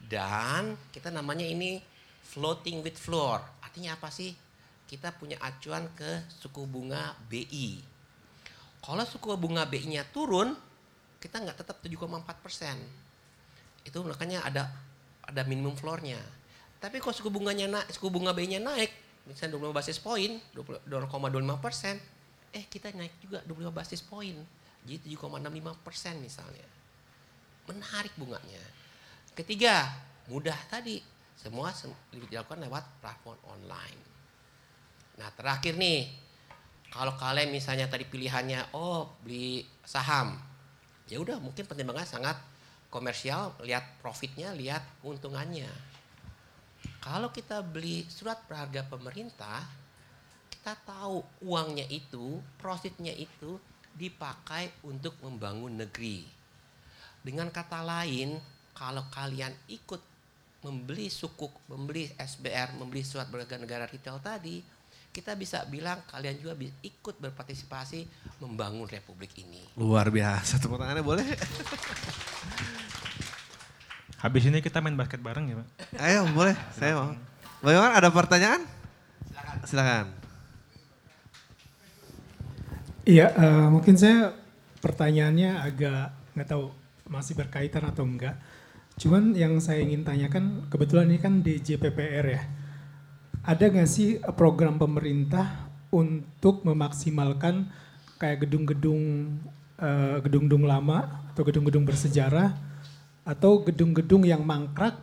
[0.08, 1.78] Dan kita namanya ini
[2.32, 3.44] floating with floor.
[3.60, 4.32] Artinya apa sih?
[4.88, 7.84] Kita punya acuan ke suku bunga BI.
[8.80, 10.56] Kalau suku bunga BI-nya turun,
[11.20, 12.80] kita nggak tetap 7,4 persen.
[13.84, 14.72] Itu makanya ada
[15.28, 16.16] ada minimum floornya.
[16.80, 18.88] Tapi kalau suku bunganya naik, suku bunga BI-nya naik,
[19.28, 22.00] misalnya 25 basis point, 0,25 persen,
[22.56, 24.40] eh kita naik juga 25 basis point,
[24.88, 26.66] jadi 7,65 persen misalnya.
[27.68, 28.64] Menarik bunganya.
[29.36, 29.84] Ketiga,
[30.32, 30.98] mudah tadi,
[31.36, 31.70] semua
[32.10, 34.00] dilakukan lewat platform online.
[35.20, 36.08] Nah terakhir nih,
[36.88, 40.40] kalau kalian misalnya tadi pilihannya, oh beli saham,
[41.04, 42.36] ya udah mungkin pertimbangan sangat
[42.88, 45.68] komersial, lihat profitnya, lihat keuntungannya.
[46.98, 49.62] Kalau kita beli surat berharga pemerintah,
[50.50, 53.56] kita tahu uangnya itu, profitnya itu
[53.94, 56.26] dipakai untuk membangun negeri.
[57.22, 58.38] Dengan kata lain,
[58.74, 60.02] kalau kalian ikut
[60.66, 64.58] membeli sukuk, membeli SBR, membeli surat berharga negara retail tadi,
[65.14, 68.06] kita bisa bilang kalian juga ikut berpartisipasi
[68.42, 69.62] membangun republik ini.
[69.78, 71.26] Luar biasa, tepuk tangannya boleh?
[74.18, 75.68] Habis ini kita main basket bareng ya Pak?
[76.02, 77.14] Ayo boleh, saya mau.
[77.62, 78.66] Bagaimana ada pertanyaan?
[79.30, 79.56] Silakan.
[79.62, 80.06] Silakan.
[83.06, 84.34] Iya, uh, mungkin saya
[84.82, 86.74] pertanyaannya agak nggak tahu
[87.06, 88.34] masih berkaitan atau enggak.
[88.98, 92.42] Cuman yang saya ingin tanyakan, kebetulan ini kan di JPPR ya.
[93.46, 97.70] Ada nggak sih program pemerintah untuk memaksimalkan
[98.18, 99.30] kayak gedung-gedung
[99.78, 102.67] uh, gedung-gedung lama atau gedung-gedung bersejarah
[103.28, 104.96] atau gedung-gedung yang mangkrak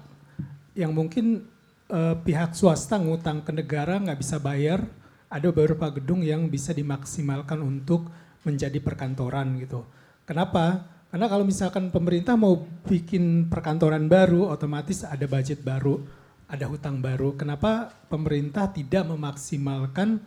[0.74, 1.46] yang mungkin
[1.94, 4.82] uh, pihak swasta ngutang ke negara nggak bisa bayar,
[5.30, 8.10] ada beberapa gedung yang bisa dimaksimalkan untuk
[8.42, 9.86] menjadi perkantoran gitu.
[10.26, 10.90] Kenapa?
[11.14, 16.04] Karena kalau misalkan pemerintah mau bikin perkantoran baru, otomatis ada budget baru,
[16.50, 17.40] ada hutang baru.
[17.40, 20.20] Kenapa pemerintah tidak memaksimalkan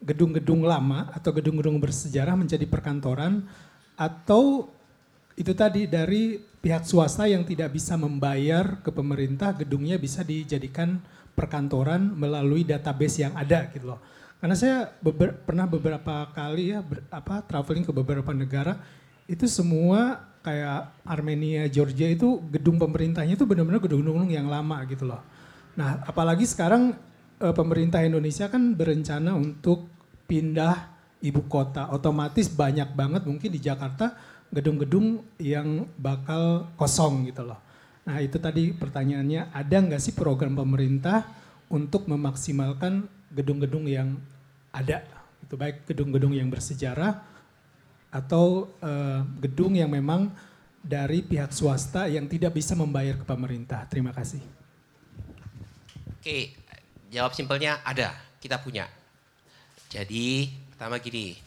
[0.00, 3.44] gedung-gedung lama atau gedung-gedung bersejarah menjadi perkantoran
[4.00, 4.72] atau
[5.40, 11.00] itu tadi dari pihak swasta yang tidak bisa membayar ke pemerintah gedungnya bisa dijadikan
[11.32, 14.00] perkantoran melalui database yang ada gitu loh.
[14.36, 18.76] Karena saya beber, pernah beberapa kali ya ber, apa traveling ke beberapa negara
[19.24, 25.20] itu semua kayak Armenia, Georgia itu gedung pemerintahnya itu benar-benar gedung-gedung yang lama gitu loh.
[25.76, 26.96] Nah, apalagi sekarang
[27.40, 29.88] e, pemerintah Indonesia kan berencana untuk
[30.24, 30.88] pindah
[31.20, 31.92] ibu kota.
[31.92, 34.16] Otomatis banyak banget mungkin di Jakarta
[34.50, 37.58] gedung-gedung yang bakal kosong gitu loh.
[38.06, 41.22] Nah itu tadi pertanyaannya, ada nggak sih program pemerintah
[41.70, 44.18] untuk memaksimalkan gedung-gedung yang
[44.74, 45.06] ada?
[45.46, 47.22] Itu baik gedung-gedung yang bersejarah
[48.10, 50.34] atau uh, gedung yang memang
[50.82, 53.86] dari pihak swasta yang tidak bisa membayar ke pemerintah.
[53.86, 54.42] Terima kasih.
[56.18, 56.58] Oke,
[57.14, 58.12] jawab simpelnya ada,
[58.42, 58.90] kita punya.
[59.90, 61.38] Jadi pertama gini,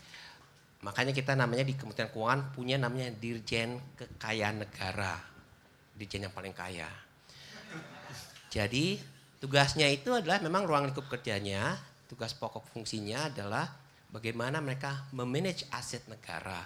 [0.83, 5.15] Makanya kita namanya di Kementerian Keuangan punya namanya Dirjen Kekayaan Negara.
[5.95, 6.91] Dirjen yang paling kaya.
[8.51, 8.99] Jadi
[9.39, 11.79] tugasnya itu adalah memang ruang lingkup kerjanya,
[12.11, 13.65] tugas pokok fungsinya adalah
[14.11, 16.61] bagaimana mereka memanage aset negara.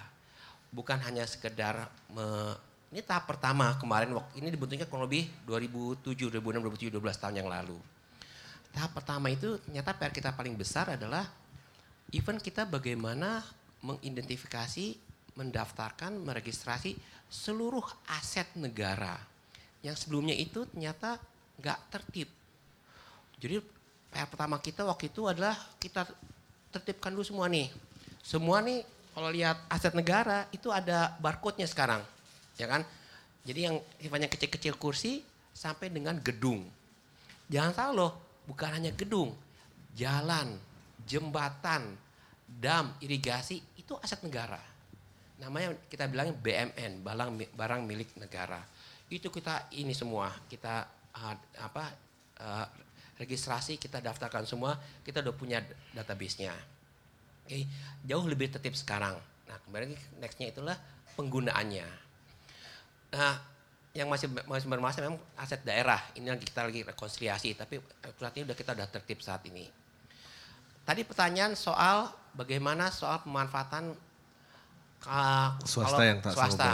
[0.68, 2.52] Bukan hanya sekedar me,
[2.92, 7.48] ini tahap pertama kemarin waktu ini dibentuknya kurang lebih 2007, 2006, 2007, 12 tahun yang
[7.48, 7.78] lalu.
[8.74, 11.24] Tahap pertama itu ternyata PR kita paling besar adalah
[12.12, 13.40] event kita bagaimana
[13.82, 14.98] mengidentifikasi,
[15.38, 16.98] mendaftarkan, meregistrasi
[17.28, 19.14] seluruh aset negara
[19.84, 21.20] yang sebelumnya itu ternyata
[21.60, 22.28] nggak tertib.
[23.38, 23.62] Jadi
[24.10, 26.08] PR pertama kita waktu itu adalah kita
[26.74, 27.70] tertibkan dulu semua nih.
[28.24, 28.82] Semua nih
[29.14, 32.02] kalau lihat aset negara itu ada barcode-nya sekarang,
[32.58, 32.82] ya kan?
[33.46, 35.22] Jadi yang sifatnya kecil-kecil kursi
[35.54, 36.66] sampai dengan gedung.
[37.48, 38.12] Jangan salah loh,
[38.44, 39.32] bukan hanya gedung,
[39.96, 40.58] jalan,
[41.08, 41.96] jembatan,
[42.48, 44.58] dam, irigasi itu aset negara.
[45.38, 48.58] Namanya kita bilang BMN, barang barang milik negara.
[49.12, 51.84] Itu kita ini semua kita uh, apa
[52.40, 52.66] uh,
[53.20, 55.58] registrasi, kita daftarkan semua, kita udah punya
[55.92, 56.54] database-nya.
[57.44, 57.66] Oke,
[58.06, 59.18] jauh lebih tertib sekarang.
[59.48, 60.76] Nah, kemarin nextnya itulah
[61.18, 61.88] penggunaannya.
[63.16, 63.34] Nah,
[63.96, 65.98] yang masih masih bermasalah memang aset daerah.
[66.14, 67.82] Ini yang kita lagi rekonsiliasi, tapi
[68.20, 69.66] saat ini udah kita udah tertib saat ini.
[70.86, 73.94] Tadi pertanyaan soal bagaimana soal pemanfaatan
[75.06, 76.70] uh, Swasta kalau, yang tak swasta.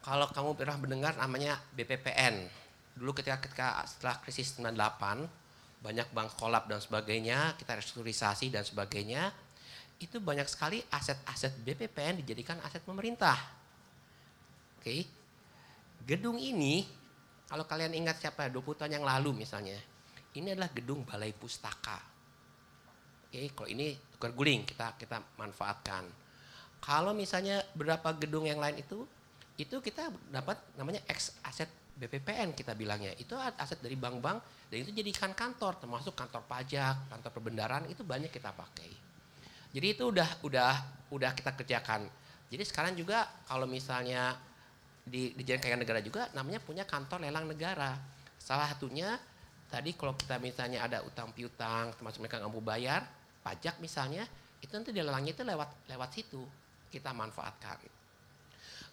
[0.00, 2.48] Kalau kamu pernah mendengar namanya BPPN.
[2.96, 5.28] Dulu ketika, ketika setelah krisis 98,
[5.80, 9.32] banyak bank kolap dan sebagainya, kita restrukturisasi dan sebagainya,
[10.00, 13.36] itu banyak sekali aset-aset BPPN dijadikan aset pemerintah.
[14.80, 15.04] Oke.
[16.08, 16.88] Gedung ini,
[17.44, 19.76] kalau kalian ingat siapa 20 tahun yang lalu misalnya,
[20.32, 22.09] ini adalah gedung Balai Pustaka.
[23.30, 26.02] Oke, kalau ini tukar guling kita kita manfaatkan.
[26.82, 29.06] Kalau misalnya beberapa gedung yang lain itu,
[29.54, 33.14] itu kita dapat namanya ex aset BPPN kita bilangnya.
[33.14, 38.34] Itu aset dari bank-bank dan itu jadikan kantor, termasuk kantor pajak, kantor perbendaharaan itu banyak
[38.34, 38.90] kita pakai.
[39.70, 40.74] Jadi itu udah udah
[41.14, 42.10] udah kita kerjakan.
[42.50, 44.34] Jadi sekarang juga kalau misalnya
[45.06, 47.94] di dijadikan negara juga namanya punya kantor lelang negara.
[48.42, 49.22] Salah satunya
[49.70, 54.24] tadi kalau kita misalnya ada utang piutang termasuk mereka nggak mau bayar pajak misalnya
[54.60, 56.42] itu nanti di lelangnya itu lewat lewat situ
[56.92, 57.80] kita manfaatkan.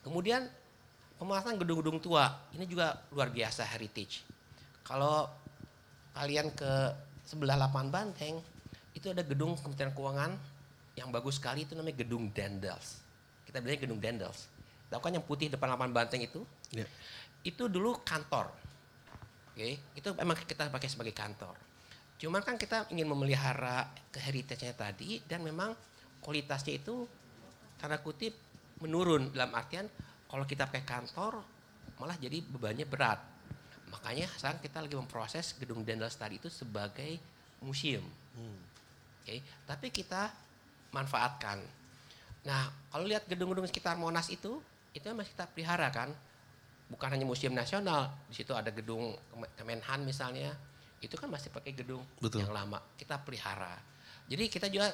[0.05, 0.47] Kemudian
[1.19, 4.23] pemasangan gedung-gedung tua ini juga luar biasa heritage.
[4.87, 5.27] Kalau
[6.15, 6.95] kalian ke
[7.27, 8.39] sebelah lapangan Banteng
[8.95, 10.31] itu ada gedung Kementerian Keuangan
[10.95, 13.03] yang bagus sekali itu namanya gedung Dendels.
[13.43, 14.47] Kita bilangnya gedung Dendels.
[14.87, 16.41] Tahu kan yang putih depan lapangan Banteng itu?
[16.71, 16.87] Ya.
[17.43, 18.49] Itu dulu kantor.
[19.51, 21.66] Oke, itu memang kita pakai sebagai kantor.
[22.17, 25.73] Cuman kan kita ingin memelihara ke heritage-nya tadi dan memang
[26.21, 27.05] kualitasnya itu
[27.77, 28.33] tanda kutip
[28.81, 29.85] menurun dalam artian
[30.25, 31.41] kalau kita pakai kantor
[32.01, 33.21] malah jadi bebannya berat.
[33.93, 37.21] Makanya sekarang kita lagi memproses gedung Dendels tadi itu sebagai
[37.61, 38.03] museum.
[39.23, 40.29] Oke, tapi kita
[40.93, 41.61] manfaatkan.
[42.45, 44.61] Nah, kalau lihat gedung-gedung sekitar Monas itu,
[44.95, 46.09] itu masih kita pelihara kan.
[46.87, 50.55] Bukan hanya museum nasional, di situ ada gedung Kemen- Kemenhan misalnya,
[50.97, 52.41] itu kan masih pakai gedung Betul.
[52.45, 52.81] yang lama.
[52.97, 53.77] Kita pelihara.
[54.27, 54.91] Jadi kita juga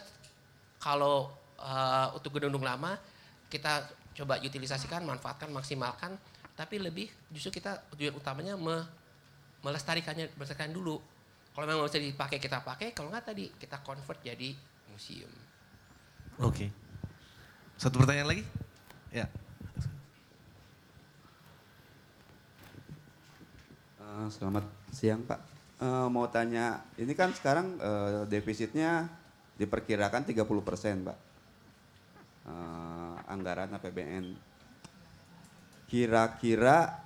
[0.77, 2.99] kalau eh, untuk gedung-gedung lama
[3.47, 6.17] kita coba utilisasikan, manfaatkan, maksimalkan,
[6.53, 8.85] tapi lebih justru kita tujuan utamanya me-
[9.65, 11.01] melestarikannya, melestarikan dulu.
[11.53, 14.57] Kalau memang bisa dipakai kita pakai, kalau nggak tadi kita convert jadi
[14.89, 15.30] museum.
[16.41, 16.69] Oke.
[17.77, 18.43] Satu pertanyaan lagi?
[19.13, 19.30] Ya.
[24.01, 25.52] Eh, selamat siang Pak.
[25.84, 29.11] Eh, mau tanya, ini kan sekarang eh, defisitnya
[29.60, 31.18] diperkirakan 30 persen Pak.
[32.47, 34.31] Eh, anggaran APBN.
[35.91, 37.03] Kira-kira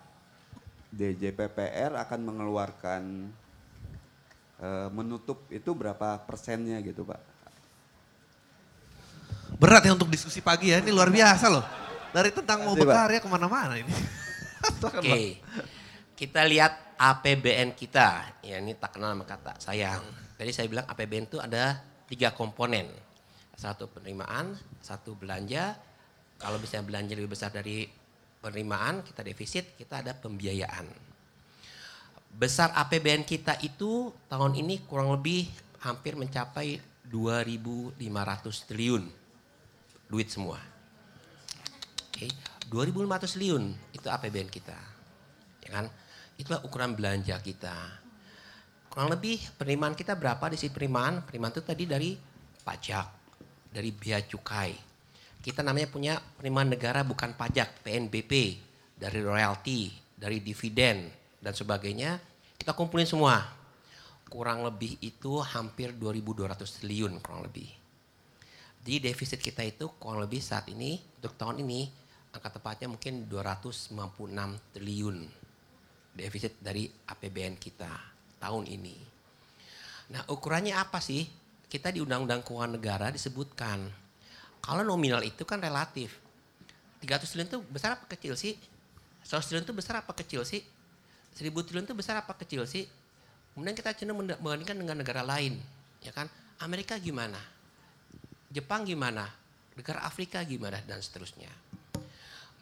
[0.93, 3.01] DJPPR akan mengeluarkan
[4.61, 7.21] eh, menutup itu berapa persennya gitu Pak?
[9.57, 11.65] Berat ya untuk diskusi pagi ya, ini luar biasa loh.
[12.13, 13.89] Dari tentang mau berkarya ke mana-mana ini.
[14.85, 15.41] Oke,
[16.13, 18.41] kita lihat APBN kita.
[18.41, 20.01] Ya ini tak kenal sama kata sayang.
[20.37, 22.89] Tadi saya bilang APBN itu ada tiga komponen.
[23.57, 25.77] Satu penerimaan, satu belanja.
[26.37, 27.89] Kalau misalnya belanja lebih besar dari
[28.41, 30.85] penerimaan, kita defisit, kita ada pembiayaan.
[32.37, 35.49] Besar APBN kita itu tahun ini kurang lebih
[35.81, 36.77] hampir mencapai
[37.09, 37.97] 2.500
[38.69, 39.03] triliun
[40.05, 40.61] duit semua.
[42.13, 42.29] Oke,
[42.69, 43.63] 2.500 triliun
[43.93, 44.77] itu APBN kita.
[45.65, 45.85] Ya kan?
[46.37, 47.73] Itulah ukuran belanja kita.
[48.93, 51.25] Kurang lebih penerimaan kita berapa di sisi penerimaan?
[51.25, 52.13] Penerimaan itu tadi dari
[52.61, 53.07] pajak,
[53.73, 54.73] dari biaya cukai.
[55.41, 58.57] Kita namanya punya penerimaan negara bukan pajak, PNBP,
[58.97, 61.09] dari royalti, dari dividen
[61.41, 62.17] dan sebagainya.
[62.57, 63.41] Kita kumpulin semua.
[64.29, 67.69] Kurang lebih itu hampir 2.200 triliun kurang lebih.
[68.81, 71.85] Jadi defisit kita itu kurang lebih saat ini untuk tahun ini
[72.33, 73.93] angka tepatnya mungkin 296
[74.75, 75.36] triliun
[76.17, 77.93] defisit dari APBN kita
[78.41, 78.97] tahun ini.
[80.11, 81.29] Nah ukurannya apa sih?
[81.67, 83.85] Kita di Undang-Undang Keuangan Negara disebutkan
[84.63, 86.17] kalau nominal itu kan relatif.
[87.03, 88.57] 300 triliun itu besar apa kecil sih?
[89.21, 90.65] 100 triliun itu besar apa kecil sih?
[91.37, 92.89] 1000 triliun itu besar apa kecil sih?
[93.53, 95.57] Kemudian kita cenderung membandingkan dengan negara lain,
[96.01, 96.29] ya kan?
[96.61, 97.37] Amerika gimana?
[98.49, 99.29] Jepang gimana?
[99.77, 101.49] Negara Afrika gimana dan seterusnya.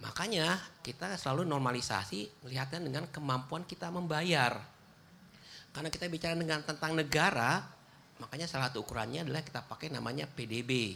[0.03, 4.59] Makanya kita selalu normalisasi melihatnya dengan kemampuan kita membayar.
[5.71, 7.63] Karena kita bicara dengan tentang negara,
[8.19, 10.95] makanya salah satu ukurannya adalah kita pakai namanya PDB,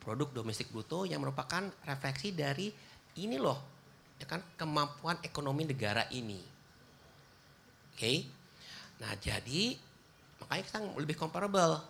[0.00, 2.72] produk domestik bruto yang merupakan refleksi dari
[3.20, 3.60] ini loh,
[4.20, 6.40] ya kan kemampuan ekonomi negara ini.
[7.92, 8.28] Oke.
[8.96, 9.76] Nah, jadi
[10.42, 11.80] Makanya kita lebih comparable.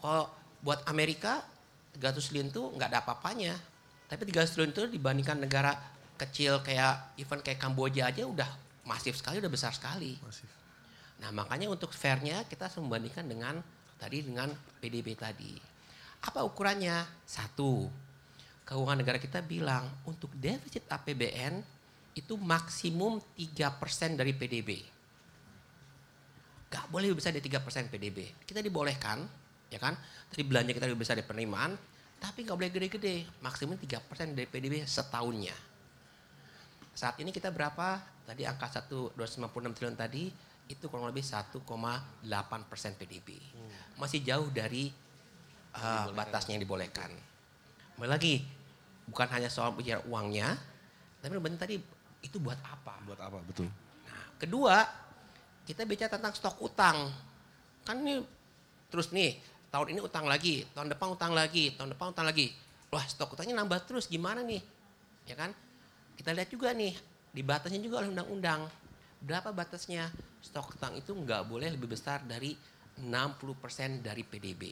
[0.00, 0.24] Kalau
[0.60, 1.44] buat Amerika
[1.96, 3.54] 300 triliun itu nggak ada apa-apanya.
[4.14, 5.74] Tapi 300 triliun itu dibandingkan negara
[6.14, 8.46] kecil kayak even kayak Kamboja aja udah
[8.86, 10.14] masif sekali, udah besar sekali.
[11.18, 13.58] Nah makanya untuk fairnya kita harus membandingkan dengan
[13.98, 15.58] tadi dengan PDB tadi.
[16.22, 17.02] Apa ukurannya?
[17.26, 17.90] Satu,
[18.62, 21.58] keuangan negara kita bilang untuk defisit APBN
[22.14, 24.70] itu maksimum 3% dari PDB.
[26.70, 28.46] Gak boleh lebih besar dari 3% PDB.
[28.46, 29.26] Kita dibolehkan,
[29.70, 29.98] ya kan?
[30.30, 31.74] Tadi belanja kita lebih besar dari penerimaan,
[32.24, 33.28] tapi nggak boleh gede-gede.
[33.44, 35.54] Maksimum 3% dari PDB setahunnya.
[36.94, 38.00] Saat ini kita berapa?
[38.24, 40.32] Tadi angka 1 256 triliun tadi
[40.64, 41.60] itu kurang lebih 1,8
[42.70, 43.36] persen PDB.
[44.00, 44.88] Masih jauh dari
[45.76, 47.12] uh, batasnya yang dibolehkan.
[47.94, 48.40] Kembali lagi,
[49.04, 50.56] bukan hanya soal bicara uangnya,
[51.20, 51.76] tapi benar tadi
[52.24, 52.96] itu buat apa?
[53.04, 53.68] Buat apa, betul.
[54.08, 54.88] Nah, kedua,
[55.68, 57.12] kita bicara tentang stok utang.
[57.84, 58.24] Kan ini
[58.88, 59.36] terus nih,
[59.74, 62.54] tahun ini utang lagi, tahun depan utang lagi, tahun depan utang lagi.
[62.94, 64.62] Wah, stok utangnya nambah terus gimana nih?
[65.26, 65.50] Ya kan?
[66.14, 66.94] Kita lihat juga nih,
[67.34, 68.70] dibatasnya juga oleh undang-undang.
[69.18, 70.14] Berapa batasnya?
[70.38, 72.54] Stok utang itu nggak boleh lebih besar dari
[73.02, 74.62] 60% dari PDB.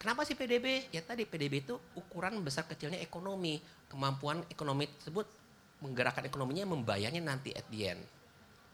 [0.00, 0.88] Kenapa sih PDB?
[0.88, 3.60] Ya tadi PDB itu ukuran besar kecilnya ekonomi.
[3.92, 5.28] Kemampuan ekonomi tersebut
[5.84, 8.00] menggerakkan ekonominya membayarnya nanti at the end.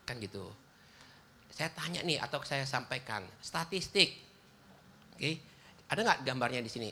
[0.07, 0.47] Kan gitu.
[1.51, 4.32] Saya tanya nih atau saya sampaikan statistik.
[5.15, 5.39] Oke.
[5.93, 6.91] Ada nggak gambarnya di sini?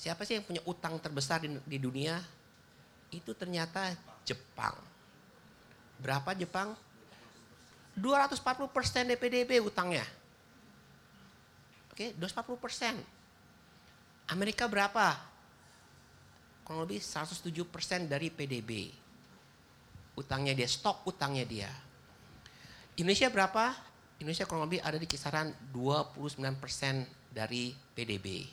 [0.00, 2.16] Siapa sih yang punya utang terbesar di, di dunia?
[3.12, 3.92] Itu ternyata
[4.24, 4.72] Jepang.
[6.00, 6.72] Berapa Jepang?
[8.00, 8.40] 240
[8.72, 10.06] persen DPDB utangnya.
[11.92, 12.94] Oke, 240 persen.
[14.30, 15.20] Amerika berapa?
[16.64, 18.88] Kurang lebih 107 persen dari PDB.
[20.16, 21.68] Utangnya dia, stok utangnya dia.
[22.96, 23.74] Indonesia berapa?
[24.20, 28.44] Indonesia kurang lebih ada di kisaran 29 persen dari PDB.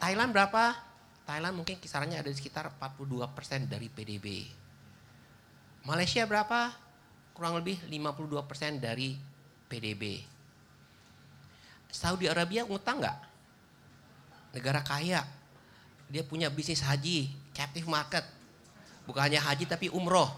[0.00, 0.72] Thailand berapa?
[1.28, 4.48] Thailand mungkin kisarannya ada di sekitar 42 persen dari PDB.
[5.84, 6.72] Malaysia berapa?
[7.36, 9.20] Kurang lebih 52 persen dari
[9.68, 10.24] PDB.
[11.92, 13.18] Saudi Arabia ngutang nggak?
[14.56, 15.28] Negara kaya.
[16.08, 18.24] Dia punya bisnis haji, captive market.
[19.04, 20.32] Bukan hanya haji tapi umroh.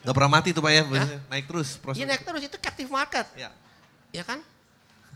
[0.00, 0.82] Gak pernah mati tuh Pak ya,
[1.28, 2.00] naik terus proses.
[2.00, 3.26] Iya naik terus itu captive market.
[3.36, 3.52] Ya.
[4.10, 4.40] Ya kan?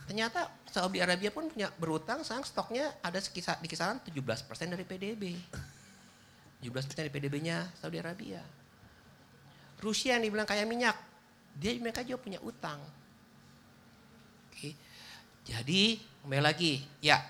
[0.05, 5.33] Ternyata Saudi Arabia pun punya berutang, sekarang stoknya ada sekisar, di kisaran 17% dari PDB.
[6.61, 8.45] 17% dari PDB-nya Saudi Arabia.
[9.81, 10.97] Rusia yang dibilang kaya minyak,
[11.57, 12.81] dia mereka juga punya utang.
[14.53, 14.77] Oke.
[15.45, 17.21] Jadi kembali lagi, ya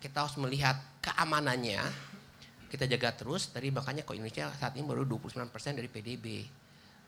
[0.00, 1.80] kita harus melihat keamanannya,
[2.72, 3.48] kita jaga terus.
[3.52, 6.26] Tadi makanya kok Indonesia saat ini baru 29% dari PDB.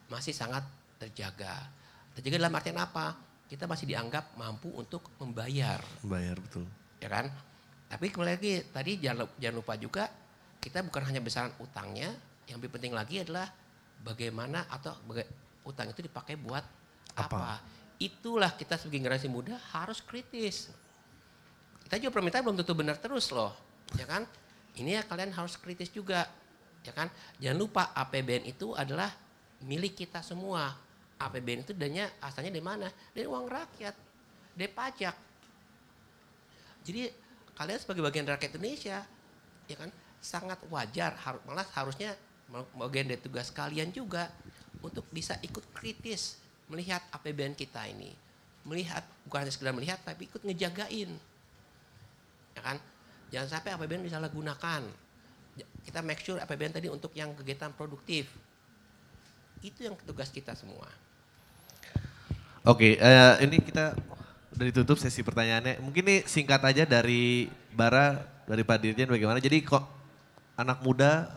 [0.09, 0.65] Masih sangat
[1.01, 1.69] terjaga.
[2.15, 3.17] Terjaga dalam artian apa?
[3.49, 5.81] Kita masih dianggap mampu untuk membayar.
[6.05, 6.65] Bayar betul.
[7.01, 7.29] Ya kan?
[7.89, 10.05] Tapi kembali lagi, tadi jangan, jangan lupa juga
[10.65, 12.09] kita bukan hanya besaran utangnya,
[12.49, 13.53] yang lebih penting lagi adalah
[14.01, 15.29] bagaimana atau baga-
[15.69, 16.65] utang itu dipakai buat
[17.21, 17.61] apa.
[18.01, 20.73] Itulah kita sebagai generasi muda harus kritis.
[21.85, 23.53] Kita juga permintaan belum tentu benar terus loh,
[24.01, 24.25] ya kan?
[24.73, 26.25] Ini ya kalian harus kritis juga,
[26.81, 27.13] ya kan?
[27.37, 29.13] Jangan lupa APBN itu adalah
[29.65, 30.77] milik kita semua.
[31.15, 32.91] APBN itu dananya asalnya dari mana?
[33.15, 33.95] Dari uang rakyat,
[34.53, 35.17] dari pajak.
[36.85, 37.09] Jadi
[37.55, 38.99] kalian sebagai bagian rakyat Indonesia,
[39.71, 39.89] ya kan,
[40.21, 42.13] sangat wajar, har- malah harusnya
[42.77, 44.29] bagian dari tugas kalian juga
[44.85, 46.37] untuk bisa ikut kritis
[46.69, 48.13] melihat APBN kita ini,
[48.69, 51.11] melihat bukan hanya sekedar melihat, tapi ikut ngejagain,
[52.53, 52.77] ya kan?
[53.33, 54.83] Jangan sampai APBN disalahgunakan.
[55.85, 58.29] Kita make sure APBN tadi untuk yang kegiatan produktif.
[59.65, 60.85] Itu yang tugas kita semua.
[62.69, 63.97] Oke, eh, ini kita
[64.53, 65.81] udah ditutup sesi pertanyaannya.
[65.81, 69.41] Mungkin nih singkat aja dari Bara, dari Pak Dirjen bagaimana.
[69.41, 69.89] Jadi kok
[70.61, 71.33] anak muda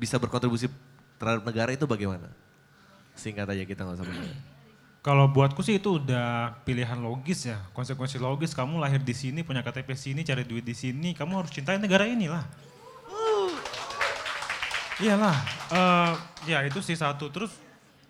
[0.00, 0.72] bisa berkontribusi
[1.20, 2.28] terhadap negara itu bagaimana?
[3.16, 4.56] Singkat aja kita nggak usah banyak.
[5.06, 8.50] Kalau buatku sih itu udah pilihan logis ya, konsekuensi logis.
[8.58, 12.10] Kamu lahir di sini, punya KTP sini, cari duit di sini, kamu harus cintai negara
[12.10, 12.42] ini lah.
[14.96, 15.36] Iyalah,
[15.68, 16.12] eh,
[16.48, 17.28] ya itu sih satu.
[17.28, 17.52] Terus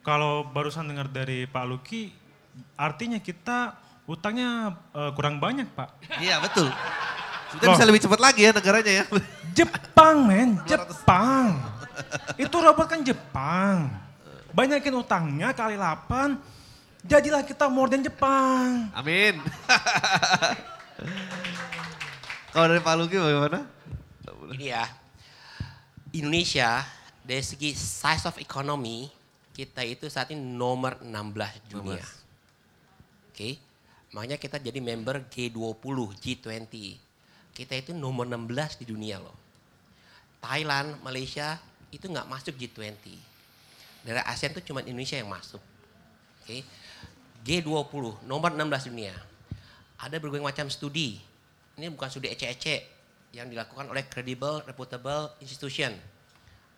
[0.07, 2.15] kalau barusan dengar dari Pak Luki,
[2.79, 3.75] artinya kita
[4.07, 5.99] utangnya eh, kurang banyak Pak.
[6.23, 6.71] Iya betul.
[7.59, 9.05] Kita bisa lebih cepat lagi ya negaranya ya.
[9.59, 11.59] Jepang men, Jepang.
[12.39, 13.91] Itu robot kan Jepang.
[14.55, 18.89] Banyakin utangnya kali 8, jadilah kita more than Jepang.
[18.95, 19.37] Amin.
[22.57, 23.69] Kalau dari Pak Luki bagaimana?
[24.57, 24.89] Ini ya,
[26.17, 26.81] Indonesia
[27.21, 29.11] dari segi size of economy,
[29.53, 31.13] kita itu saat ini nomor 16
[31.69, 32.05] dunia.
[33.29, 33.61] Oke.
[34.17, 36.75] Makanya kita jadi member G20, G20.
[37.53, 39.37] Kita itu nomor 16 di dunia loh.
[40.41, 41.61] Thailand, Malaysia
[41.93, 43.05] itu nggak masuk G20.
[44.07, 45.61] Dari ASEAN itu cuma Indonesia yang masuk.
[46.41, 46.65] Oke.
[47.45, 49.13] G20, nomor 16 dunia.
[50.01, 51.21] Ada berbagai macam studi.
[51.77, 52.96] Ini bukan studi ece-ece
[53.37, 55.93] yang dilakukan oleh credible, reputable institution.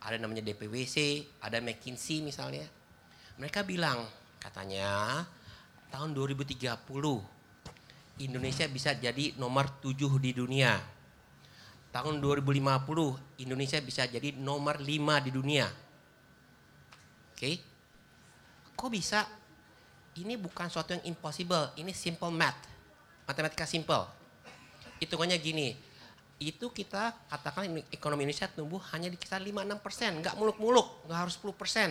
[0.03, 2.67] Ada namanya DPWC, ada McKinsey misalnya.
[3.39, 4.03] Mereka bilang
[4.43, 5.23] katanya
[5.95, 6.67] tahun 2030
[8.19, 10.75] Indonesia bisa jadi nomor 7 di dunia.
[11.95, 15.67] Tahun 2050 Indonesia bisa jadi nomor 5 di dunia.
[17.33, 17.63] Oke.
[18.75, 19.23] Kok bisa?
[20.19, 22.59] Ini bukan suatu yang impossible, ini simple math.
[23.23, 24.03] Matematika simple.
[24.99, 25.88] Hitungannya gini,
[26.39, 31.35] itu kita katakan ekonomi Indonesia tumbuh hanya di kisaran 5-6 persen, nggak muluk-muluk, nggak harus
[31.43, 31.91] 10 persen.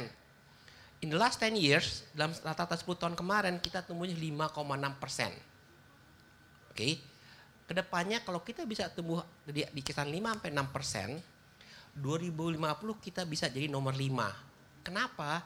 [1.04, 5.32] In the last 10 years, dalam rata-rata 10 tahun kemarin kita tumbuhnya 5,6 persen.
[6.72, 6.94] Oke, okay.
[7.68, 11.10] ke depannya kalau kita bisa tumbuh di, di kisaran 5 sampai 6 persen,
[12.00, 12.64] 2050
[13.04, 14.88] kita bisa jadi nomor 5.
[14.88, 15.44] Kenapa?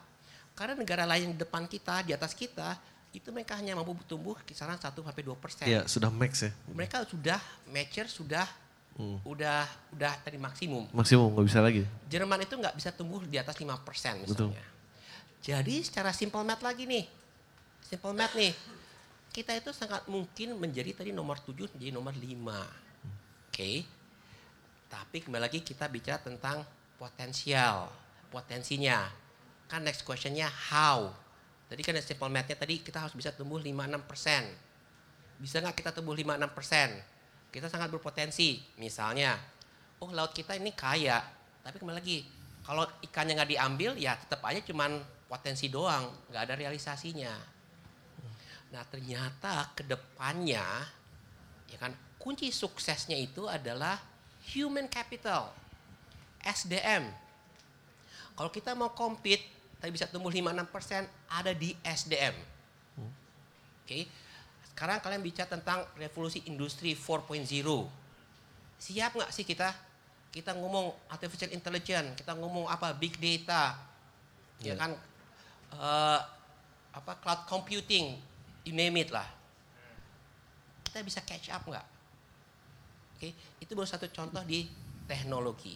[0.54, 2.78] Karena negara lain di depan kita, di atas kita,
[3.12, 5.66] itu mereka hanya mampu tumbuh kisaran 1 sampai 2 persen.
[5.66, 6.52] Iya, sudah max ya.
[6.70, 8.46] Mereka sudah mature, sudah
[8.98, 9.24] hmm.
[9.24, 9.64] udah
[9.96, 10.90] udah tadi maksimum.
[10.92, 11.84] Maksimum nggak bisa lagi.
[12.12, 14.34] Jerman itu nggak bisa tumbuh di atas 5 persen misalnya.
[14.34, 14.52] Betul.
[15.42, 17.06] Jadi secara simple math lagi nih,
[17.82, 18.54] simple math nih,
[19.34, 22.22] kita itu sangat mungkin menjadi tadi nomor 7 menjadi nomor 5.
[22.22, 22.62] Oke.
[23.50, 23.78] Okay.
[24.92, 26.68] Tapi kembali lagi kita bicara tentang
[27.00, 27.88] potensial,
[28.28, 29.08] potensinya.
[29.72, 31.10] Kan next questionnya how.
[31.72, 34.44] Tadi kan simple math-nya tadi kita harus bisa tumbuh 5-6 persen.
[35.40, 37.00] Bisa nggak kita tumbuh 5-6 persen?
[37.52, 38.64] Kita sangat berpotensi.
[38.80, 39.36] Misalnya,
[40.00, 41.20] oh laut kita ini kaya.
[41.62, 42.26] Tapi kembali lagi,
[42.66, 47.34] kalau ikannya nggak diambil ya tetap aja cuman potensi doang, nggak ada realisasinya.
[48.72, 50.64] Nah ternyata ke depannya,
[51.68, 54.00] ya kan kunci suksesnya itu adalah
[54.56, 55.52] human capital,
[56.42, 57.12] SDM.
[58.38, 59.44] Kalau kita mau compete,
[59.78, 62.34] tapi bisa tumbuh 5-6 persen, ada di SDM.
[63.02, 64.04] Oke, okay.
[64.72, 67.44] Sekarang kalian bicara tentang revolusi industri 4.0.
[68.80, 69.70] Siap nggak sih kita?
[70.32, 73.76] Kita ngomong artificial intelligence, kita ngomong apa big data,
[74.64, 74.74] yeah.
[74.74, 74.92] ya kan
[75.76, 76.20] uh,
[76.96, 78.16] apa cloud computing,
[78.64, 79.28] you name it lah.
[80.88, 81.88] Kita bisa catch up nggak?
[83.20, 83.32] Oke, okay?
[83.60, 84.72] itu baru satu contoh di
[85.04, 85.76] teknologi.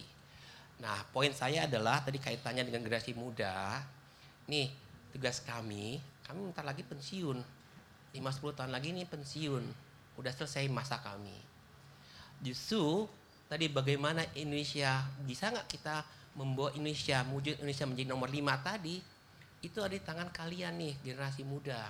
[0.80, 3.84] Nah, poin saya adalah tadi kaitannya dengan generasi muda.
[4.47, 4.72] Nih,
[5.11, 7.55] tugas kami, kami bentar lagi pensiun.
[8.15, 9.63] 5-10 tahun lagi nih pensiun.
[10.15, 11.35] Udah selesai masa kami.
[12.39, 13.05] Justru
[13.51, 18.95] tadi bagaimana Indonesia, bisa nggak kita membawa Indonesia, wujud Indonesia menjadi nomor 5 tadi,
[19.63, 21.89] itu ada di tangan kalian nih generasi muda.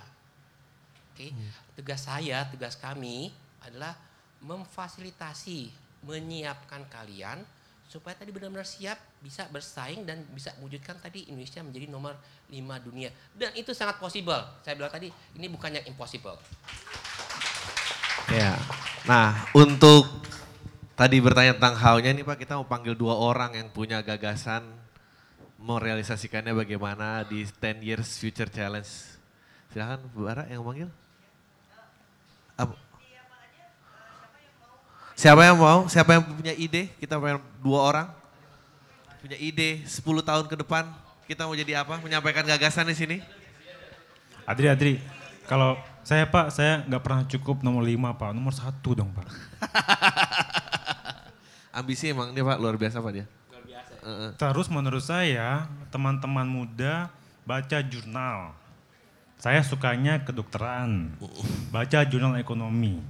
[1.12, 1.30] Oke, okay?
[1.32, 1.74] hmm.
[1.78, 3.32] tugas saya, tugas kami
[3.64, 3.96] adalah
[4.44, 5.72] memfasilitasi,
[6.04, 7.40] menyiapkan kalian
[7.96, 12.12] supaya tadi benar-benar siap bisa bersaing dan bisa mewujudkan tadi Indonesia menjadi nomor
[12.52, 14.36] 5 dunia dan itu sangat possible.
[14.60, 16.36] Saya bilang tadi ini bukan yang impossible.
[18.28, 18.60] Ya.
[19.08, 20.04] Nah, untuk
[20.92, 24.66] tadi bertanya tentang how-nya nih Pak, kita mau panggil dua orang yang punya gagasan
[25.56, 29.16] mau realisasikannya bagaimana di 10 years future challenge.
[29.72, 30.92] Silahkan Bu Ara yang manggil.
[35.16, 35.88] Siapa yang mau?
[35.88, 36.92] Siapa yang punya ide?
[37.00, 38.08] Kita punya dua orang.
[39.24, 40.86] Punya ide 10 tahun ke depan
[41.26, 41.98] kita mau jadi apa?
[41.98, 43.16] Menyampaikan gagasan di sini.
[44.46, 44.94] Adri, Adri.
[45.50, 45.74] Kalau
[46.06, 49.26] saya Pak, saya nggak pernah cukup nomor 5 Pak, nomor satu dong Pak.
[51.82, 53.26] Ambisi emang dia Pak, luar biasa Pak dia.
[54.38, 57.10] Terus menurut saya teman-teman muda
[57.42, 58.54] baca jurnal.
[59.42, 61.10] Saya sukanya kedokteran,
[61.74, 63.02] baca jurnal ekonomi.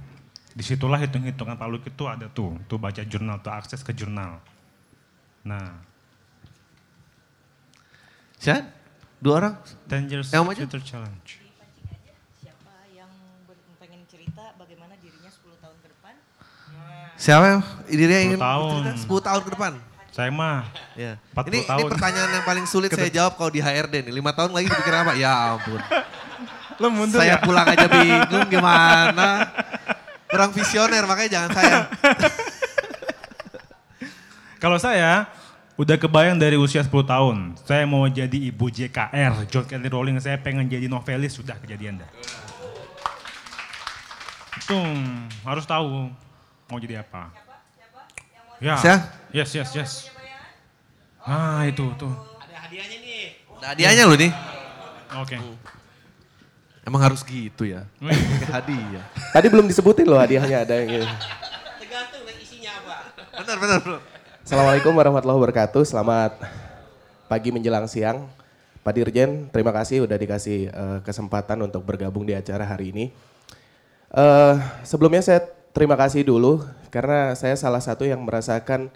[0.57, 4.41] Di situlah hitung-hitungan Pak Luk itu ada tuh, tuh baca jurnal, tuh akses ke jurnal.
[5.45, 5.85] Nah.
[8.41, 8.65] Siap?
[9.21, 9.53] Dua orang?
[10.09, 10.57] Years yang maju?
[10.57, 11.45] future challenge.
[12.41, 13.05] Siapa yang
[13.77, 16.13] pengen cerita bagaimana dirinya 10 tahun ke depan?
[17.21, 17.61] Siapa yang
[17.93, 18.81] dirinya ingin tahun.
[18.81, 19.73] cerita 10 tahun ke depan?
[20.09, 20.65] Saya mah.
[20.97, 21.21] Ya.
[21.37, 21.77] 40 Ini, tahun.
[21.85, 24.13] ini pertanyaan yang paling sulit saya jawab kalau di HRD nih.
[24.17, 25.13] Lima tahun lagi dipikir apa?
[25.13, 25.77] Ya ampun.
[26.77, 27.45] Lo mundur saya ya?
[27.45, 29.49] pulang aja bingung gimana.
[30.37, 31.77] Kurang visioner makanya jangan saya.
[34.61, 35.25] Kalau saya
[35.81, 37.57] udah kebayang dari usia 10 tahun.
[37.65, 40.21] Saya mau jadi ibu JKR, John Kelly Rowling.
[40.21, 42.09] Saya pengen jadi novelis, sudah kejadian dah.
[44.61, 44.77] Itu
[45.41, 46.13] harus tahu
[46.69, 47.33] mau jadi apa.
[48.61, 48.77] Ya.
[49.33, 49.91] Yes, yes, yes.
[51.25, 52.13] Ah itu tuh.
[52.45, 53.25] Ada hadiahnya nih.
[53.57, 54.31] Ada hadiahnya loh nih.
[55.17, 55.37] Oke.
[56.87, 57.83] Emang harus gitu ya?
[58.47, 59.03] Hadiah.
[59.35, 61.07] Tadi belum disebutin loh hadiahnya ada yang gitu.
[61.83, 62.95] Tergantung dari isinya apa.
[63.43, 63.97] Benar, benar, bro.
[64.39, 65.83] Assalamualaikum warahmatullahi wabarakatuh.
[65.83, 66.39] Selamat
[67.27, 68.31] pagi menjelang siang.
[68.87, 73.11] Pak Dirjen, terima kasih udah dikasih eh, kesempatan untuk bergabung di acara hari ini.
[74.15, 74.55] Eh,
[74.87, 75.43] sebelumnya saya
[75.75, 78.87] terima kasih dulu karena saya salah satu yang merasakan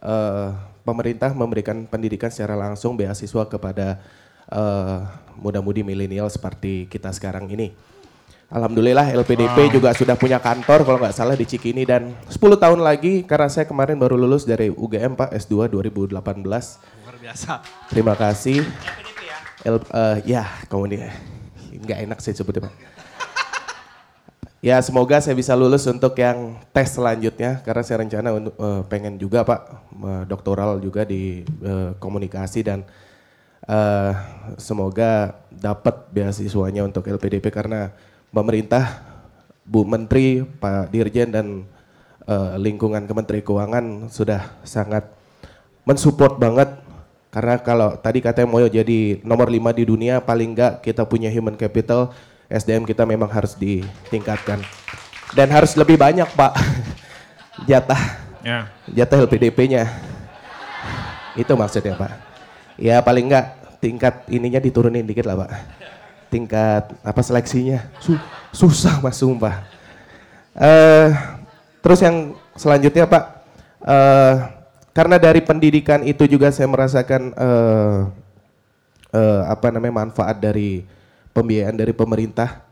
[0.00, 0.48] eh,
[0.80, 4.00] pemerintah memberikan pendidikan secara langsung beasiswa kepada
[4.54, 4.98] eh,
[5.42, 7.74] muda-mudi milenial seperti kita sekarang ini.
[8.54, 13.26] Alhamdulillah LPDP juga sudah punya kantor kalau nggak salah di Cikini dan 10 tahun lagi
[13.26, 16.22] karena saya kemarin baru lulus dari UGM Pak S2 2018.
[16.22, 17.66] Luar biasa.
[17.90, 18.62] Terima kasih.
[19.64, 21.10] L, eh, ya, kemudian
[21.82, 22.94] nggak enak sebutnya Pak.
[24.64, 29.20] Ya semoga saya bisa lulus untuk yang tes selanjutnya karena saya rencana untuk eh, pengen
[29.20, 29.60] juga Pak
[29.92, 32.80] eh, doktoral juga di eh, komunikasi dan
[33.68, 34.12] eh,
[34.60, 37.92] semoga dapat beasiswanya untuk LPDP karena
[38.28, 39.00] pemerintah
[39.64, 41.46] Bu Menteri Pak Dirjen dan
[42.28, 45.08] eh, lingkungan Kementerian Keuangan sudah sangat
[45.88, 46.70] mensupport banget.
[47.34, 51.58] Karena kalau tadi katanya mau jadi nomor 5 di dunia paling enggak kita punya human
[51.58, 52.14] capital
[52.46, 54.62] SDM kita memang harus ditingkatkan.
[55.34, 56.52] Dan harus lebih banyak Pak.
[57.70, 58.22] Jatah.
[58.44, 58.68] Ya.
[58.92, 59.88] jatah LPDP-nya
[61.32, 62.23] itu maksudnya Pak
[62.80, 63.46] ya paling enggak
[63.78, 65.50] tingkat ininya diturunin dikit lah Pak
[66.32, 68.20] tingkat apa seleksinya Su-
[68.50, 69.66] susah mas sumpah
[70.58, 71.10] eh
[71.84, 73.24] terus yang selanjutnya Pak
[73.84, 74.34] eh
[74.94, 77.98] karena dari pendidikan itu juga saya merasakan eh
[79.14, 80.82] eh, apa namanya manfaat dari
[81.30, 82.66] pembiayaan dari pemerintah.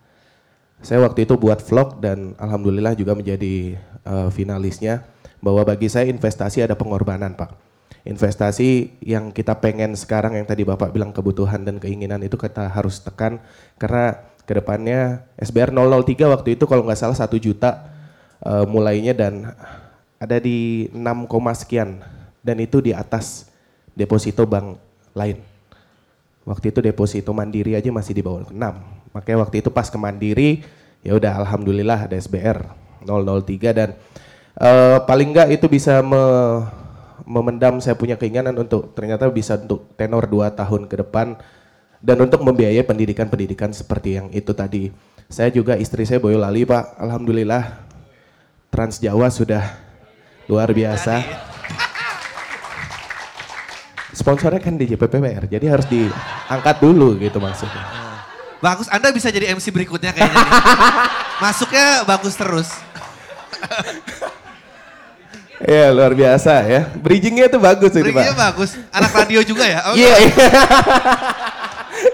[0.83, 5.07] Saya waktu itu buat vlog dan alhamdulillah juga menjadi eh, finalisnya
[5.39, 7.55] bahwa bagi saya investasi ada pengorbanan, Pak.
[8.03, 12.99] Investasi yang kita pengen sekarang yang tadi Bapak bilang kebutuhan dan keinginan itu kita harus
[12.99, 13.39] tekan
[13.79, 17.87] karena ke depannya SBR 003 waktu itu kalau nggak salah satu juta
[18.43, 19.55] eh, mulainya dan
[20.19, 20.99] ada di 6,
[21.55, 22.03] sekian
[22.43, 23.47] dan itu di atas
[23.95, 24.83] deposito bank
[25.15, 25.39] lain.
[26.43, 28.55] Waktu itu deposito mandiri aja masih di bawah 6.
[29.15, 30.67] Makanya waktu itu pas ke mandiri
[31.07, 32.67] ya udah alhamdulillah ada SBR
[33.07, 33.95] 003 dan
[34.59, 36.82] eh, paling enggak itu bisa me-
[37.27, 41.39] memendam saya punya keinginan untuk ternyata bisa untuk tenor 2 tahun ke depan
[42.03, 44.91] dan untuk membiayai pendidikan-pendidikan seperti yang itu tadi.
[45.31, 47.89] Saya juga istri saya Boyolali Pak, alhamdulillah
[48.69, 49.65] Trans Jawa sudah
[50.51, 51.23] luar biasa.
[54.13, 58.03] Sponsornya kan di JPPR, jadi harus diangkat dulu gitu maksudnya.
[58.61, 60.39] Bagus, Anda bisa jadi MC berikutnya kayaknya.
[61.43, 62.69] Masuknya bagus terus.
[65.63, 68.47] Iya luar biasa ya, bridgingnya tuh bagus itu Bridgingnya Pak.
[68.51, 68.71] bagus.
[68.91, 69.79] Anak radio juga ya?
[69.87, 70.49] Oh, Iya, iya.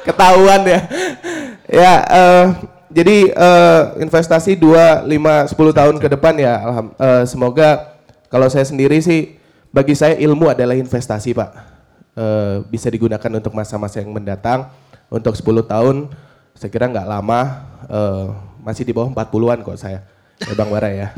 [0.05, 0.81] ketahuan ya.
[1.69, 2.45] Ya, eh,
[2.89, 7.97] jadi eh, investasi 2, 5, 10 tahun ke depan ya, alham, eh, semoga
[8.29, 9.37] kalau saya sendiri sih,
[9.69, 11.51] bagi saya ilmu adalah investasi Pak.
[12.17, 14.69] Eh, bisa digunakan untuk masa-masa yang mendatang,
[15.09, 16.09] untuk 10 tahun,
[16.53, 17.41] saya kira nggak lama,
[17.87, 18.27] eh,
[18.61, 20.05] masih di bawah 40-an kok saya,
[20.37, 21.09] ya Bang Bara ya.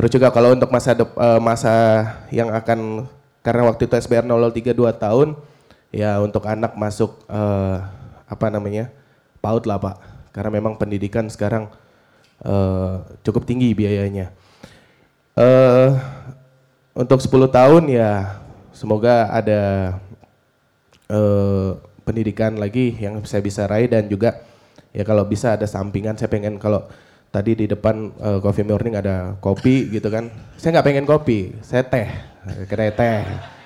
[0.00, 1.74] Terus juga kalau untuk masa dep- eh, masa
[2.32, 3.04] yang akan
[3.44, 5.36] karena waktu itu SBR 003 2 tahun
[5.92, 7.76] ya untuk anak masuk eh,
[8.24, 8.88] apa namanya?
[9.44, 9.96] PAUD lah, Pak.
[10.32, 11.68] Karena memang pendidikan sekarang
[12.40, 14.32] eh, cukup tinggi biayanya.
[15.36, 15.92] Eh
[16.96, 18.40] untuk 10 tahun ya
[18.72, 19.60] semoga ada
[21.12, 21.70] eh,
[22.08, 24.40] pendidikan lagi yang saya bisa raih dan juga
[24.96, 26.88] ya kalau bisa ada sampingan saya pengen kalau
[27.30, 30.28] tadi di depan eh, coffee morning ada kopi gitu kan.
[30.54, 32.10] Saya nggak pengen kopi saya teh
[32.66, 33.22] kedai teh.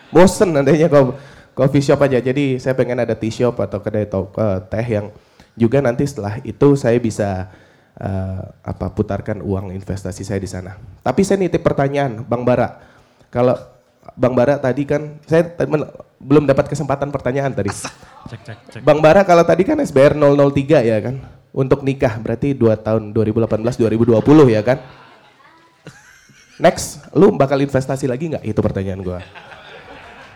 [0.09, 1.17] Bosen nantinya ko-
[1.53, 2.21] coffee shop aja.
[2.21, 5.09] Jadi saya pengen ada tea shop atau kedai to- eh, teh yang
[5.55, 7.49] juga nanti setelah itu saya bisa
[7.95, 10.75] eh, apa putarkan uang investasi saya di sana.
[11.01, 12.83] Tapi saya nitip pertanyaan bang Bara.
[13.31, 13.55] Kalau
[14.15, 15.55] bang Bara tadi kan saya
[16.19, 17.71] belum dapat kesempatan pertanyaan tadi.
[17.71, 18.81] Cek, cek, cek.
[18.83, 21.21] Bang Bara kalau tadi kan SBR 003 ya kan
[21.55, 24.83] untuk nikah berarti 2 tahun 2018 2020 ya kan
[26.55, 28.47] Next, lu bakal investasi lagi nggak?
[28.47, 29.19] Itu pertanyaan gua.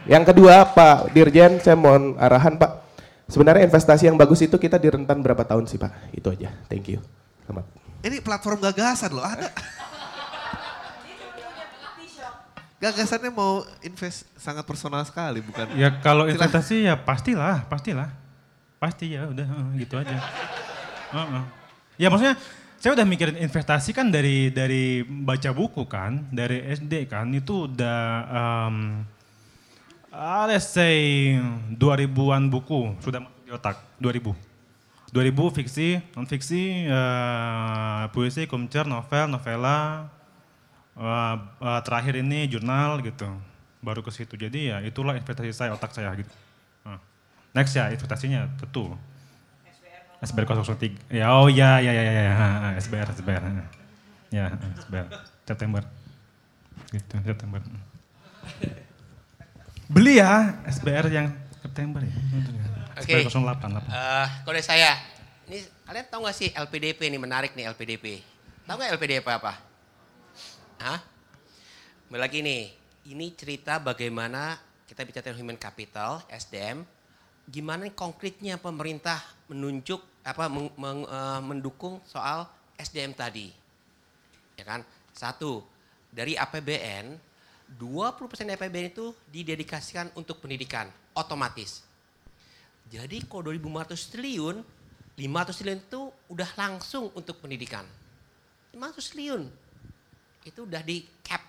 [0.03, 2.91] Yang kedua, Pak Dirjen, saya mohon arahan Pak.
[3.31, 6.11] Sebenarnya investasi yang bagus itu kita di rentan berapa tahun sih Pak?
[6.17, 6.51] Itu aja.
[6.67, 6.99] Thank you.
[7.47, 7.71] Selamat.
[8.03, 9.53] Ini platform gagasan loh, ada.
[12.79, 15.67] Gagasannya mau invest sangat personal sekali, bukan?
[15.75, 18.11] Ya kalau investasi ya pastilah, pastilah.
[18.79, 20.19] Pasti ya udah eh, gitu aja.
[21.13, 21.43] Heeh.
[21.99, 22.37] Ya maksudnya
[22.79, 28.01] saya udah mikirin investasi kan dari dari baca buku kan, dari SD kan itu udah
[28.31, 29.03] um,
[30.15, 31.35] uh, let's say
[31.75, 34.49] 2000-an buku sudah masuk di otak, 2000.
[35.09, 40.05] 2000 fiksi, non fiksi, eh, puisi, kumcer, novel, novela,
[41.01, 43.25] eh, eh, terakhir ini jurnal gitu.
[43.81, 44.37] Baru ke situ.
[44.37, 46.29] Jadi ya itulah investasi saya, otak saya gitu.
[47.57, 48.93] Next ya investasinya tentu.
[50.19, 51.15] SBR 003.
[51.15, 52.35] Ya oh ya ya ya ya, ya.
[52.83, 53.43] SBR SBR.
[54.35, 54.51] Ya
[54.83, 55.07] SBR
[55.47, 55.83] September.
[56.91, 57.61] Gitu September.
[59.87, 61.31] Beli ya SBR yang
[61.63, 62.15] September ya.
[62.99, 63.15] Oke.
[63.15, 63.79] SBR 08.
[63.79, 64.99] Eh, kode saya.
[65.47, 68.21] Ini kalian tahu nggak sih LPDP ini menarik nih LPDP.
[68.67, 69.55] Tahu nggak LPDP apa?
[70.83, 71.01] Hah?
[72.11, 72.63] Kembali lagi nih.
[73.09, 76.85] Ini cerita bagaimana kita bicara human capital SDM.
[77.49, 82.45] Gimana konkretnya pemerintah menunjuk apa meng- eh, mendukung soal
[82.77, 83.49] SDM tadi.
[84.55, 84.85] Ya kan?
[85.17, 85.65] Satu,
[86.13, 87.19] dari APBN
[87.77, 91.85] 20% APBN itu didedikasikan untuk pendidikan otomatis.
[92.89, 94.57] Jadi kalau 2.500 triliun,
[95.21, 96.03] 500 triliun itu
[96.33, 97.85] udah langsung untuk pendidikan.
[98.73, 99.43] 500 triliun
[100.49, 101.45] itu udah di cap,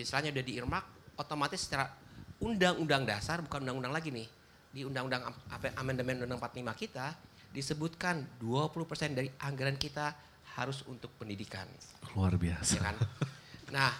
[0.00, 0.86] istilahnya udah di earmark,
[1.20, 1.92] otomatis secara
[2.40, 4.24] undang-undang dasar, bukan undang-undang lagi nih,
[4.72, 5.28] di undang-undang
[5.76, 7.12] amandemen undang 45 kita,
[7.50, 10.14] disebutkan 20% dari anggaran kita
[10.58, 11.66] harus untuk pendidikan.
[12.14, 12.78] Luar biasa.
[12.78, 12.96] Ya kan?
[13.70, 13.92] Nah,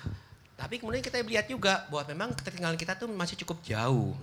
[0.58, 4.14] tapi kemudian kita lihat juga bahwa memang ketertinggalan kita tuh masih cukup jauh.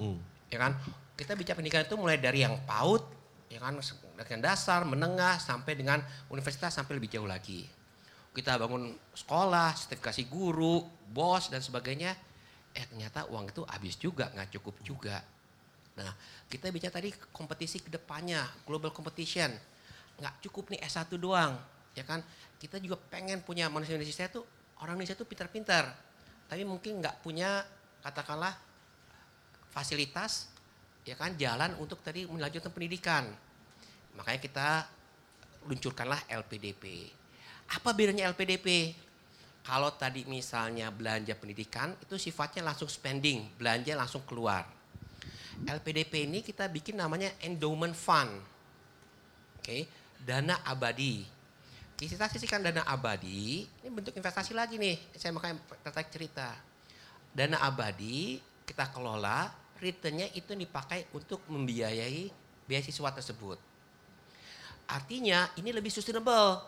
[0.52, 0.76] Ya kan?
[1.18, 3.04] Kita bicara pendidikan itu mulai dari yang PAUD,
[3.50, 3.74] ya kan,
[4.14, 5.98] pendidikan dasar, menengah sampai dengan
[6.30, 7.66] universitas sampai lebih jauh lagi.
[8.38, 12.14] Kita bangun sekolah, sertifikasi guru, bos dan sebagainya.
[12.78, 15.26] Eh ternyata uang itu habis juga, nggak cukup juga.
[15.98, 16.14] Nah,
[16.46, 19.50] kita bicara tadi kompetisi ke depannya, global competition.
[20.22, 21.58] Nggak cukup nih S1 doang,
[21.98, 22.22] ya kan?
[22.62, 24.46] Kita juga pengen punya manusia Indonesia itu,
[24.82, 25.90] orang Indonesia itu pintar-pintar.
[26.46, 27.66] Tapi mungkin nggak punya,
[28.06, 28.54] katakanlah,
[29.74, 30.54] fasilitas,
[31.02, 33.26] ya kan, jalan untuk tadi melanjutkan pendidikan.
[34.14, 34.68] Makanya kita
[35.66, 37.10] luncurkanlah LPDP.
[37.74, 38.94] Apa bedanya LPDP?
[39.66, 44.77] Kalau tadi misalnya belanja pendidikan, itu sifatnya langsung spending, belanja langsung keluar.
[45.66, 48.30] LPDP ini kita bikin namanya endowment fund.
[49.58, 49.90] Oke,
[50.22, 51.26] dana abadi.
[51.98, 55.02] Kita sisihkan dana abadi, ini bentuk investasi lagi nih.
[55.18, 56.54] Saya makanya tertarik cerita.
[57.34, 58.38] Dana abadi
[58.70, 59.50] kita kelola,
[59.82, 62.30] returnnya itu dipakai untuk membiayai
[62.70, 63.58] beasiswa tersebut.
[64.86, 66.62] Artinya ini lebih sustainable.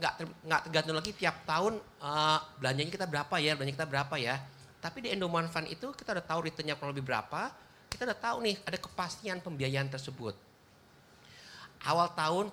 [0.00, 4.40] Nggak, ter- tergantung lagi tiap tahun eh, belanjanya kita berapa ya, belanja kita berapa ya.
[4.80, 7.52] Tapi di endowment fund itu kita udah tahu returnnya kurang lebih berapa,
[7.90, 10.32] kita udah tahu nih ada kepastian pembiayaan tersebut.
[11.80, 12.44] Awal tahun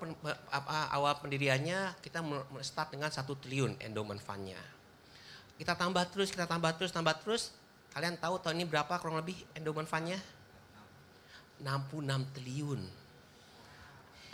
[0.92, 2.24] awal pendiriannya kita
[2.64, 4.60] start dengan satu triliun endowment fund-nya.
[5.60, 7.52] Kita tambah terus, kita tambah terus, tambah terus.
[7.92, 10.20] Kalian tahu tahun ini berapa kurang lebih endowment fund-nya?
[11.62, 12.82] 66 triliun.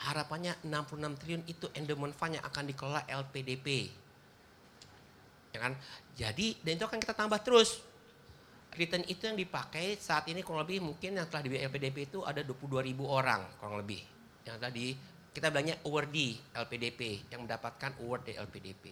[0.03, 3.87] Harapannya 66 triliun itu endowment fund yang akan dikelola LPDP.
[5.55, 5.73] Ya kan?
[6.19, 7.79] Jadi dan itu akan kita tambah terus.
[8.73, 12.41] Return itu yang dipakai saat ini kurang lebih mungkin yang telah di LPDP itu ada
[12.41, 14.01] 22 ribu orang kurang lebih.
[14.49, 14.85] Yang tadi
[15.33, 18.85] kita bilangnya awardee LPDP yang mendapatkan award dari LPDP.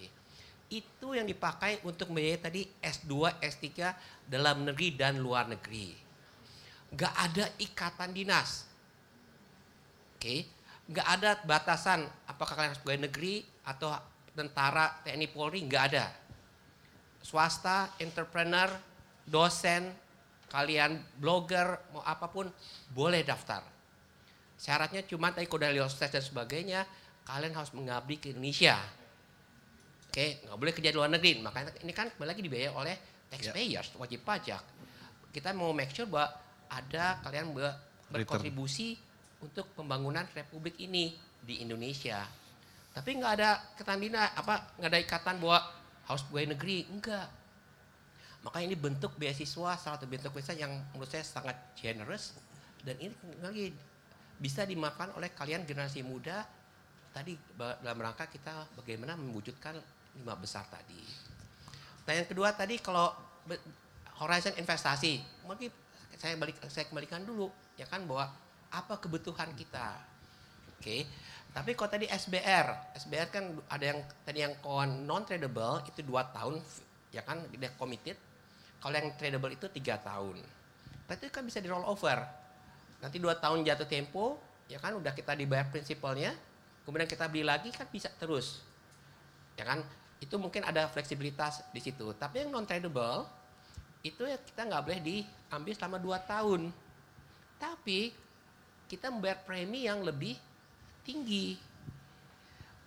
[0.71, 3.67] Itu yang dipakai untuk membiayai tadi S2, S3
[4.29, 5.97] dalam negeri dan luar negeri.
[6.93, 8.69] Gak ada ikatan dinas.
[10.21, 10.45] Oke,
[10.85, 13.89] nggak ada batasan apakah kalian harus pegawai negeri atau
[14.37, 16.13] tentara, TNI, Polri, nggak ada.
[17.25, 18.69] Swasta, entrepreneur,
[19.31, 19.95] dosen,
[20.51, 22.51] kalian blogger, mau apa pun,
[22.91, 23.63] boleh daftar.
[24.59, 26.83] Syaratnya cuma tadi kode tes dan sebagainya,
[27.25, 28.77] kalian harus mengabdi ke Indonesia.
[30.11, 31.39] Oke, nggak boleh kerja di luar negeri.
[31.39, 32.95] Makanya ini kan kembali lagi dibayar oleh
[33.31, 34.59] taxpayers, wajib pajak.
[35.31, 36.35] Kita mau make sure bahwa
[36.67, 37.79] ada kalian ber-
[38.11, 38.99] berkontribusi
[39.39, 42.27] untuk pembangunan republik ini di Indonesia.
[42.91, 43.49] Tapi nggak ada
[43.79, 45.63] ketandina apa nggak ada ikatan bahwa
[46.11, 47.27] harus pegawai negeri, enggak.
[48.41, 52.33] Makanya ini bentuk beasiswa salah satu bentuk beasiswa yang menurut saya sangat generous
[52.81, 53.69] dan ini lagi
[54.41, 56.41] bisa dimakan oleh kalian generasi muda
[57.13, 59.77] tadi dalam rangka kita bagaimana mewujudkan
[60.17, 61.05] lima besar tadi.
[62.01, 63.13] Pertanyaan kedua tadi kalau
[64.17, 65.69] horizon investasi, mungkin
[66.17, 68.33] saya balik saya kembalikan dulu ya kan bahwa
[68.73, 70.01] apa kebutuhan kita.
[70.77, 71.05] Oke.
[71.51, 74.55] Tapi kalau tadi SBR, SBR kan ada yang tadi yang
[75.03, 76.57] non tradable itu dua tahun
[77.13, 78.15] ya kan dia committed.
[78.81, 80.41] Kalau yang tradable itu tiga tahun.
[81.05, 82.17] Tapi itu kan bisa di roll over.
[82.97, 86.33] Nanti dua tahun jatuh tempo, ya kan udah kita dibayar prinsipalnya,
[86.83, 88.65] kemudian kita beli lagi kan bisa terus.
[89.53, 89.85] Ya kan?
[90.17, 92.13] Itu mungkin ada fleksibilitas di situ.
[92.17, 93.29] Tapi yang non tradable
[94.01, 96.73] itu ya kita nggak boleh diambil selama dua tahun.
[97.61, 98.13] Tapi
[98.89, 100.33] kita membayar premi yang lebih
[101.05, 101.57] tinggi.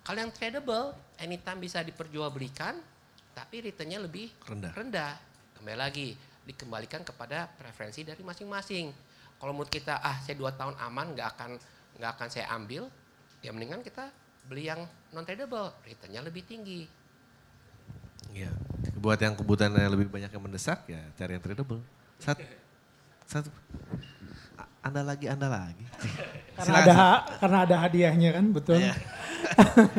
[0.05, 2.77] Kalau yang tradable, anytime bisa diperjualbelikan,
[3.33, 4.73] tapi returnnya lebih Rendah.
[4.77, 5.15] rendah.
[5.65, 6.13] Kembali lagi,
[6.45, 8.93] dikembalikan kepada preferensi dari masing-masing.
[9.41, 11.57] Kalau menurut kita, ah saya dua tahun aman, nggak akan
[11.97, 12.85] nggak akan saya ambil,
[13.41, 14.13] ya mendingan kita
[14.45, 14.85] beli yang
[15.17, 16.85] non tradable, returnnya lebih tinggi.
[18.37, 18.53] Iya.
[19.01, 21.81] Buat yang kebutuhannya lebih banyak yang mendesak ya cari yang tradable.
[22.21, 22.45] Satu.
[23.25, 23.49] Satu.
[24.85, 25.85] Anda lagi, Anda lagi.
[26.61, 27.09] Karena Silakan, ada
[27.41, 28.85] karena ada hadiahnya kan, betul.
[28.85, 28.93] Iya.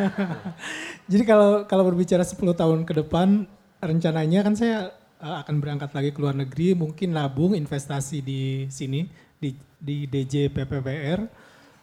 [1.10, 3.50] Jadi kalau kalau berbicara 10 tahun ke depan
[3.82, 9.08] rencananya kan saya uh, akan berangkat lagi ke luar negeri, mungkin nabung investasi di sini
[9.40, 11.28] di di DJ PPBR.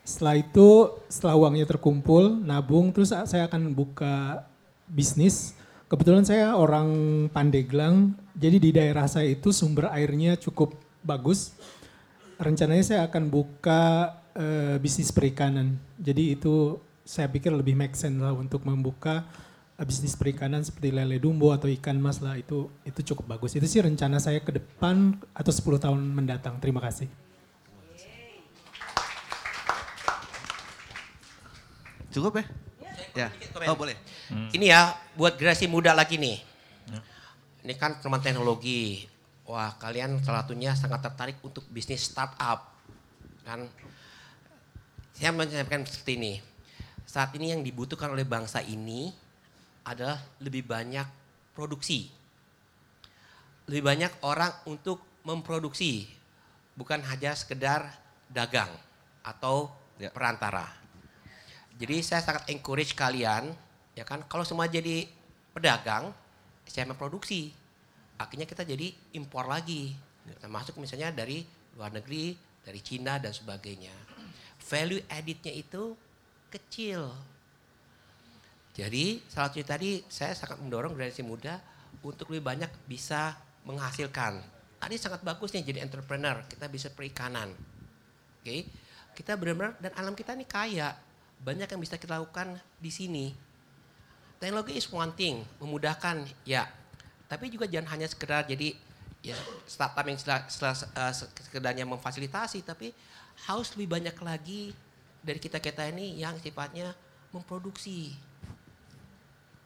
[0.03, 4.47] Setelah itu setelah uangnya terkumpul, nabung terus saya akan buka
[4.91, 5.55] bisnis.
[5.87, 6.89] Kebetulan saya orang
[7.31, 10.73] Pandeglang, jadi di daerah saya itu sumber airnya cukup
[11.05, 11.53] bagus.
[12.41, 15.77] Rencananya saya akan buka eh, bisnis perikanan.
[16.01, 19.27] Jadi itu saya pikir lebih make sense lah untuk membuka
[19.81, 23.57] bisnis perikanan seperti lele dumbo atau ikan mas lah itu itu cukup bagus.
[23.57, 26.61] Itu sih rencana saya ke depan atau 10 tahun mendatang.
[26.61, 27.09] Terima kasih.
[32.13, 32.45] Cukup ya?
[33.17, 33.29] Ya.
[33.67, 33.97] Oh boleh.
[34.53, 36.39] Ini ya buat generasi muda lagi nih.
[37.65, 39.09] Ini kan teman teknologi.
[39.49, 42.77] Wah kalian salah satunya sangat tertarik untuk bisnis startup.
[43.43, 43.67] Kan
[45.17, 46.33] saya menyampaikan seperti ini.
[47.09, 49.13] Saat ini yang dibutuhkan oleh bangsa ini
[49.83, 51.07] adalah lebih banyak
[51.55, 52.09] produksi.
[53.69, 56.07] Lebih banyak orang untuk memproduksi.
[56.75, 57.87] Bukan hanya sekedar
[58.27, 58.71] dagang
[59.23, 59.71] atau
[60.11, 60.67] perantara.
[61.79, 63.53] Jadi saya sangat encourage kalian,
[63.95, 65.07] ya kan, kalau semua jadi
[65.55, 66.11] pedagang,
[66.67, 67.53] saya memproduksi.
[68.19, 69.95] Akhirnya kita jadi impor lagi.
[70.39, 71.43] Termasuk misalnya dari
[71.75, 73.93] luar negeri, dari Cina dan sebagainya.
[74.63, 75.99] Value added-nya itu
[76.49, 77.11] kecil.
[78.73, 81.61] Jadi salah satunya tadi saya sangat mendorong generasi muda
[82.01, 83.37] untuk lebih banyak bisa
[83.69, 84.41] menghasilkan.
[84.81, 87.53] Tadi sangat bagus nih jadi entrepreneur, kita bisa perikanan.
[88.43, 88.67] Oke,
[89.15, 90.97] kita benar-benar dan alam kita ini kaya,
[91.45, 93.27] banyak yang bisa kita lakukan di sini.
[94.43, 96.67] Teknologi is one thing, memudahkan ya,
[97.31, 98.75] tapi juga jangan hanya sekedar jadi
[99.23, 99.39] ya
[99.71, 102.91] startup yang eh, sekedarnya memfasilitasi, tapi
[103.47, 104.75] harus lebih banyak lagi
[105.23, 106.91] dari kita kita ini yang sifatnya
[107.31, 108.32] memproduksi.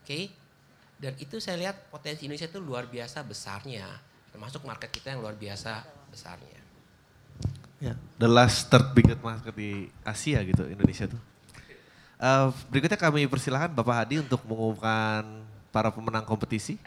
[0.06, 0.30] Oke,
[1.02, 3.90] dan itu saya lihat potensi Indonesia itu luar biasa besarnya,
[4.30, 6.62] termasuk market kita yang luar biasa besarnya.
[7.82, 11.18] Ya, the last third biggest market di Asia gitu Indonesia tuh.
[12.22, 15.42] Eh, berikutnya kami persilahkan Bapak Hadi untuk mengumumkan
[15.74, 16.78] para pemenang kompetisi.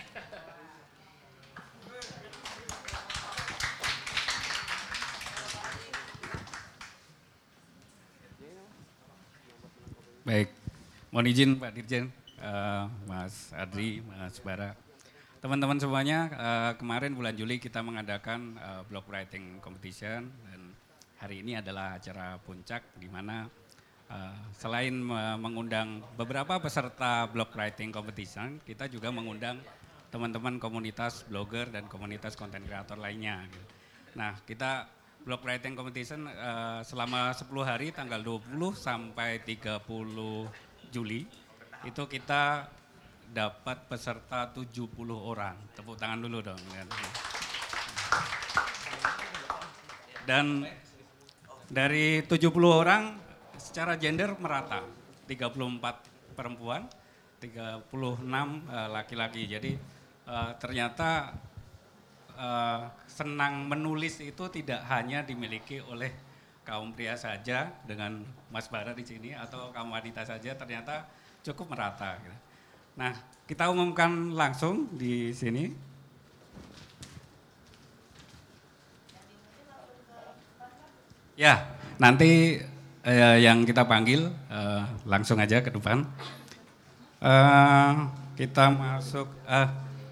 [10.23, 10.55] Baik,
[11.11, 14.73] mohon izin Pak Dirjen, eh, Mas Adri, Mas Bara.
[15.39, 20.73] Teman-teman semuanya, eh, kemarin bulan Juli kita mengadakan eh, blog writing competition dan
[21.19, 23.47] hari ini adalah acara puncak di mana
[24.57, 29.61] selain me- mengundang beberapa peserta blog writing competition, kita juga mengundang
[30.09, 33.45] teman-teman komunitas blogger dan komunitas content creator lainnya.
[34.17, 34.89] Nah, kita
[35.21, 36.25] blog writing competition
[36.81, 39.77] selama 10 hari tanggal 20 sampai 30
[40.89, 41.29] Juli
[41.87, 42.67] itu kita
[43.29, 45.55] dapat peserta 70 orang.
[45.77, 46.59] Tepuk tangan dulu dong.
[50.25, 50.65] Dan
[51.69, 53.15] dari 70 orang
[53.55, 54.81] secara gender merata.
[55.29, 56.89] 34 perempuan,
[57.37, 57.85] 36
[58.25, 59.45] eh, laki-laki.
[59.45, 59.71] Jadi
[60.25, 61.37] eh, ternyata
[62.33, 66.09] eh, senang menulis itu tidak hanya dimiliki oleh
[66.65, 68.21] kaum pria saja dengan
[68.53, 71.09] Mas Bara di sini atau kaum wanita saja ternyata
[71.49, 72.17] cukup merata.
[72.21, 72.37] gitu.
[72.99, 73.11] Nah,
[73.49, 75.73] kita umumkan langsung di sini.
[81.39, 81.65] Ya,
[81.97, 82.59] nanti
[83.01, 86.03] eh, yang kita panggil eh, langsung aja ke depan.
[87.23, 87.91] Eh,
[88.35, 89.69] kita masuk eh,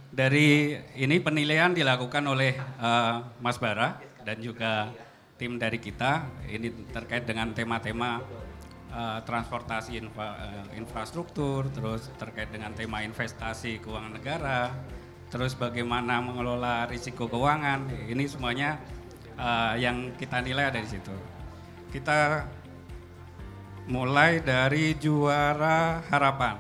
[0.09, 4.89] dari ini penilaian dilakukan oleh eh, Mas Bara dan juga
[5.35, 6.25] tim dari kita.
[6.47, 8.23] Ini terkait dengan tema-tema
[8.91, 14.71] eh, transportasi infra- eh, infrastruktur, terus terkait dengan tema investasi keuangan negara,
[15.27, 17.87] terus bagaimana mengelola risiko keuangan.
[18.07, 18.79] Ini semuanya
[19.35, 21.15] eh, yang kita nilai ada di situ.
[21.91, 22.43] Kita
[23.87, 26.59] mulai dari juara harapan.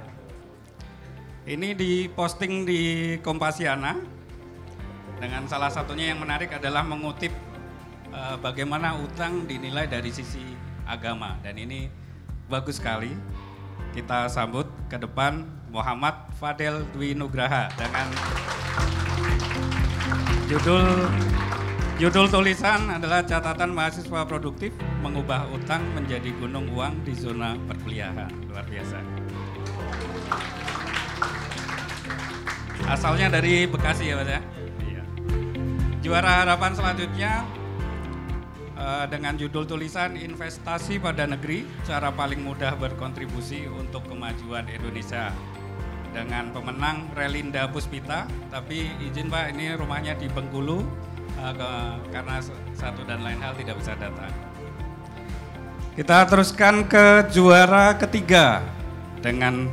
[1.47, 2.81] Ini diposting di
[3.23, 3.95] Kompasiana
[5.19, 7.31] dengan salah satunya yang menarik adalah mengutip
[8.43, 10.43] bagaimana utang dinilai dari sisi
[10.87, 11.87] agama dan ini
[12.47, 13.11] bagus sekali.
[13.91, 15.41] kita sambut ke depan
[15.73, 18.05] Muhammad Fadel Dwi Nugraha dengan
[20.45, 21.09] judul
[21.97, 24.69] judul tulisan adalah catatan mahasiswa produktif
[25.01, 28.29] mengubah utang menjadi gunung uang di zona perkuliahan.
[28.53, 29.01] Luar biasa.
[32.85, 34.41] Asalnya dari Bekasi ya Mas ya?
[34.85, 35.03] Iya.
[36.05, 37.41] Juara harapan selanjutnya
[38.77, 45.33] eh, dengan judul tulisan investasi pada negeri, cara paling mudah berkontribusi untuk kemajuan Indonesia.
[46.07, 50.85] Dengan pemenang Relinda Puspita, tapi izin Pak ini rumahnya di Bengkulu
[51.37, 52.41] eh, karena
[52.73, 54.31] satu dan lain hal tidak bisa datang.
[55.97, 58.61] Kita teruskan ke juara ketiga
[59.17, 59.65] dengan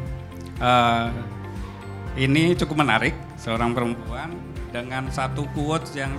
[0.57, 1.09] eh,
[2.17, 4.33] ini cukup menarik, seorang perempuan
[4.73, 6.15] dengan satu quotes yang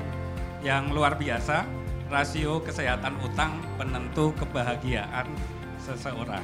[0.64, 1.68] yang luar biasa,
[2.10, 5.26] rasio kesehatan utang penentu kebahagiaan
[5.82, 6.44] seseorang.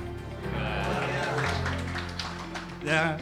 [2.82, 3.18] Ya,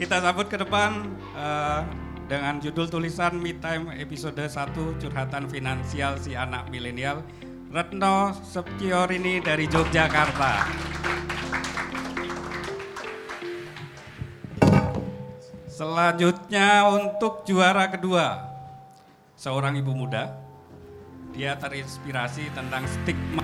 [0.00, 1.80] kita sambut ke depan eh,
[2.24, 7.20] dengan judul tulisan Me Time episode 1 curhatan finansial si anak milenial
[7.68, 10.70] Retno Septiorini dari Yogyakarta.
[15.74, 18.46] Selanjutnya untuk juara kedua,
[19.34, 20.43] seorang ibu muda.
[21.34, 23.42] Dia terinspirasi tentang stigma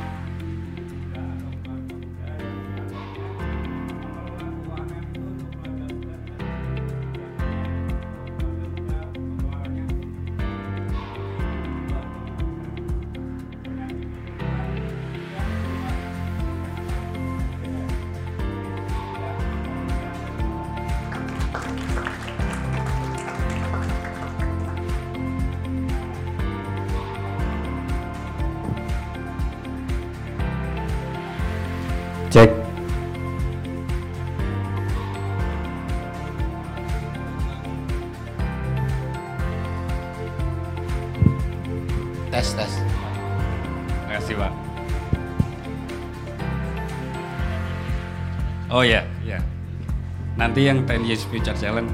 [50.50, 51.86] Nanti yang 10 Years Future Challenge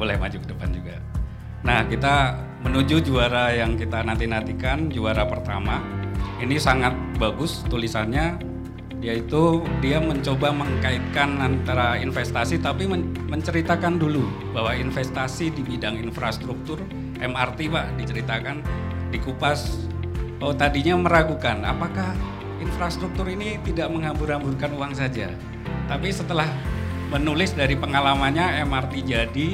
[0.00, 0.96] boleh maju ke depan juga.
[1.60, 2.32] Nah kita
[2.64, 5.84] menuju juara yang kita nanti-nantikan, juara pertama.
[6.40, 8.40] Ini sangat bagus tulisannya,
[9.04, 14.24] yaitu dia mencoba mengkaitkan antara investasi tapi men- menceritakan dulu
[14.56, 16.80] bahwa investasi di bidang infrastruktur
[17.20, 18.64] MRT Pak diceritakan
[19.12, 19.84] dikupas
[20.40, 22.16] oh tadinya meragukan apakah
[22.56, 25.28] infrastruktur ini tidak menghambur-hamburkan uang saja
[25.92, 26.48] tapi setelah
[27.10, 29.50] menulis dari pengalamannya MRT jadi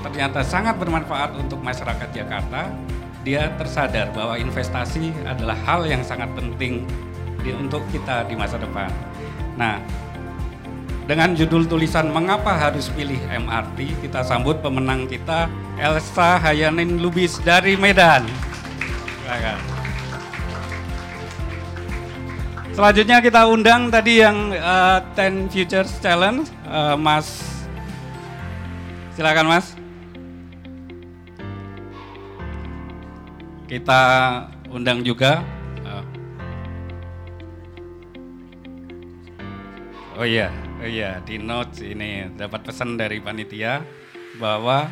[0.00, 2.72] ternyata sangat bermanfaat untuk masyarakat Jakarta
[3.20, 6.88] dia tersadar bahwa investasi adalah hal yang sangat penting
[7.44, 8.88] di, untuk kita di masa depan.
[9.60, 9.76] Nah,
[11.04, 17.76] dengan judul tulisan Mengapa Harus Pilih MRT, kita sambut pemenang kita Elsa Hayanin Lubis dari
[17.76, 18.24] Medan.
[19.26, 19.69] Silakan.
[22.70, 27.42] Selanjutnya kita undang tadi yang uh, 10 Futures Challenge, uh, Mas.
[29.18, 29.74] Silakan Mas.
[33.66, 34.02] Kita
[34.70, 35.42] undang juga
[35.82, 36.06] uh,
[40.14, 43.82] Oh iya, oh iya di notes ini dapat pesan dari panitia
[44.38, 44.86] bahwa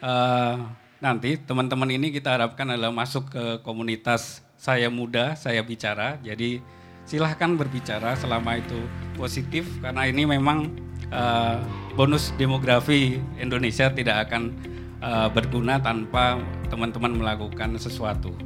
[0.00, 0.54] eh,
[1.02, 6.18] nanti teman-teman ini kita harapkan adalah masuk ke komunitas saya muda, saya bicara.
[6.22, 6.77] Jadi
[7.08, 8.76] silahkan berbicara selama itu
[9.16, 10.68] positif karena ini memang
[11.08, 11.56] eh,
[11.96, 14.52] bonus demografi Indonesia tidak akan
[15.00, 16.36] eh, berguna tanpa
[16.68, 18.36] teman-teman melakukan sesuatu.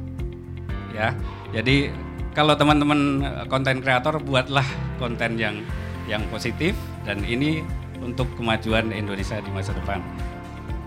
[0.95, 1.11] Ya,
[1.51, 1.91] jadi
[2.31, 3.19] kalau teman-teman
[3.51, 4.65] konten kreator buatlah
[4.95, 5.59] konten yang
[6.07, 6.71] yang positif
[7.03, 7.59] dan ini
[7.99, 9.99] untuk kemajuan Indonesia di masa depan.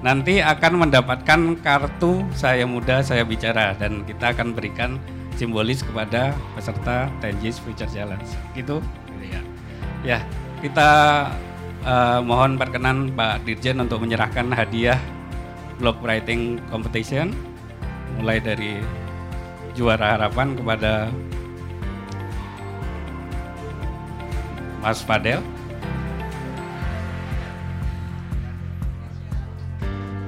[0.05, 5.01] Nanti akan mendapatkan kartu saya muda saya bicara dan kita akan berikan
[5.37, 8.29] simbolis kepada peserta 10 Years Future Challenge.
[8.57, 8.81] Gitu.
[9.29, 9.41] Ya.
[10.05, 10.19] Ya,
[10.65, 10.91] kita
[11.85, 14.99] eh, mohon perkenan Pak Dirjen untuk menyerahkan hadiah
[15.77, 17.37] blog writing competition
[18.17, 18.81] mulai dari
[19.77, 21.13] juara harapan kepada
[24.81, 25.45] Mas Fadel.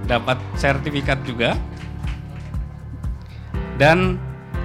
[0.05, 1.57] Dapat sertifikat juga.
[3.79, 4.19] Dan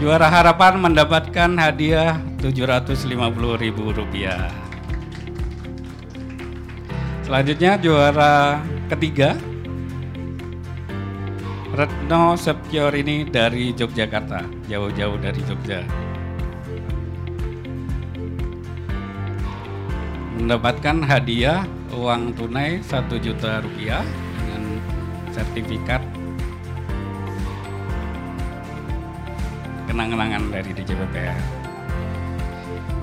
[0.04, 4.20] juara harapan mendapatkan hadiah Rp750.000.
[7.24, 8.60] Selanjutnya juara
[8.92, 9.40] ketiga
[11.72, 15.88] Retno Septiorini dari Yogyakarta, jauh-jauh dari Jogja.
[20.44, 21.64] mendapatkan hadiah
[21.96, 24.04] uang tunai 1 juta rupiah
[24.36, 24.84] dengan
[25.32, 26.04] sertifikat
[29.94, 31.42] kenang-kenangan dari DJPPR.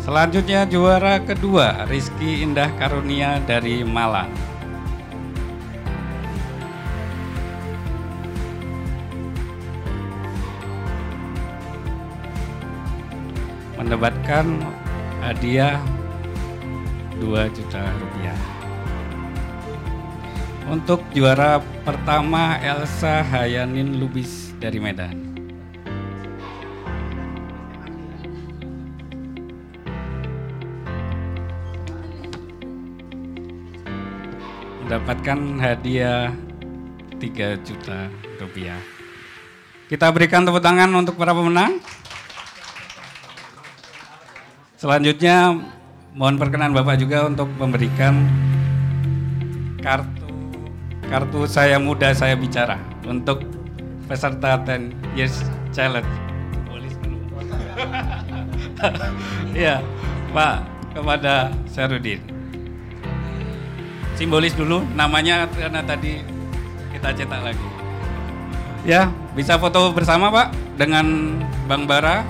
[0.03, 4.35] Selanjutnya juara kedua Rizky Indah Karunia dari Malang.
[13.79, 14.47] Mendapatkan
[15.23, 15.79] hadiah
[17.23, 18.41] 2 juta rupiah.
[20.67, 25.30] Untuk juara pertama Elsa Hayanin Lubis dari Medan.
[34.91, 36.35] Mendapatkan hadiah
[37.23, 38.11] 3 juta
[38.43, 38.75] rupiah.
[39.87, 41.79] Kita berikan tepuk tangan untuk para pemenang.
[44.75, 45.63] Selanjutnya
[46.11, 48.19] mohon perkenan Bapak juga untuk memberikan
[49.79, 50.27] kartu
[51.07, 52.75] kartu saya muda saya bicara
[53.07, 53.47] untuk
[54.11, 56.11] peserta 10 years challenge.
[59.55, 59.87] Iya,
[60.35, 60.67] Pak
[60.99, 62.40] kepada Sarudin.
[64.15, 66.23] Simbolis dulu namanya karena tadi
[66.95, 67.69] kita cetak lagi.
[68.85, 71.37] Ya, bisa foto bersama Pak dengan
[71.69, 72.25] Bang Bara,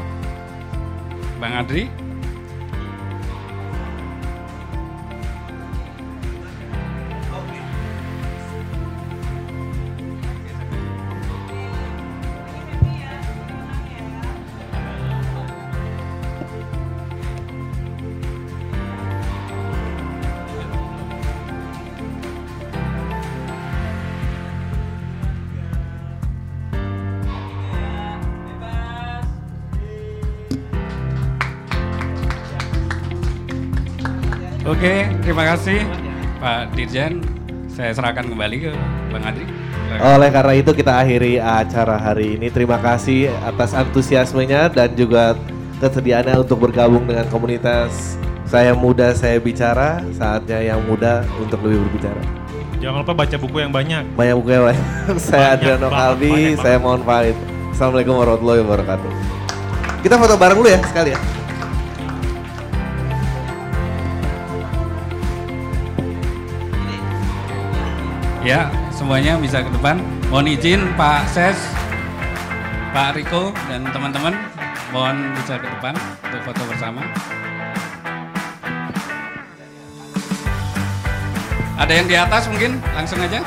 [1.39, 2.00] Bang Adri.
[34.81, 35.85] Oke, terima kasih
[36.41, 37.21] Pak Dirjen.
[37.69, 38.73] Saya serahkan kembali ke
[39.13, 39.45] Bang Adri.
[40.01, 42.49] Oleh karena itu kita akhiri acara hari ini.
[42.49, 45.37] Terima kasih atas antusiasmenya dan juga
[45.85, 48.17] kesediaannya untuk bergabung dengan komunitas
[48.49, 50.01] Saya Muda Saya Bicara.
[50.17, 52.23] Saatnya yang muda untuk lebih berbicara.
[52.81, 54.17] Jangan lupa baca buku yang banyak.
[54.17, 54.87] Banyak buku yang banyak.
[55.29, 57.37] saya Adriano Kalbi, saya mohon pamit.
[57.77, 59.11] Assalamualaikum warahmatullahi wabarakatuh.
[60.01, 61.40] Kita foto bareng dulu ya sekali ya.
[68.41, 70.01] Ya, semuanya bisa ke depan.
[70.33, 71.61] Mohon izin Pak Ses,
[72.97, 74.33] Pak Riko, dan teman-teman.
[74.97, 75.93] Mohon bisa ke depan
[76.25, 77.05] untuk foto bersama.
[81.77, 82.81] Ada yang di atas mungkin?
[82.97, 83.45] Langsung aja.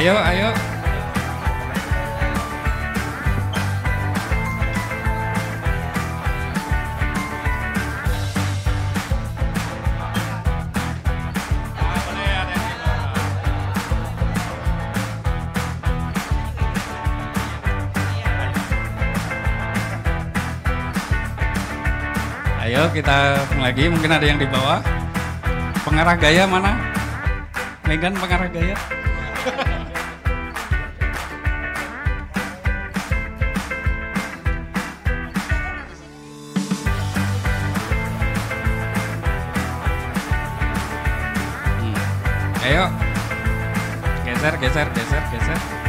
[0.00, 0.69] Ayo, ayo.
[22.80, 24.80] Ayo kita lagi, mungkin ada yang di bawah.
[25.84, 26.80] Pengarah gaya mana?
[27.84, 28.72] Megan pengarah gaya.
[41.84, 42.64] Hmm.
[42.64, 42.84] Ayo.
[44.24, 45.79] Geser, geser, geser, geser.